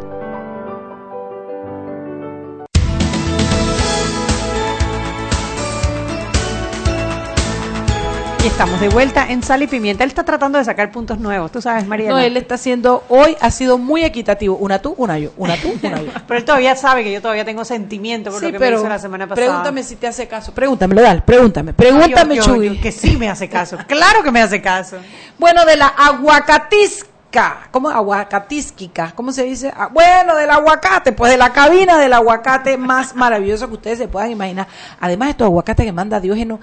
Y 8.43 8.47
estamos 8.47 8.79
de 8.81 8.89
vuelta 8.89 9.29
en 9.29 9.43
Sal 9.43 9.61
y 9.61 9.67
Pimienta. 9.67 10.03
Él 10.03 10.09
está 10.09 10.23
tratando 10.23 10.57
de 10.57 10.65
sacar 10.65 10.91
puntos 10.91 11.19
nuevos, 11.19 11.51
tú 11.51 11.61
sabes, 11.61 11.85
María. 11.85 12.09
No, 12.09 12.17
él 12.17 12.35
está 12.37 12.55
haciendo, 12.55 13.03
hoy 13.07 13.37
ha 13.39 13.51
sido 13.51 13.77
muy 13.77 14.03
equitativo. 14.03 14.55
Una 14.55 14.81
tú, 14.81 14.95
una 14.97 15.19
yo, 15.19 15.29
una 15.37 15.57
tú, 15.57 15.71
una 15.83 16.01
yo. 16.01 16.11
pero 16.27 16.39
él 16.39 16.45
todavía 16.45 16.75
sabe 16.75 17.03
que 17.03 17.11
yo 17.11 17.21
todavía 17.21 17.45
tengo 17.45 17.63
sentimiento 17.65 18.31
por 18.31 18.41
lo 18.41 18.51
que 18.51 18.57
me 18.57 18.71
hizo 18.71 18.89
la 18.89 18.97
semana 18.97 19.27
pasada. 19.27 19.45
Pregúntame 19.45 19.83
si 19.83 19.95
te 19.95 20.07
hace 20.07 20.27
caso. 20.27 20.53
Pregúntamelo, 20.53 21.03
dale, 21.03 21.21
pregúntame. 21.21 21.73
Pregúntame, 21.73 22.39
Chuy. 22.39 22.79
que 22.79 22.91
sí 22.91 23.15
me 23.15 23.29
hace 23.29 23.47
caso. 23.47 23.77
claro 23.87 24.23
que 24.23 24.31
me 24.31 24.41
hace 24.41 24.59
caso. 24.59 24.97
Bueno, 25.37 25.63
de 25.63 25.77
la 25.77 25.87
aguacatisca. 25.87 27.67
¿Cómo? 27.69 27.91
Aguacatisquica. 27.91 29.11
¿Cómo 29.15 29.31
se 29.33 29.43
dice? 29.43 29.71
Ah, 29.77 29.89
bueno, 29.93 30.35
del 30.35 30.49
aguacate. 30.49 31.11
Pues 31.11 31.31
de 31.31 31.37
la 31.37 31.53
cabina 31.53 31.99
del 31.99 32.13
aguacate 32.13 32.75
más 32.75 33.15
maravilloso 33.15 33.67
que 33.67 33.75
ustedes 33.75 33.99
se 33.99 34.07
puedan 34.07 34.31
imaginar. 34.31 34.67
Además, 34.99 35.29
estos 35.29 35.45
aguacates 35.45 35.85
que 35.85 35.91
manda 35.91 36.19
Diógeno 36.19 36.59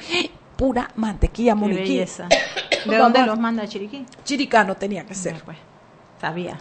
pura 0.59 0.91
mantequilla 0.97 1.55
moniquí. 1.55 1.99
¿De 2.85 2.97
dónde 2.97 3.25
los 3.25 3.39
manda 3.39 3.67
Chiriquí? 3.67 4.05
Chiricano 4.25 4.75
tenía 4.75 5.07
que 5.07 5.15
ser. 5.15 5.41
pues, 5.45 5.57
sabía. 6.21 6.59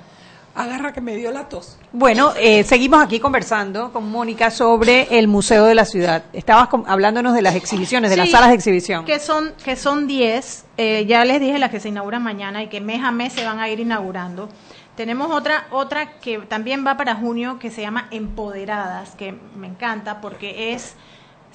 Agarra 0.54 0.92
que 0.92 1.02
me 1.02 1.16
dio 1.16 1.32
la 1.32 1.50
tos. 1.50 1.78
Bueno, 1.92 2.34
eh, 2.40 2.64
seguimos 2.64 3.04
aquí 3.04 3.20
conversando 3.20 3.92
con 3.92 4.10
Mónica 4.10 4.50
sobre 4.50 5.20
el 5.20 5.28
Museo 5.28 5.66
de 5.66 5.76
la 5.76 5.86
Ciudad. 5.86 6.24
Estabas 6.34 6.70
hablándonos 6.88 7.36
de 7.36 7.44
las 7.44 7.56
exhibiciones, 7.56 8.10
de 8.10 8.18
las 8.18 8.32
salas 8.32 8.50
de 8.50 8.56
exhibición. 8.56 9.06
Que 9.06 9.20
son 9.20 9.54
que 9.64 9.76
son 9.76 10.08
10, 10.08 10.66
eh, 10.78 11.06
ya 11.08 11.26
les 11.26 11.40
dije 11.40 11.60
las 11.60 11.70
que 11.70 11.80
se 11.80 11.90
inauguran 11.90 12.24
mañana 12.24 12.64
y 12.64 12.68
que 12.68 12.82
mes 12.82 13.04
a 13.04 13.12
mes 13.12 13.34
se 13.34 13.46
van 13.46 13.60
a 13.60 13.70
ir 13.70 13.80
inaugurando. 13.80 14.50
Tenemos 14.96 15.30
otra, 15.32 15.68
otra 15.70 16.20
que 16.20 16.40
también 16.40 16.86
va 16.86 16.98
para 16.98 17.14
junio 17.14 17.60
que 17.60 17.70
se 17.70 17.82
llama 17.82 18.08
Empoderadas, 18.10 19.12
que 19.16 19.36
me 19.56 19.68
encanta 19.68 20.22
porque 20.22 20.74
es 20.74 20.96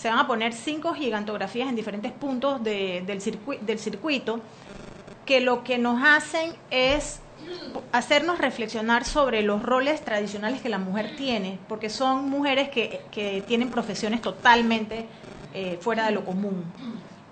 se 0.02 0.08
van 0.08 0.18
a 0.18 0.26
poner 0.26 0.52
cinco 0.52 0.94
gigantografías 0.94 1.68
en 1.68 1.76
diferentes 1.76 2.10
puntos 2.10 2.60
del, 2.64 3.06
del 3.06 3.78
circuito 3.78 4.40
que 5.24 5.40
lo 5.40 5.62
que 5.62 5.78
nos 5.78 6.02
hacen 6.02 6.52
es 6.72 7.20
hacernos 7.92 8.38
reflexionar 8.38 9.04
sobre 9.04 9.42
los 9.42 9.62
roles 9.62 10.04
tradicionales 10.04 10.60
que 10.60 10.68
la 10.68 10.78
mujer 10.78 11.14
tiene, 11.16 11.56
porque 11.68 11.88
son 11.88 12.28
mujeres 12.28 12.68
que, 12.68 13.02
que 13.12 13.44
tienen 13.46 13.70
profesiones 13.70 14.20
totalmente 14.20 15.06
eh, 15.54 15.78
fuera 15.80 16.06
de 16.06 16.10
lo 16.10 16.24
común. 16.24 16.64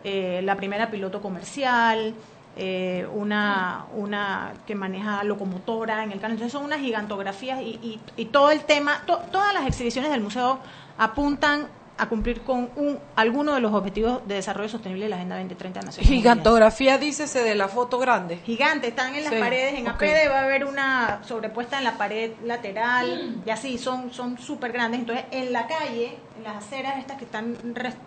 Eh, 0.05 0.41
la 0.45 0.55
primera 0.55 0.93
piloto 0.93 1.21
comercial, 1.21 2.15
eh, 2.57 3.05
una, 3.13 3.87
una 3.97 4.53
que 4.65 4.77
maneja 4.77 5.25
locomotora 5.25 6.05
en 6.05 6.13
el 6.13 6.21
canal. 6.21 6.37
Entonces 6.37 6.53
son 6.53 6.67
unas 6.67 6.79
gigantografías 6.79 7.61
y, 7.63 7.99
y, 8.17 8.25
todo 8.27 8.53
el 8.53 8.61
tema, 8.61 9.03
todas 9.07 9.53
las 9.55 9.67
exhibiciones 9.67 10.13
del 10.13 10.21
museo 10.21 10.61
apuntan 10.99 11.67
a 12.01 12.09
cumplir 12.09 12.41
con 12.41 12.71
un, 12.77 12.99
alguno 13.15 13.55
de 13.55 13.61
los 13.61 13.75
objetivos 13.75 14.27
de 14.27 14.37
desarrollo 14.37 14.69
sostenible 14.69 15.05
de 15.05 15.11
la 15.11 15.17
Agenda 15.17 15.37
2030 15.37 15.83
Nacional. 15.83 16.09
Gigantografía, 16.09 16.99
dícese 16.99 17.43
de 17.43 17.55
la 17.55 17.69
foto 17.69 17.99
grande. 17.99 18.39
Gigante, 18.39 18.89
están 18.89 19.15
en 19.15 19.25
las 19.25 19.35
paredes, 19.35 19.75
en 19.75 19.89
APD 19.89 20.31
va 20.31 20.41
a 20.41 20.45
haber 20.45 20.65
una 20.65 21.21
sobrepuesta 21.25 21.79
en 21.79 21.85
la 21.85 21.99
pared 21.99 22.33
lateral, 22.45 23.43
y 23.45 23.51
así, 23.51 23.77
son 23.77 24.13
son 24.13 24.39
súper 24.39 24.73
grandes. 24.73 25.01
Entonces, 25.01 25.27
en 25.31 25.53
la 25.53 25.67
calle, 25.67 26.17
en 26.39 26.45
las 26.45 26.65
aceras 26.65 26.99
estas 26.99 27.19
que 27.19 27.25
están 27.25 27.57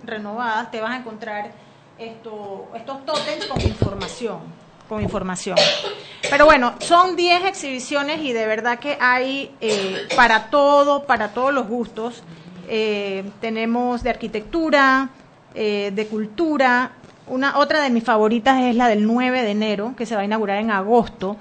renovadas, 0.03 0.71
te 0.71 0.81
vas 0.81 0.91
a 0.91 0.97
encontrar 0.97 1.51
esto, 1.99 2.69
estos 2.75 3.05
tótems 3.05 3.45
con 3.45 3.61
información 3.61 4.63
con 4.89 5.01
información. 5.01 5.57
Pero 6.29 6.45
bueno, 6.45 6.75
son 6.79 7.15
10 7.15 7.45
exhibiciones 7.45 8.19
y 8.19 8.33
de 8.33 8.45
verdad 8.45 8.79
que 8.79 8.97
hay 8.99 9.55
eh, 9.61 10.07
para 10.15 10.49
todo, 10.49 11.05
para 11.05 11.29
todos 11.29 11.53
los 11.53 11.67
gustos. 11.67 12.21
Eh, 12.75 13.23
tenemos 13.39 14.01
de 14.01 14.09
arquitectura, 14.09 15.09
eh, 15.53 15.91
de 15.93 16.07
cultura. 16.07 16.93
Una, 17.27 17.59
otra 17.59 17.83
de 17.83 17.91
mis 17.91 18.03
favoritas 18.03 18.63
es 18.63 18.75
la 18.75 18.87
del 18.87 19.05
9 19.05 19.43
de 19.43 19.51
enero, 19.51 19.93
que 19.95 20.07
se 20.07 20.15
va 20.15 20.21
a 20.21 20.25
inaugurar 20.25 20.57
en 20.57 20.71
agosto, 20.71 21.37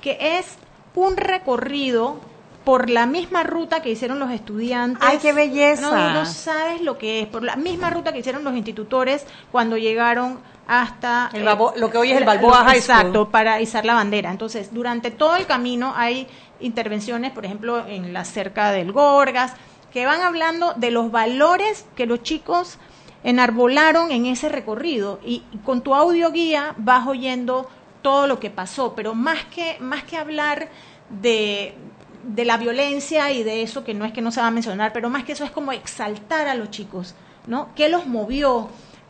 que 0.00 0.38
es 0.38 0.56
un 0.94 1.18
recorrido 1.18 2.18
por 2.64 2.88
la 2.88 3.04
misma 3.04 3.42
ruta 3.42 3.82
que 3.82 3.90
hicieron 3.90 4.18
los 4.18 4.30
estudiantes. 4.30 5.06
¡Ay, 5.06 5.18
qué 5.18 5.34
belleza! 5.34 5.82
No, 5.82 6.14
no 6.14 6.24
sabes 6.24 6.80
lo 6.80 6.96
que 6.96 7.20
es, 7.20 7.26
por 7.26 7.42
la 7.42 7.56
misma 7.56 7.90
ruta 7.90 8.14
que 8.14 8.20
hicieron 8.20 8.42
los 8.42 8.54
institutores 8.54 9.26
cuando 9.52 9.76
llegaron 9.76 10.38
hasta 10.66 11.28
el 11.34 11.44
lo 11.44 11.90
que 11.90 11.98
hoy 11.98 12.12
es 12.12 12.16
el 12.16 12.24
Balboa 12.24 12.64
High 12.64 12.80
School. 12.80 12.96
Exacto, 12.96 13.28
para 13.28 13.60
izar 13.60 13.84
la 13.84 13.92
bandera. 13.92 14.30
Entonces, 14.30 14.72
durante 14.72 15.10
todo 15.10 15.36
el 15.36 15.44
camino 15.44 15.92
hay 15.94 16.26
intervenciones, 16.60 17.32
por 17.32 17.44
ejemplo, 17.44 17.86
en 17.86 18.14
la 18.14 18.24
cerca 18.24 18.70
del 18.70 18.92
Gorgas, 18.92 19.52
que 19.92 20.06
van 20.06 20.22
hablando 20.22 20.74
de 20.74 20.90
los 20.90 21.10
valores 21.10 21.86
que 21.96 22.06
los 22.06 22.22
chicos 22.22 22.78
enarbolaron 23.22 24.10
en 24.10 24.26
ese 24.26 24.48
recorrido 24.48 25.20
y, 25.24 25.42
con 25.64 25.82
tu 25.82 25.94
audio 25.94 26.30
guía 26.30 26.74
vas 26.78 27.06
oyendo 27.06 27.68
todo 28.02 28.26
lo 28.26 28.40
que 28.40 28.50
pasó, 28.50 28.94
pero 28.94 29.14
más 29.14 29.44
que, 29.46 29.76
más 29.80 30.04
que 30.04 30.16
hablar 30.16 30.68
de, 31.10 31.74
de 32.24 32.44
la 32.44 32.56
violencia 32.56 33.30
y 33.30 33.42
de 33.42 33.62
eso 33.62 33.84
que 33.84 33.92
no 33.92 34.04
es 34.04 34.12
que 34.12 34.22
no 34.22 34.30
se 34.30 34.40
va 34.40 34.46
a 34.46 34.50
mencionar, 34.50 34.92
pero 34.92 35.10
más 35.10 35.24
que 35.24 35.32
eso 35.32 35.44
es 35.44 35.50
como 35.50 35.72
exaltar 35.72 36.48
a 36.48 36.54
los 36.54 36.70
chicos, 36.70 37.14
¿no? 37.46 37.68
¿Qué 37.74 37.88
los 37.88 38.06
movió? 38.06 38.68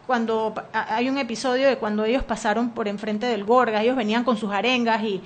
Cuando 0.09 0.55
hay 0.72 1.09
un 1.09 1.18
episodio 1.18 1.68
de 1.68 1.76
cuando 1.76 2.05
ellos 2.05 2.24
pasaron 2.24 2.70
por 2.70 2.89
enfrente 2.89 3.26
del 3.26 3.45
Gorga, 3.45 3.81
ellos 3.81 3.95
venían 3.95 4.24
con 4.24 4.37
sus 4.37 4.51
arengas 4.51 5.05
y, 5.05 5.22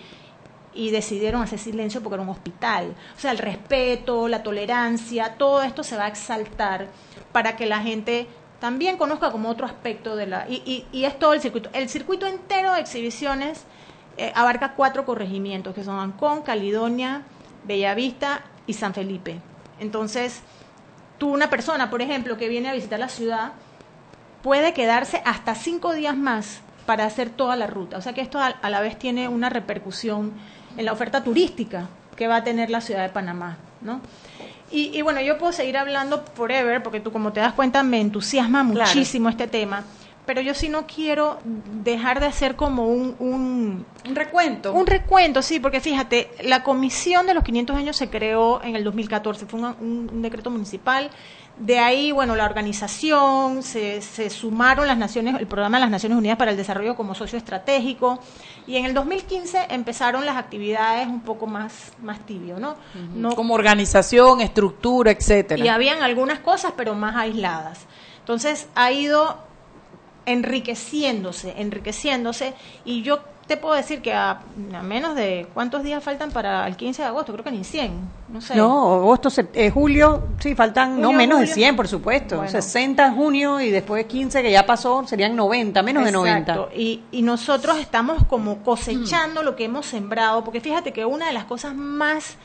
y 0.75 0.91
decidieron 0.91 1.43
hacer 1.43 1.59
silencio 1.59 2.03
porque 2.03 2.15
era 2.15 2.23
un 2.23 2.29
hospital. 2.29 2.95
O 3.17 3.21
sea, 3.21 3.31
el 3.31 3.39
respeto, 3.39 4.29
la 4.29 4.43
tolerancia, 4.43 5.35
todo 5.39 5.63
esto 5.63 5.83
se 5.83 5.97
va 5.97 6.05
a 6.05 6.09
exaltar 6.09 6.89
para 7.33 7.57
que 7.57 7.67
la 7.67 7.81
gente 7.81 8.27
también 8.61 8.97
conozca 8.97 9.31
como 9.31 9.51
otro 9.51 9.67
aspecto 9.67 10.17
de 10.17 10.27
la... 10.27 10.49
Y, 10.49 10.87
y, 10.91 11.05
es 11.05 11.19
todo 11.19 11.35
el 11.35 11.41
circuito. 11.41 11.69
El 11.73 11.89
circuito 11.89 12.27
entero 12.27 12.73
de 12.73 12.81
exhibiciones 12.81 13.65
eh, 14.17 14.33
abarca 14.35 14.75
cuatro 14.75 15.05
corregimientos, 15.05 15.75
que 15.75 15.85
son 15.85 15.99
Ancón, 15.99 16.43
Caledonia, 16.43 17.23
Bellavista 17.65 18.43
y 18.67 18.73
San 18.73 18.95
Felipe. 18.95 19.41
Entonces, 19.81 20.41
tú 21.19 21.33
una 21.33 21.51
persona, 21.51 21.91
por 21.91 22.01
ejemplo, 22.01 22.37
que 22.37 22.49
viene 22.49 22.69
a 22.69 22.73
visitar 22.73 22.99
la 22.99 23.09
ciudad, 23.09 23.53
puede 24.43 24.73
quedarse 24.73 25.23
hasta 25.25 25.55
cinco 25.55 25.93
días 25.93 26.17
más 26.17 26.61
para 26.87 27.05
hacer 27.05 27.31
toda 27.31 27.57
la 27.57 27.67
ruta. 27.67 27.97
O 27.99 28.01
sea 28.01 28.13
que 28.13 28.21
esto 28.21 28.39
a, 28.39 28.47
a 28.47 28.71
la 28.71 28.81
vez 28.81 28.99
tiene 28.99 29.29
una 29.29 29.51
repercusión 29.51 30.33
en 30.77 30.85
la 30.85 30.93
oferta 30.93 31.23
turística 31.23 31.89
que 32.17 32.29
va 32.29 32.37
a 32.37 32.45
tener 32.45 32.71
la 32.71 32.81
ciudad 32.81 33.03
de 33.03 33.09
Panamá, 33.09 33.59
¿no? 33.81 34.01
Y, 34.71 34.97
y, 34.97 35.03
bueno, 35.03 35.21
yo 35.21 35.39
puedo 35.39 35.53
seguir 35.53 35.77
hablando 35.77 36.25
forever, 36.35 36.83
porque 36.83 37.01
tú 37.01 37.13
como 37.13 37.33
te 37.33 37.41
das 37.41 37.53
cuenta 37.53 37.83
me 37.83 38.01
entusiasma 38.01 38.63
muchísimo 38.63 39.29
este 39.29 39.47
tema, 39.47 39.85
pero 40.27 40.41
yo 40.41 40.55
sí 40.55 40.69
no 40.69 40.87
quiero 40.87 41.39
dejar 41.85 42.19
de 42.19 42.27
hacer 42.27 42.57
como 42.57 42.89
un, 42.89 43.15
un, 43.19 43.87
un... 44.09 44.15
recuento. 44.17 44.73
Un 44.73 44.87
recuento, 44.87 45.43
sí, 45.43 45.61
porque 45.61 45.81
fíjate, 45.81 46.31
la 46.43 46.63
comisión 46.63 47.27
de 47.27 47.35
los 47.35 47.45
500 47.45 47.77
años 47.77 47.97
se 47.97 48.09
creó 48.09 48.63
en 48.63 48.75
el 48.75 48.85
2014, 48.85 49.47
fue 49.47 49.61
un, 49.61 49.77
un 49.81 50.23
decreto 50.23 50.51
municipal 50.51 51.11
de 51.59 51.79
ahí, 51.79 52.11
bueno, 52.11 52.35
la 52.35 52.45
organización, 52.45 53.63
se, 53.63 54.03
se, 54.03 54.29
sumaron 54.29 54.89
las 54.89 54.99
naciones, 54.99 55.37
el 55.39 55.47
programa 55.47 55.77
de 55.77 55.83
las 55.83 55.91
Naciones 55.91 56.19
Unidas 56.19 56.37
para 56.37 56.51
el 56.51 56.57
Desarrollo 56.57 56.97
como 56.97 57.15
socio 57.15 57.39
estratégico, 57.39 58.19
y 58.67 58.77
en 58.77 58.87
el 58.87 58.95
2015 58.95 59.67
empezaron 59.71 60.27
las 60.27 60.37
actividades 60.37 61.07
un 61.07 61.21
poco 61.21 61.47
más, 61.47 61.93
más 62.03 62.19
tibio, 62.27 62.59
¿no? 62.59 62.71
Uh 62.71 62.99
-huh. 62.99 63.15
¿no? 63.15 63.37
Como 63.37 63.55
organización, 63.55 64.41
estructura, 64.41 65.13
etcétera. 65.13 65.65
Y 65.65 65.69
habían 65.69 66.03
algunas 66.03 66.41
cosas, 66.41 66.73
pero 66.77 66.95
más 66.95 67.15
aisladas. 67.15 67.87
Entonces 68.19 68.69
ha 68.75 68.91
ido 68.91 69.39
enriqueciéndose, 70.27 71.55
enriqueciéndose, 71.59 72.55
y 72.85 73.03
yo 73.03 73.21
te 73.47 73.57
puedo 73.57 73.75
decir 73.75 74.01
que 74.01 74.13
a, 74.13 74.41
a, 74.75 74.83
menos 74.83 75.15
de 75.15 75.47
cuántos 75.53 75.83
días 75.83 76.03
faltan 76.03 76.31
para 76.31 76.67
el 76.67 76.77
15 76.77 77.03
de 77.03 77.09
agosto, 77.09 77.33
creo 77.33 77.45
que 77.45 77.51
ni 77.51 77.65
100, 77.65 77.93
no 78.29 78.41
sé. 78.41 78.57
No, 78.57 78.95
agosto, 78.95 79.29
eh, 79.53 79.71
julio, 79.71 80.29
sí, 80.39 80.55
faltan 80.55 80.95
julio, 80.95 81.03
no 81.03 81.13
menos 81.13 81.39
julio. 81.39 81.49
de 81.49 81.55
100, 81.55 81.77
por 81.77 81.89
supuesto. 81.89 82.37
Bueno. 82.37 82.51
60 82.51 83.07
en 83.07 83.15
junio 83.15 83.61
y 83.61 83.71
después 83.71 84.07
15 84.07 84.43
que 84.43 84.51
ya 84.51 84.65
pasó, 84.65 85.07
serían 85.07 85.37
90, 85.37 85.83
menos 85.83 86.07
Exacto. 86.07 86.23
de 86.23 86.31
90. 86.31 86.69
Y, 86.75 87.03
y 87.13 87.23
nosotros 87.23 87.79
estamos 87.79 88.25
como 88.25 88.63
cosechando 88.63 89.43
mm. 89.43 89.45
lo 89.45 89.57
que 89.57 89.65
hemos 89.65 89.87
sembrado, 89.87 90.43
porque 90.45 90.61
fíjate 90.61 90.93
que 90.93 91.05
una 91.05 91.27
de 91.27 91.33
las 91.33 91.45
cosas 91.45 91.75
más 91.75 92.37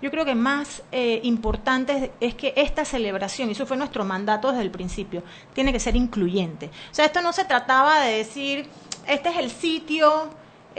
yo 0.00 0.10
creo 0.10 0.24
que 0.24 0.34
más 0.34 0.82
eh, 0.92 1.20
importante 1.24 2.12
es 2.20 2.34
que 2.34 2.52
esta 2.56 2.84
celebración, 2.84 3.48
y 3.48 3.52
eso 3.52 3.66
fue 3.66 3.76
nuestro 3.76 4.04
mandato 4.04 4.50
desde 4.50 4.62
el 4.62 4.70
principio, 4.70 5.22
tiene 5.54 5.72
que 5.72 5.80
ser 5.80 5.96
incluyente. 5.96 6.70
O 6.90 6.94
sea, 6.94 7.04
esto 7.04 7.20
no 7.20 7.32
se 7.32 7.44
trataba 7.44 8.00
de 8.00 8.18
decir, 8.18 8.68
este 9.08 9.30
es 9.30 9.38
el 9.38 9.50
sitio, 9.50 10.30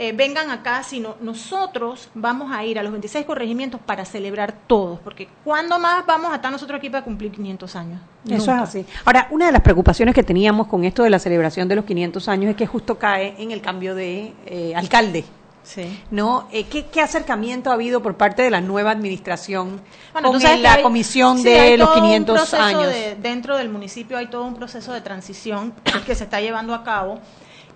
eh, 0.02 0.12
vengan 0.12 0.50
acá, 0.50 0.82
sino 0.82 1.16
nosotros 1.20 2.08
vamos 2.14 2.50
a 2.52 2.64
ir 2.64 2.78
a 2.78 2.82
los 2.82 2.90
26 2.90 3.26
corregimientos 3.26 3.78
para 3.84 4.06
celebrar 4.06 4.54
todos, 4.66 4.98
porque 5.00 5.28
¿cuándo 5.44 5.78
más 5.78 6.06
vamos 6.06 6.32
a 6.32 6.36
estar 6.36 6.50
nosotros 6.50 6.78
aquí 6.78 6.88
para 6.88 7.04
cumplir 7.04 7.30
500 7.30 7.76
años? 7.76 8.00
Eso 8.26 8.50
es 8.50 8.62
así. 8.62 8.86
Ahora, 9.04 9.28
una 9.30 9.44
de 9.44 9.52
las 9.52 9.60
preocupaciones 9.60 10.14
que 10.14 10.22
teníamos 10.22 10.68
con 10.68 10.84
esto 10.84 11.02
de 11.02 11.10
la 11.10 11.18
celebración 11.18 11.68
de 11.68 11.76
los 11.76 11.84
500 11.84 12.28
años 12.28 12.50
es 12.52 12.56
que 12.56 12.66
justo 12.66 12.98
cae 12.98 13.34
en 13.36 13.50
el 13.50 13.60
cambio 13.60 13.94
de 13.94 14.32
eh, 14.46 14.72
alcalde. 14.74 15.26
Sí. 15.64 16.00
¿No? 16.10 16.48
Eh, 16.50 16.64
¿qué, 16.64 16.86
¿qué, 16.86 17.02
acercamiento 17.02 17.70
ha 17.70 17.74
habido 17.74 18.00
por 18.00 18.16
parte 18.16 18.40
de 18.40 18.48
la 18.48 18.62
nueva 18.62 18.92
administración 18.92 19.82
bueno, 20.14 20.32
con 20.32 20.40
el, 20.40 20.62
la 20.62 20.72
hay, 20.72 20.82
comisión 20.82 21.36
sí, 21.36 21.44
de 21.44 21.76
los 21.76 21.90
500 21.90 22.54
años? 22.54 22.86
De, 22.86 23.16
dentro 23.20 23.58
del 23.58 23.68
municipio 23.68 24.16
hay 24.16 24.28
todo 24.28 24.44
un 24.44 24.54
proceso 24.54 24.94
de 24.94 25.02
transición 25.02 25.74
que 26.06 26.14
se 26.14 26.24
está 26.24 26.40
llevando 26.40 26.72
a 26.72 26.84
cabo 26.84 27.20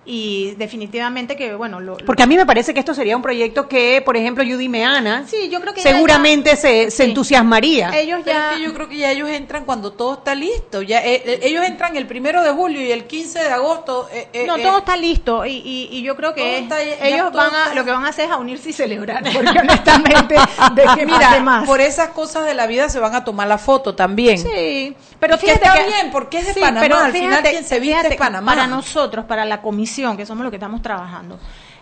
y 0.05 0.53
definitivamente 0.57 1.35
que 1.35 1.55
bueno 1.55 1.79
lo, 1.79 1.97
porque 1.97 2.23
a 2.23 2.27
mí 2.27 2.35
me 2.37 2.45
parece 2.45 2.73
que 2.73 2.79
esto 2.79 2.93
sería 2.93 3.15
un 3.15 3.23
proyecto 3.23 3.67
que 3.67 4.01
por 4.05 4.15
ejemplo 4.15 4.43
Judy 4.43 4.69
Meana 4.69 5.25
sí 5.27 5.49
yo 5.49 5.59
creo 5.61 5.73
que 5.73 5.81
seguramente 5.81 6.51
ya, 6.51 6.55
se, 6.55 6.91
se 6.91 7.03
sí. 7.03 7.09
entusiasmaría. 7.09 7.89
Ellos 7.97 8.21
ya 8.25 8.51
es 8.51 8.57
que 8.57 8.63
yo 8.63 8.73
creo 8.73 8.87
que 8.87 8.97
ya 8.97 9.11
ellos 9.11 9.29
entran 9.29 9.65
cuando 9.65 9.91
todo 9.93 10.13
está 10.15 10.35
listo. 10.35 10.81
Ya 10.81 11.03
eh, 11.03 11.39
ellos 11.43 11.63
entran 11.65 11.95
el 11.95 12.05
primero 12.05 12.43
de 12.43 12.51
julio 12.51 12.81
y 12.81 12.91
el 12.91 13.05
15 13.05 13.39
de 13.39 13.49
agosto 13.49 14.07
eh, 14.13 14.27
eh, 14.33 14.45
no 14.45 14.57
todo 14.57 14.79
está 14.79 14.95
listo 14.95 15.45
y, 15.45 15.53
y, 15.53 15.89
y 15.91 16.01
yo 16.03 16.15
creo 16.15 16.33
que 16.33 16.59
está, 16.59 16.81
ellos 16.81 17.31
van 17.33 17.53
a 17.53 17.73
lo 17.73 17.83
que 17.83 17.91
van 17.91 18.05
a 18.05 18.09
hacer 18.09 18.25
es 18.25 18.31
a 18.31 18.37
unirse 18.37 18.69
y 18.69 18.73
celebrar 18.73 19.23
porque 19.33 19.59
honestamente 19.59 20.35
de 20.73 20.83
que 20.95 21.05
mira 21.05 21.39
más. 21.41 21.65
por 21.65 21.81
esas 21.81 22.09
cosas 22.09 22.45
de 22.45 22.53
la 22.53 22.67
vida 22.67 22.89
se 22.89 22.99
van 22.99 23.15
a 23.15 23.23
tomar 23.23 23.47
la 23.47 23.57
foto 23.57 23.95
también. 23.95 24.37
Sí 24.37 24.95
pero 25.19 25.37
fíjate 25.37 25.59
que 25.59 25.65
está 25.67 25.79
que, 25.79 25.89
bien 25.89 26.11
porque 26.11 26.39
es 26.39 26.47
de 26.47 26.53
sí, 26.53 26.59
Panamá 26.59 26.81
pero 26.81 26.97
al 26.97 27.11
final 27.11 27.43
quien 27.43 27.63
se 27.63 27.79
viste 27.79 28.07
es 28.09 28.15
Panamá. 28.15 28.53
para 28.53 28.67
nosotros 28.67 29.25
para 29.25 29.45
la 29.45 29.61
comisión 29.61 29.94
que 30.17 30.25
somos 30.25 30.43
los 30.43 30.51
que 30.51 30.57
estamos 30.57 30.81
trabajando, 30.81 31.39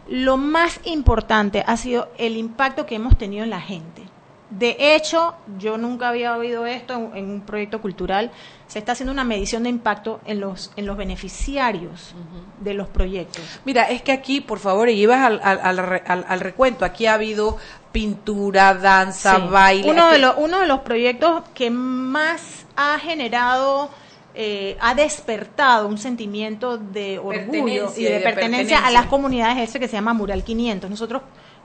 lo 0.08 0.38
más 0.38 0.80
importante 0.84 1.64
ha 1.66 1.78
sido 1.78 2.10
el 2.18 2.38
impacto 2.38 2.86
que 2.86 2.96
hemos 2.96 3.18
tenido 3.18 3.44
en 3.44 3.50
la 3.50 3.62
gente. 3.62 4.04
De 4.50 4.76
hecho, 4.96 5.34
yo 5.58 5.80
nunca 5.80 6.10
había 6.10 6.38
oído 6.38 6.68
esto 6.68 6.94
en, 6.94 7.12
en 7.16 7.30
un 7.32 7.42
proyecto 7.42 7.82
cultural. 7.82 8.30
Se 8.68 8.78
está 8.78 8.92
haciendo 8.92 9.12
una 9.12 9.24
medición 9.24 9.64
de 9.64 9.70
impacto 9.70 10.20
en 10.26 10.42
los, 10.42 10.72
en 10.76 10.86
los 10.86 10.96
beneficiarios 10.96 12.14
uh 12.14 12.20
-huh. 12.20 12.64
de 12.64 12.74
los 12.76 12.88
proyectos. 12.88 13.42
Mira, 13.66 13.90
es 13.90 14.04
que 14.04 14.12
aquí, 14.12 14.42
por 14.42 14.60
favor, 14.60 14.90
y 14.90 14.94
ibas 15.02 15.22
al, 15.26 15.42
al, 15.44 15.80
al, 15.80 16.26
al 16.28 16.40
recuento, 16.40 16.86
aquí 16.86 17.08
ha 17.08 17.16
habido 17.16 17.58
pintura, 17.92 18.76
danza, 18.76 19.38
sí. 19.38 19.42
baile. 19.50 19.90
Uno 19.90 20.12
de, 20.12 20.20
los, 20.20 20.36
uno 20.38 20.60
de 20.60 20.68
los 20.68 20.82
proyectos 20.82 21.44
que 21.56 21.72
más 21.72 22.66
ha 22.76 23.00
generado 23.00 23.90
eh, 24.36 24.78
ha 24.80 24.96
despertado 24.96 25.88
un 25.88 25.98
sentimiento 25.98 26.78
de 26.78 27.20
orgullo 27.20 27.92
y 27.96 28.04
de, 28.04 28.12
de, 28.14 28.20
pertenencia, 28.20 28.22
pertenencia, 28.22 28.86
a 28.86 28.92
las 28.92 29.06
comunidades 29.06 29.70
ese 29.70 29.80
que 29.80 29.88
se 29.88 29.94
llama 29.94 30.14
Mural 30.14 30.44
500. 30.44 30.90
Nosotros 30.90 31.22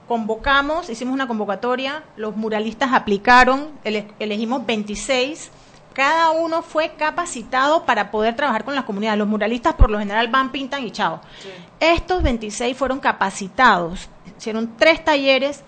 convocamos, 0.07 0.89
hicimos 0.89 1.13
una 1.13 1.27
convocatoria, 1.27 2.03
los 2.15 2.35
muralistas 2.35 2.93
aplicaron, 2.93 3.69
ele 3.83 4.07
elegimos 4.19 4.65
26, 4.65 5.51
cada 5.93 6.31
uno 6.31 6.61
fue 6.61 6.93
capacitado 6.97 7.85
para 7.85 8.09
poder 8.09 8.35
trabajar 8.35 8.63
con 8.63 8.73
las 8.73 8.85
comunidades. 8.85 9.19
Los 9.19 9.27
muralistas 9.27 9.73
por 9.73 9.89
lo 9.89 9.99
general 9.99 10.27
van, 10.27 10.51
pintan 10.51 10.83
y 10.83 10.91
chao. 10.91 11.21
Sí. 11.41 11.49
Estos 11.79 12.23
26 12.23 12.77
fueron 12.77 12.99
capacitados, 12.99 14.09
hicieron 14.37 14.77
tres 14.77 15.03
talleres, 15.03 15.63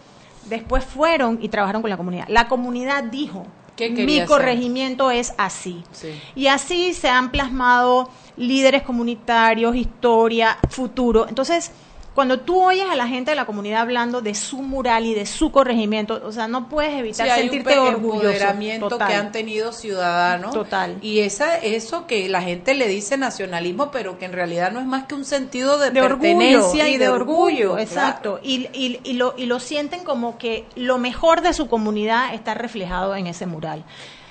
después 0.46 0.86
fueron 0.86 1.40
y 1.42 1.50
trabajaron 1.50 1.82
con 1.82 1.90
la 1.92 1.98
comunidad. 1.98 2.26
La 2.28 2.48
comunidad 2.48 3.04
dijo, 3.04 3.46
mi 3.90 4.26
corregimiento 4.26 5.12
es 5.12 5.34
así. 5.38 5.84
Sí. 5.92 6.10
Y 6.36 6.48
así 6.48 6.94
se 6.94 7.10
han 7.10 7.32
plasmado 7.32 8.10
líderes 8.38 8.84
comunitarios, 8.84 9.76
historia, 9.76 10.58
futuro. 10.70 11.28
Entonces, 11.28 11.72
cuando 12.14 12.42
tú 12.42 12.62
oyes 12.62 12.86
a 12.90 12.96
la 12.96 13.08
gente 13.08 13.32
de 13.32 13.36
la 13.36 13.46
comunidad 13.46 13.82
hablando 13.82 14.22
de 14.22 14.36
su 14.36 14.62
mural 14.62 15.06
y 15.06 15.14
de 15.14 15.26
su 15.26 15.52
corregimiento, 15.52 16.22
o 16.26 16.32
sea, 16.32 16.48
no 16.48 16.68
puedes 16.68 16.94
evitar 16.94 17.30
sí, 17.30 17.42
sentirte 17.42 17.80
un 17.80 17.88
orgulloso. 17.88 18.28
empoderamiento 18.28 18.98
que 18.98 19.14
han 19.14 19.32
tenido 19.32 19.72
ciudadanos. 19.72 20.54
Total. 20.54 20.98
Y 21.02 21.20
esa, 21.20 21.58
eso 21.58 22.08
que 22.08 22.28
la 22.28 22.42
gente 22.42 22.74
le 22.74 22.88
dice 22.90 23.18
nacionalismo, 23.18 23.92
pero 23.92 24.20
que 24.20 24.26
en 24.26 24.34
realidad 24.34 24.72
no 24.72 24.82
es 24.82 24.86
más 24.86 25.06
que 25.06 25.16
un 25.16 25.24
sentido 25.24 25.78
de, 25.78 25.92
de 25.92 26.02
pertenencia 26.02 26.90
y, 26.90 26.96
y 26.96 26.98
de, 26.98 27.08
orgullo. 27.08 27.72
orgullo 27.72 27.78
exacto. 27.78 28.40
Claro. 28.40 28.40
Y, 28.44 28.68
y, 28.74 29.00
y, 29.04 29.14
lo, 29.14 29.34
y 29.38 29.46
lo 29.46 29.60
sienten 29.62 30.04
como 30.04 30.38
que 30.38 30.66
lo 30.76 30.98
mejor 30.98 31.42
de 31.42 31.54
su 31.54 31.70
comunidad 31.70 32.34
está 32.34 32.54
reflejado 32.54 33.16
en 33.16 33.28
ese 33.28 33.46
mural. 33.46 33.86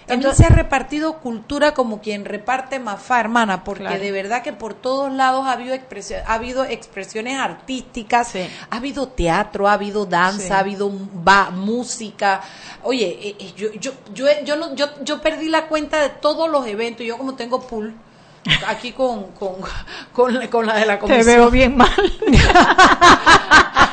También 0.06 0.30
Entonces, 0.30 0.46
se 0.46 0.52
ha 0.52 0.56
repartido 0.56 1.18
cultura 1.18 1.72
como 1.72 2.00
quien 2.00 2.24
reparte 2.24 2.78
mafá, 2.78 3.20
hermana, 3.20 3.62
porque 3.62 3.84
claro. 3.84 4.00
de 4.00 4.12
verdad 4.12 4.42
que 4.42 4.52
por 4.52 4.74
todos 4.74 5.12
lados 5.12 5.46
ha 5.46 5.52
habido, 5.52 5.74
expresión, 5.74 6.20
ha 6.26 6.34
habido 6.34 6.64
expresiones 6.64 7.38
artísticas, 7.38 8.28
sí. 8.28 8.48
ha 8.70 8.76
habido 8.76 9.08
teatro, 9.08 9.68
ha 9.68 9.74
habido 9.74 10.06
danza, 10.06 10.46
sí. 10.46 10.52
ha 10.52 10.58
habido 10.58 10.90
va, 11.26 11.50
música. 11.50 12.40
Oye, 12.82 13.36
eh, 13.38 13.52
yo, 13.56 13.70
yo, 13.72 13.92
yo, 14.12 14.26
yo, 14.44 14.56
no, 14.56 14.74
yo, 14.74 14.86
yo 15.04 15.20
perdí 15.20 15.48
la 15.48 15.68
cuenta 15.68 16.00
de 16.00 16.08
todos 16.08 16.50
los 16.50 16.66
eventos, 16.66 17.06
yo 17.06 17.16
como 17.16 17.34
tengo 17.34 17.60
pool 17.60 17.94
aquí 18.66 18.92
con, 18.92 19.32
con, 19.32 19.54
con, 20.12 20.46
con 20.48 20.66
la 20.66 20.76
de 20.76 20.86
la 20.86 20.98
comisión. 20.98 21.24
Te 21.24 21.36
veo 21.36 21.50
bien 21.50 21.76
mal. 21.76 21.90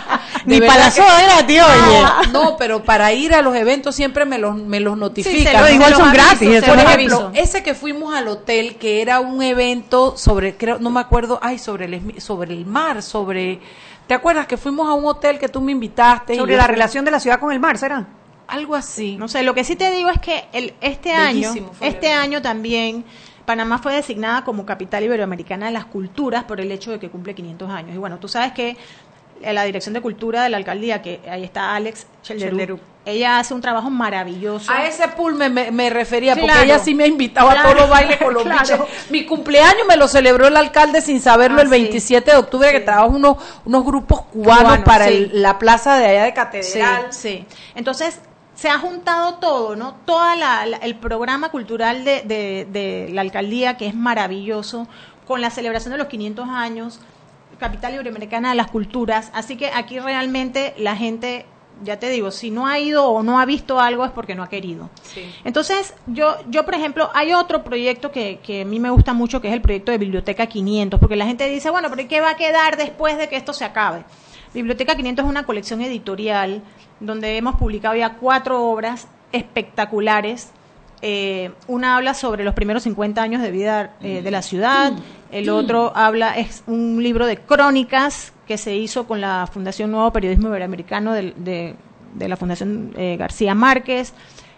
Ni 0.47 0.61
para 0.61 0.85
la 0.85 0.91
sodera, 0.91 1.45
tío, 1.45 1.63
oye. 1.65 2.31
No, 2.31 2.55
pero 2.57 2.83
para 2.83 3.11
ir 3.11 3.33
a 3.33 3.41
los 3.41 3.55
eventos 3.55 3.95
siempre 3.95 4.25
me 4.25 4.37
los, 4.37 4.55
me 4.55 4.79
los 4.79 4.97
notifican. 4.97 5.65
Sí, 5.65 5.71
lo, 5.71 5.75
igual 5.75 5.95
son 5.95 6.13
gratis. 6.13 6.63
Por 6.65 6.79
ejemplo, 6.79 7.31
ese 7.33 7.63
que 7.63 7.73
fuimos 7.75 8.15
al 8.15 8.29
hotel, 8.29 8.77
que 8.77 9.01
era 9.01 9.19
un 9.19 9.41
evento 9.41 10.15
sobre, 10.15 10.55
creo, 10.55 10.79
no 10.79 10.89
me 10.89 11.01
acuerdo, 11.01 11.37
ay, 11.41 11.59
sobre 11.59 11.85
el, 11.85 12.21
sobre 12.21 12.53
el 12.53 12.65
mar, 12.65 13.03
sobre... 13.03 13.59
¿Te 14.07 14.13
acuerdas 14.13 14.47
que 14.47 14.55
fuimos 14.55 14.87
a 14.87 14.93
un 14.93 15.05
hotel 15.05 15.37
que 15.37 15.49
tú 15.49 15.59
me 15.59 15.73
invitaste? 15.73 16.37
Sobre 16.37 16.55
la 16.55 16.63
fui... 16.63 16.71
relación 16.75 17.03
de 17.03 17.11
la 17.11 17.19
ciudad 17.19 17.41
con 17.41 17.51
el 17.51 17.59
mar, 17.59 17.77
¿será? 17.77 18.07
Algo 18.47 18.75
así. 18.75 19.17
No 19.17 19.27
sé, 19.27 19.43
lo 19.43 19.53
que 19.53 19.65
sí 19.65 19.75
te 19.75 19.91
digo 19.91 20.09
es 20.09 20.21
que 20.21 20.45
el, 20.53 20.73
este 20.79 21.11
Bellísimo 21.13 21.67
año, 21.67 21.77
este 21.81 22.11
año 22.11 22.41
también... 22.41 23.03
Panamá 23.47 23.77
fue 23.77 23.93
designada 23.93 24.43
como 24.43 24.65
capital 24.65 25.05
iberoamericana 25.05 25.67
de 25.67 25.71
las 25.71 25.85
culturas 25.85 26.43
por 26.43 26.59
el 26.59 26.69
hecho 26.69 26.91
de 26.91 26.99
que 26.99 27.09
cumple 27.09 27.33
500 27.33 27.69
años. 27.69 27.95
Y 27.95 27.97
bueno, 27.97 28.17
tú 28.17 28.27
sabes 28.27 28.51
que 28.51 28.75
la 29.41 29.63
Dirección 29.63 29.93
de 29.93 30.01
Cultura 30.01 30.43
de 30.43 30.49
la 30.49 30.57
Alcaldía, 30.57 31.01
que 31.01 31.19
ahí 31.29 31.43
está 31.43 31.75
Alex 31.75 32.07
Chelderup, 32.23 32.79
ella 33.05 33.39
hace 33.39 33.53
un 33.53 33.61
trabajo 33.61 33.89
maravilloso. 33.89 34.69
A 34.71 34.85
ese 34.85 35.07
pool 35.09 35.35
me, 35.35 35.49
me, 35.49 35.71
me 35.71 35.89
refería, 35.89 36.33
claro, 36.33 36.47
porque 36.47 36.65
ella 36.65 36.79
sí 36.79 36.93
me 36.93 37.07
invitaba 37.07 37.53
claro, 37.53 37.69
a 37.69 37.71
todos 37.71 37.81
los 37.81 37.89
bailes 37.89 38.17
claro. 38.43 38.59
bichos. 38.59 38.79
Mi 39.09 39.25
cumpleaños 39.25 39.87
me 39.87 39.95
lo 39.95 40.07
celebró 40.07 40.47
el 40.47 40.57
alcalde 40.57 41.01
sin 41.01 41.21
saberlo 41.21 41.59
ah, 41.59 41.63
el 41.63 41.69
27 41.69 42.25
sí. 42.25 42.31
de 42.31 42.37
octubre, 42.37 42.69
sí. 42.69 42.75
que 42.75 42.81
trajo 42.81 43.07
unos, 43.07 43.37
unos 43.63 43.85
grupos 43.85 44.21
cubanos 44.23 44.63
Cubano, 44.63 44.83
para 44.83 45.07
sí. 45.07 45.13
el, 45.13 45.41
la 45.41 45.57
plaza 45.57 45.97
de 45.97 46.05
allá 46.05 46.23
de 46.23 46.33
Catedral. 46.33 47.07
Sí. 47.11 47.45
Entonces, 47.75 48.19
se 48.57 48.69
ha 48.69 48.79
juntado 48.79 49.35
todo, 49.35 49.75
¿no? 49.75 49.93
Todo 50.05 50.23
el 50.81 50.95
programa 50.95 51.49
cultural 51.49 52.03
de, 52.03 52.23
de, 52.23 53.07
la 53.13 53.21
alcaldía, 53.21 53.77
que 53.77 53.85
es 53.85 53.93
maravilloso, 53.93 54.87
con 55.27 55.41
la 55.41 55.51
celebración 55.51 55.91
de 55.91 55.99
los 55.99 56.07
500 56.07 56.49
años, 56.49 56.99
capital 57.57 57.93
iberoamericana 57.93 58.49
de 58.49 58.55
las 58.55 58.71
culturas. 58.71 59.31
Así 59.33 59.57
que 59.57 59.67
aquí 59.67 59.99
realmente 59.99 60.73
la 60.77 60.95
gente 60.95 61.45
ya 61.83 61.99
te 61.99 62.09
digo, 62.09 62.31
si 62.31 62.49
no 62.49 62.67
ha 62.67 62.79
ido 62.79 63.07
o 63.07 63.23
no 63.23 63.39
ha 63.39 63.45
visto 63.45 63.79
algo 63.79 64.03
es 64.05 64.11
porque 64.11 64.35
no 64.35 64.43
ha 64.43 64.49
querido. 64.49 64.89
Entonces, 65.43 65.93
yo, 66.07 66.35
yo, 66.49 66.65
por 66.65 66.73
ejemplo, 66.73 67.09
hay 67.13 67.33
otro 67.33 67.63
proyecto 67.63 68.11
que, 68.11 68.39
que, 68.41 68.61
a 68.61 68.65
mí 68.65 68.79
me 68.79 68.89
gusta 68.89 69.13
mucho, 69.13 69.41
que 69.41 69.47
es 69.47 69.53
el 69.53 69.61
proyecto 69.61 69.91
de 69.91 69.97
Biblioteca 69.97 70.47
500, 70.47 70.99
porque 70.99 71.15
la 71.15 71.25
gente 71.25 71.47
dice, 71.49 71.69
bueno, 71.69 71.89
pero 71.93 72.07
¿qué 72.07 72.19
va 72.19 72.31
a 72.31 72.35
quedar 72.35 72.77
después 72.77 73.17
de 73.17 73.29
que 73.29 73.35
esto 73.35 73.53
se 73.53 73.65
acabe? 73.65 74.03
Biblioteca 74.53 74.95
500 74.95 75.25
es 75.25 75.29
una 75.29 75.45
colección 75.45 75.81
editorial 75.81 76.61
donde 76.99 77.37
hemos 77.37 77.55
publicado 77.55 77.95
ya 77.95 78.15
cuatro 78.15 78.63
obras 78.63 79.07
espectaculares. 79.31 80.51
Eh, 81.01 81.51
una 81.67 81.95
habla 81.95 82.15
sobre 82.15 82.43
los 82.43 82.55
primeros 82.55 82.83
50 82.83 83.21
años 83.21 83.41
de 83.41 83.51
vida 83.51 83.95
eh, 84.01 84.23
de 84.23 84.31
la 84.31 84.41
ciudad, 84.41 84.93
el 85.31 85.49
otro 85.49 85.91
habla, 85.95 86.37
es 86.37 86.63
un 86.67 87.01
libro 87.01 87.25
de 87.25 87.37
crónicas 87.37 88.33
que 88.47 88.57
se 88.57 88.75
hizo 88.75 89.07
con 89.07 89.21
la 89.21 89.47
Fundación 89.51 89.91
Nuevo 89.91 90.11
Periodismo 90.11 90.47
Iberoamericano 90.47 91.13
de, 91.13 91.33
de, 91.35 92.27
la 92.27 92.37
Fundación 92.37 92.93
eh, 92.97 93.17
García 93.17 93.53
Márquez, 93.53 94.13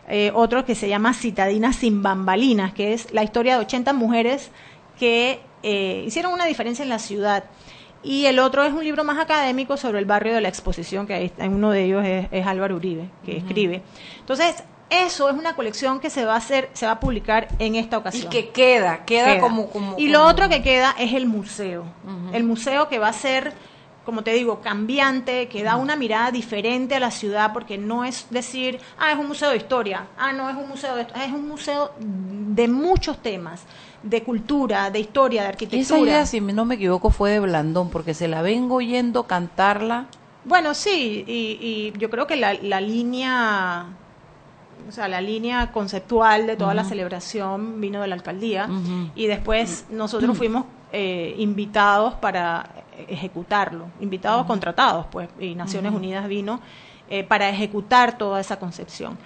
eh, 0.08 0.32
otro 0.34 0.66
que 0.66 0.76
se 0.76 0.88
llama 0.88 1.14
Citadinas 1.14 1.78
sin 1.78 2.02
bambalinas, 2.02 2.74
que 2.74 2.94
es 2.94 3.12
la 3.14 3.24
historia 3.24 3.56
de 3.58 3.66
80 3.66 3.94
mujeres 3.94 4.52
que 5.00 5.40
eh, 5.64 6.04
hicieron 6.06 6.34
una 6.34 6.46
diferencia 6.46 6.84
en 6.84 6.90
la 6.90 7.00
ciudad. 7.00 7.46
Y 8.02 8.26
el 8.26 8.40
otro 8.40 8.64
es 8.64 8.72
un 8.72 8.84
libro 8.84 9.04
más 9.04 9.18
académico 9.18 9.76
sobre 9.76 10.00
el 10.00 10.06
barrio 10.06 10.34
de 10.34 10.42
la 10.42 10.48
exposición, 10.48 11.06
que 11.06 11.14
ahí, 11.14 11.32
uno 11.48 11.72
de 11.72 11.84
ellos 11.84 12.06
es, 12.06 12.48
Álvaro 12.48 12.78
Uribe, 12.78 13.10
que 13.26 13.38
escribe. 13.38 13.82
Entonces, 14.20 14.64
eso 14.90 15.30
es 15.30 15.36
una 15.36 15.56
colección 15.56 16.00
que 16.00 16.10
se 16.10 16.26
va 16.26 16.34
a 16.34 16.38
hacer, 16.38 16.70
se 16.74 16.86
va 16.86 16.94
a 16.94 17.00
publicar 17.00 17.48
en 17.60 17.76
esta 17.76 17.98
ocasión. 17.98 18.28
Y 18.28 18.30
que 18.30 18.50
queda, 18.50 19.06
queda, 19.06 19.40
como, 19.40 19.70
Y 19.98 20.10
lo 20.10 20.26
otro 20.26 20.50
que 20.50 20.62
queda 20.62 20.96
es 20.98 21.14
el 21.14 21.28
museo. 21.28 21.86
El 22.34 22.44
museo 22.44 22.88
que 22.90 23.00
va 23.00 23.10
a 23.10 23.14
ser 23.14 23.54
como 24.10 24.24
te 24.24 24.34
digo, 24.34 24.60
cambiante, 24.60 25.48
que 25.50 25.62
da 25.62 25.76
una 25.76 25.96
mirada 25.96 26.32
diferente 26.32 26.96
a 26.96 27.00
la 27.00 27.12
ciudad, 27.12 27.54
porque 27.54 27.78
no 27.78 28.04
es 28.04 28.26
decir, 28.32 28.80
ah, 28.98 29.12
es 29.12 29.20
un 29.20 29.28
museo 29.28 29.52
de 29.52 29.58
historia, 29.58 30.08
ah, 30.18 30.34
no 30.34 30.50
es 30.50 30.56
un 30.56 30.68
museo 30.68 30.96
de 30.96 31.04
es 31.04 31.32
un 31.32 31.48
museo 31.48 31.92
de 32.00 32.68
muchos 32.68 33.22
temas, 33.22 33.62
de 34.02 34.24
cultura, 34.24 34.90
de 34.90 35.00
historia, 35.00 35.44
de 35.44 35.50
arquitectura. 35.50 35.84
Esa 35.84 36.00
idea, 36.00 36.26
si 36.26 36.42
no 36.42 36.66
me 36.66 36.74
equivoco, 36.74 37.12
fue 37.12 37.34
de 37.34 37.40
Blandón, 37.40 37.92
porque 37.92 38.16
se 38.16 38.28
la 38.28 38.42
vengo 38.42 38.78
oyendo 38.78 39.28
cantarla. 39.28 40.08
Bueno, 40.44 40.74
sí, 40.74 41.24
y, 41.28 41.94
yo 42.00 42.10
creo 42.10 42.26
que 42.26 42.36
la, 42.36 42.82
línea 42.82 43.86
o 44.90 44.92
sea, 44.92 45.08
la 45.08 45.22
línea 45.22 45.72
conceptual 45.72 46.48
de 46.48 46.58
toda 46.58 46.74
la 46.74 46.84
celebración 46.84 47.80
vino 47.80 48.02
de 48.02 48.08
la 48.08 48.16
alcaldía 48.16 48.68
y 49.16 49.28
después 49.28 49.86
nosotros 49.90 50.38
fuimos 50.38 50.66
eh, 50.92 51.36
invitados 51.38 52.16
para 52.16 52.70
ejecutarlo, 53.08 53.86
invitados 54.02 54.46
contratados, 54.46 55.06
pues, 55.12 55.30
y 55.40 55.56
Naciones 55.56 55.94
Unidas 55.94 56.28
vino 56.28 56.60
eh, 57.08 57.24
para 57.24 57.48
ejecutar 57.50 58.18
toda 58.18 58.40
esa 58.42 58.60
concepción. 58.60 59.18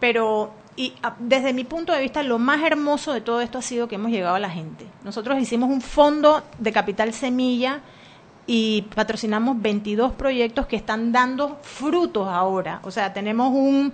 Pero 0.00 0.52
y 0.76 0.94
desde 1.20 1.52
mi 1.52 1.64
punto 1.64 1.92
de 1.92 2.00
vista, 2.00 2.22
lo 2.22 2.38
más 2.38 2.62
hermoso 2.62 3.12
de 3.12 3.20
todo 3.20 3.40
esto 3.40 3.58
ha 3.58 3.62
sido 3.62 3.86
que 3.86 3.94
hemos 3.94 4.10
llegado 4.10 4.34
a 4.34 4.40
la 4.40 4.50
gente. 4.50 4.86
Nosotros 5.04 5.38
hicimos 5.38 5.70
un 5.70 5.80
fondo 5.80 6.42
de 6.58 6.72
capital 6.72 7.12
semilla 7.12 7.80
y 8.46 8.82
patrocinamos 8.94 9.60
22 9.62 10.12
proyectos 10.12 10.66
que 10.66 10.76
están 10.76 11.12
dando 11.12 11.58
frutos 11.62 12.28
ahora. 12.28 12.80
O 12.82 12.90
sea, 12.90 13.12
tenemos 13.12 13.52
un 13.52 13.92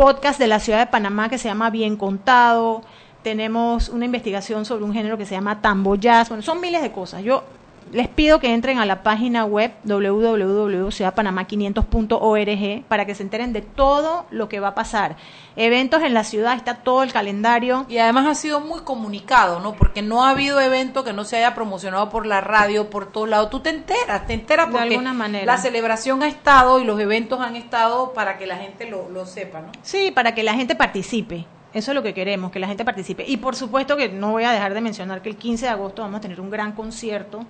podcast 0.00 0.38
de 0.38 0.46
la 0.46 0.60
ciudad 0.60 0.78
de 0.78 0.86
Panamá 0.86 1.28
que 1.28 1.36
se 1.36 1.46
llama 1.46 1.68
Bien 1.68 1.94
Contado, 1.96 2.80
tenemos 3.22 3.90
una 3.90 4.06
investigación 4.06 4.64
sobre 4.64 4.82
un 4.82 4.94
género 4.94 5.18
que 5.18 5.26
se 5.26 5.34
llama 5.34 5.60
tambo 5.60 5.94
bueno, 6.30 6.42
son 6.42 6.58
miles 6.58 6.80
de 6.80 6.90
cosas. 6.90 7.22
Yo 7.22 7.44
les 7.92 8.08
pido 8.08 8.40
que 8.40 8.54
entren 8.54 8.78
a 8.78 8.86
la 8.86 9.02
página 9.02 9.44
web 9.44 9.72
www.ciudadpanamá500.org 9.84 12.84
para 12.86 13.04
que 13.06 13.14
se 13.14 13.22
enteren 13.22 13.52
de 13.52 13.60
todo 13.62 14.26
lo 14.30 14.48
que 14.48 14.58
va 14.60 14.68
a 14.68 14.74
pasar. 14.74 15.16
Eventos 15.56 16.02
en 16.02 16.14
la 16.14 16.24
ciudad, 16.24 16.56
está 16.56 16.76
todo 16.76 17.02
el 17.02 17.12
calendario. 17.12 17.84
Y 17.88 17.98
además 17.98 18.26
ha 18.26 18.34
sido 18.34 18.60
muy 18.60 18.80
comunicado, 18.82 19.60
¿no? 19.60 19.74
Porque 19.74 20.00
no 20.02 20.24
ha 20.24 20.30
habido 20.30 20.58
evento 20.60 21.04
que 21.04 21.12
no 21.12 21.24
se 21.24 21.36
haya 21.38 21.54
promocionado 21.54 22.08
por 22.10 22.26
la 22.26 22.40
radio, 22.40 22.90
por 22.90 23.10
todos 23.10 23.28
lados. 23.28 23.50
Tú 23.50 23.60
te 23.60 23.70
enteras, 23.70 24.26
te 24.26 24.34
enteras 24.34 24.68
porque 24.70 24.88
de 24.88 24.94
alguna 24.94 25.12
manera. 25.12 25.46
la 25.46 25.58
celebración 25.58 26.22
ha 26.22 26.28
estado 26.28 26.80
y 26.80 26.84
los 26.84 27.00
eventos 27.00 27.40
han 27.40 27.56
estado 27.56 28.12
para 28.12 28.38
que 28.38 28.46
la 28.46 28.56
gente 28.56 28.88
lo, 28.88 29.08
lo 29.08 29.26
sepa, 29.26 29.60
¿no? 29.60 29.72
Sí, 29.82 30.12
para 30.12 30.34
que 30.34 30.42
la 30.42 30.54
gente 30.54 30.76
participe. 30.76 31.46
Eso 31.72 31.92
es 31.92 31.94
lo 31.94 32.02
que 32.02 32.14
queremos, 32.14 32.50
que 32.50 32.58
la 32.58 32.66
gente 32.66 32.84
participe. 32.84 33.24
Y 33.26 33.36
por 33.36 33.54
supuesto 33.54 33.96
que 33.96 34.08
no 34.08 34.32
voy 34.32 34.42
a 34.42 34.50
dejar 34.50 34.74
de 34.74 34.80
mencionar 34.80 35.22
que 35.22 35.28
el 35.28 35.36
15 35.36 35.66
de 35.66 35.70
agosto 35.70 36.02
vamos 36.02 36.18
a 36.18 36.20
tener 36.20 36.40
un 36.40 36.50
gran 36.50 36.72
concierto 36.72 37.46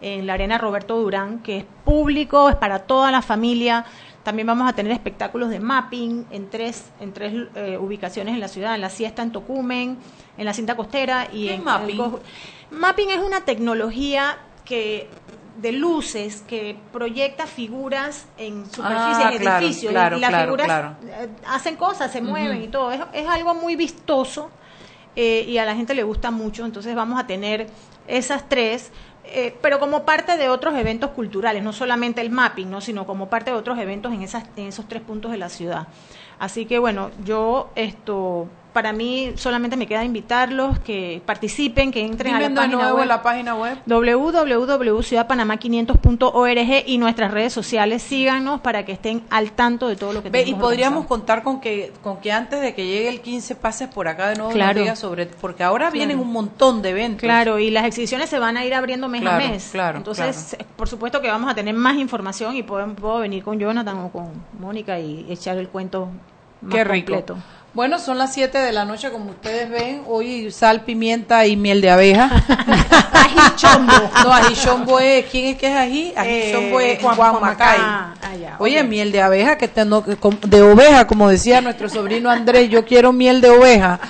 en 0.00 0.26
la 0.26 0.34
Arena 0.34 0.58
Roberto 0.58 0.98
Durán, 0.98 1.40
que 1.40 1.58
es 1.58 1.64
público, 1.84 2.48
es 2.48 2.56
para 2.56 2.80
toda 2.80 3.10
la 3.10 3.22
familia. 3.22 3.84
También 4.22 4.46
vamos 4.46 4.68
a 4.68 4.72
tener 4.72 4.92
espectáculos 4.92 5.50
de 5.50 5.60
mapping 5.60 6.26
en 6.30 6.50
tres, 6.50 6.90
en 7.00 7.12
tres 7.12 7.48
eh, 7.54 7.78
ubicaciones 7.80 8.34
en 8.34 8.40
la 8.40 8.48
ciudad, 8.48 8.74
en 8.74 8.80
la 8.80 8.90
siesta 8.90 9.22
en 9.22 9.32
Tocumen, 9.32 9.98
en 10.36 10.44
la 10.44 10.52
cinta 10.52 10.76
costera 10.76 11.28
y 11.32 11.48
en 11.48 11.62
mapping? 11.62 12.00
mapping 12.70 13.10
es 13.10 13.18
una 13.18 13.42
tecnología 13.42 14.38
que 14.64 15.08
de 15.60 15.72
luces 15.72 16.42
que 16.46 16.76
proyecta 16.92 17.46
figuras 17.46 18.26
en 18.36 18.66
superficie, 18.66 19.24
ah, 19.24 19.32
en 19.32 19.42
edificios, 19.42 19.92
y 19.92 19.94
las 19.94 20.42
figuras 20.44 20.96
eh, 21.04 21.28
hacen 21.48 21.76
cosas, 21.76 22.12
se 22.12 22.20
mueven 22.20 22.62
y 22.62 22.68
todo. 22.68 22.92
Es, 22.92 23.26
algo 23.26 23.54
muy 23.54 23.76
vistoso 23.76 24.50
eh, 25.14 25.44
y 25.48 25.58
a 25.58 25.64
la 25.64 25.74
gente 25.74 25.94
le 25.94 26.02
gusta 26.02 26.30
mucho. 26.30 26.64
Entonces 26.64 26.94
vamos 26.94 27.18
a 27.18 27.26
tener 27.26 27.68
esas 28.06 28.48
tres, 28.48 28.92
eh, 29.28 29.54
pero 29.60 29.78
como 29.78 30.04
parte 30.04 30.36
de 30.36 30.48
otros 30.48 30.74
eventos 30.74 31.10
culturales, 31.10 31.62
no 31.62 31.72
solamente 31.72 32.20
el 32.20 32.30
mapping, 32.30 32.70
¿no? 32.70 32.80
sino 32.80 33.06
como 33.06 33.28
parte 33.28 33.50
de 33.50 33.56
otros 33.56 33.78
eventos 33.78 34.12
en, 34.12 34.22
esas, 34.22 34.44
en 34.56 34.66
esos 34.66 34.88
tres 34.88 35.02
puntos 35.02 35.30
de 35.30 35.38
la 35.38 35.48
ciudad. 35.48 35.88
Así 36.38 36.66
que 36.66 36.78
bueno, 36.78 37.10
yo 37.24 37.70
esto 37.74 38.48
para 38.76 38.92
mí 38.92 39.32
solamente 39.36 39.74
me 39.74 39.86
queda 39.86 40.04
invitarlos 40.04 40.78
que 40.80 41.22
participen, 41.24 41.90
que 41.90 42.04
entren 42.04 42.34
a 42.34 42.40
la 42.40 42.54
página, 42.54 42.92
web, 42.92 43.06
la 43.06 43.22
página 43.22 43.54
web 43.54 43.78
www.ciudadpanamá500.org 43.86 46.84
y 46.84 46.98
nuestras 46.98 47.30
redes 47.30 47.54
sociales. 47.54 48.02
Síganos 48.02 48.60
para 48.60 48.84
que 48.84 48.92
estén 48.92 49.22
al 49.30 49.52
tanto 49.52 49.88
de 49.88 49.96
todo 49.96 50.12
lo 50.12 50.22
que 50.22 50.30
tenemos. 50.30 50.50
Y 50.50 50.54
podríamos 50.60 51.06
contar 51.06 51.42
con 51.42 51.58
que 51.58 51.90
con 52.02 52.18
que 52.18 52.32
antes 52.32 52.60
de 52.60 52.74
que 52.74 52.86
llegue 52.86 53.08
el 53.08 53.22
15 53.22 53.54
pases 53.54 53.88
por 53.88 54.08
acá 54.08 54.28
de 54.28 54.36
nuevo 54.36 54.52
claro. 54.52 54.94
sobre 54.94 55.24
porque 55.24 55.62
ahora 55.62 55.88
vienen 55.88 56.18
un 56.18 56.30
montón 56.30 56.82
de 56.82 56.90
eventos. 56.90 57.22
Claro, 57.22 57.58
y 57.58 57.70
las 57.70 57.86
exhibiciones 57.86 58.28
se 58.28 58.38
van 58.38 58.58
a 58.58 58.66
ir 58.66 58.74
abriendo 58.74 59.08
mes 59.08 59.24
a 59.24 59.38
mes. 59.38 59.70
Claro, 59.72 59.96
Entonces, 59.96 60.54
por 60.76 60.86
supuesto 60.86 61.22
que 61.22 61.28
vamos 61.28 61.50
a 61.50 61.54
tener 61.54 61.74
más 61.74 61.96
información 61.96 62.54
y 62.54 62.62
puedo, 62.62 62.86
puedo 62.94 63.20
venir 63.20 63.42
con 63.42 63.58
Jonathan 63.58 64.00
o 64.00 64.12
con 64.12 64.32
Mónica 64.60 65.00
y 65.00 65.24
echar 65.30 65.56
el 65.56 65.70
cuento 65.70 66.10
más 66.60 66.74
Qué 66.74 66.84
rico. 66.84 67.14
completo. 67.14 67.38
Bueno, 67.76 67.98
son 67.98 68.16
las 68.16 68.32
7 68.32 68.56
de 68.56 68.72
la 68.72 68.86
noche, 68.86 69.10
como 69.10 69.32
ustedes 69.32 69.68
ven. 69.68 70.00
Hoy 70.08 70.50
sal, 70.50 70.84
pimienta 70.86 71.46
y 71.46 71.58
miel 71.58 71.82
de 71.82 71.90
abeja. 71.90 72.30
ají 73.12 73.36
chombo. 73.56 73.92
No, 74.24 74.32
ají 74.32 74.54
chombo 74.54 74.98
es. 74.98 75.26
¿Quién 75.26 75.48
es 75.48 75.58
que 75.58 75.66
es 75.66 75.76
ají? 75.76 76.14
Ají 76.16 76.30
eh, 76.30 76.50
chombo 76.54 76.80
es 76.80 76.98
Juan, 77.02 77.38
Macay. 77.38 77.76
Ah, 77.78 78.14
Oye, 78.60 78.82
miel 78.82 79.12
de 79.12 79.20
abeja, 79.20 79.58
que 79.58 79.68
tengo, 79.68 80.02
de 80.46 80.62
oveja, 80.62 81.06
como 81.06 81.28
decía 81.28 81.60
nuestro 81.60 81.90
sobrino 81.90 82.30
Andrés, 82.30 82.70
yo 82.70 82.82
quiero 82.86 83.12
miel 83.12 83.42
de 83.42 83.50
oveja. 83.50 84.00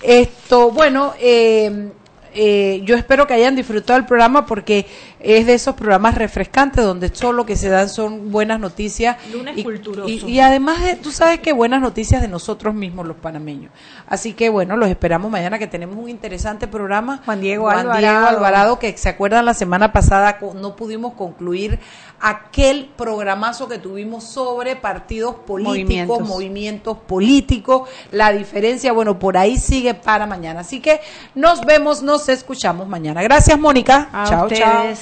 Esto, 0.00 0.70
bueno, 0.70 1.12
eh, 1.20 1.90
eh, 2.32 2.80
yo 2.84 2.96
espero 2.96 3.26
que 3.26 3.34
hayan 3.34 3.54
disfrutado 3.54 3.98
el 3.98 4.06
programa 4.06 4.46
porque 4.46 4.86
es 5.22 5.46
de 5.46 5.54
esos 5.54 5.74
programas 5.74 6.14
refrescantes 6.14 6.84
donde 6.84 7.14
solo 7.14 7.38
lo 7.38 7.46
que 7.46 7.56
se 7.56 7.68
dan 7.68 7.88
son 7.88 8.30
buenas 8.30 8.58
noticias. 8.58 9.16
Lunes 9.32 9.56
y, 9.56 10.32
Y, 10.32 10.40
además, 10.40 10.78
tú 11.02 11.12
sabes 11.12 11.40
que 11.40 11.52
buenas 11.52 11.80
noticias 11.80 12.22
de 12.22 12.28
nosotros 12.28 12.74
mismos, 12.74 13.06
los 13.06 13.16
panameños. 13.16 13.72
Así 14.06 14.32
que 14.32 14.48
bueno, 14.48 14.76
los 14.76 14.88
esperamos 14.88 15.30
mañana 15.30 15.58
que 15.58 15.66
tenemos 15.66 15.96
un 15.96 16.08
interesante 16.08 16.68
programa. 16.68 17.22
Juan 17.24 17.40
Diego 17.40 17.64
Juan 17.64 17.80
Alvarado. 17.80 18.00
Diego 18.00 18.26
Alvarado, 18.26 18.78
que 18.78 18.96
se 18.96 19.08
acuerdan 19.08 19.44
la 19.44 19.54
semana 19.54 19.92
pasada 19.92 20.38
no 20.54 20.76
pudimos 20.76 21.14
concluir 21.14 21.78
aquel 22.20 22.90
programazo 22.96 23.68
que 23.68 23.78
tuvimos 23.78 24.24
sobre 24.24 24.76
partidos 24.76 25.34
políticos, 25.46 26.20
movimientos. 26.20 26.98
políticos, 26.98 27.88
la 28.10 28.32
diferencia, 28.32 28.92
bueno, 28.92 29.18
por 29.18 29.36
ahí 29.36 29.56
sigue 29.56 29.94
para 29.94 30.26
mañana. 30.26 30.60
Así 30.60 30.80
que 30.80 31.00
nos 31.34 31.62
vemos, 31.62 32.02
nos 32.02 32.28
escuchamos 32.28 32.88
mañana. 32.88 33.22
Gracias, 33.22 33.58
Mónica. 33.58 34.08
chao, 34.26 34.48
chao. 34.50 34.84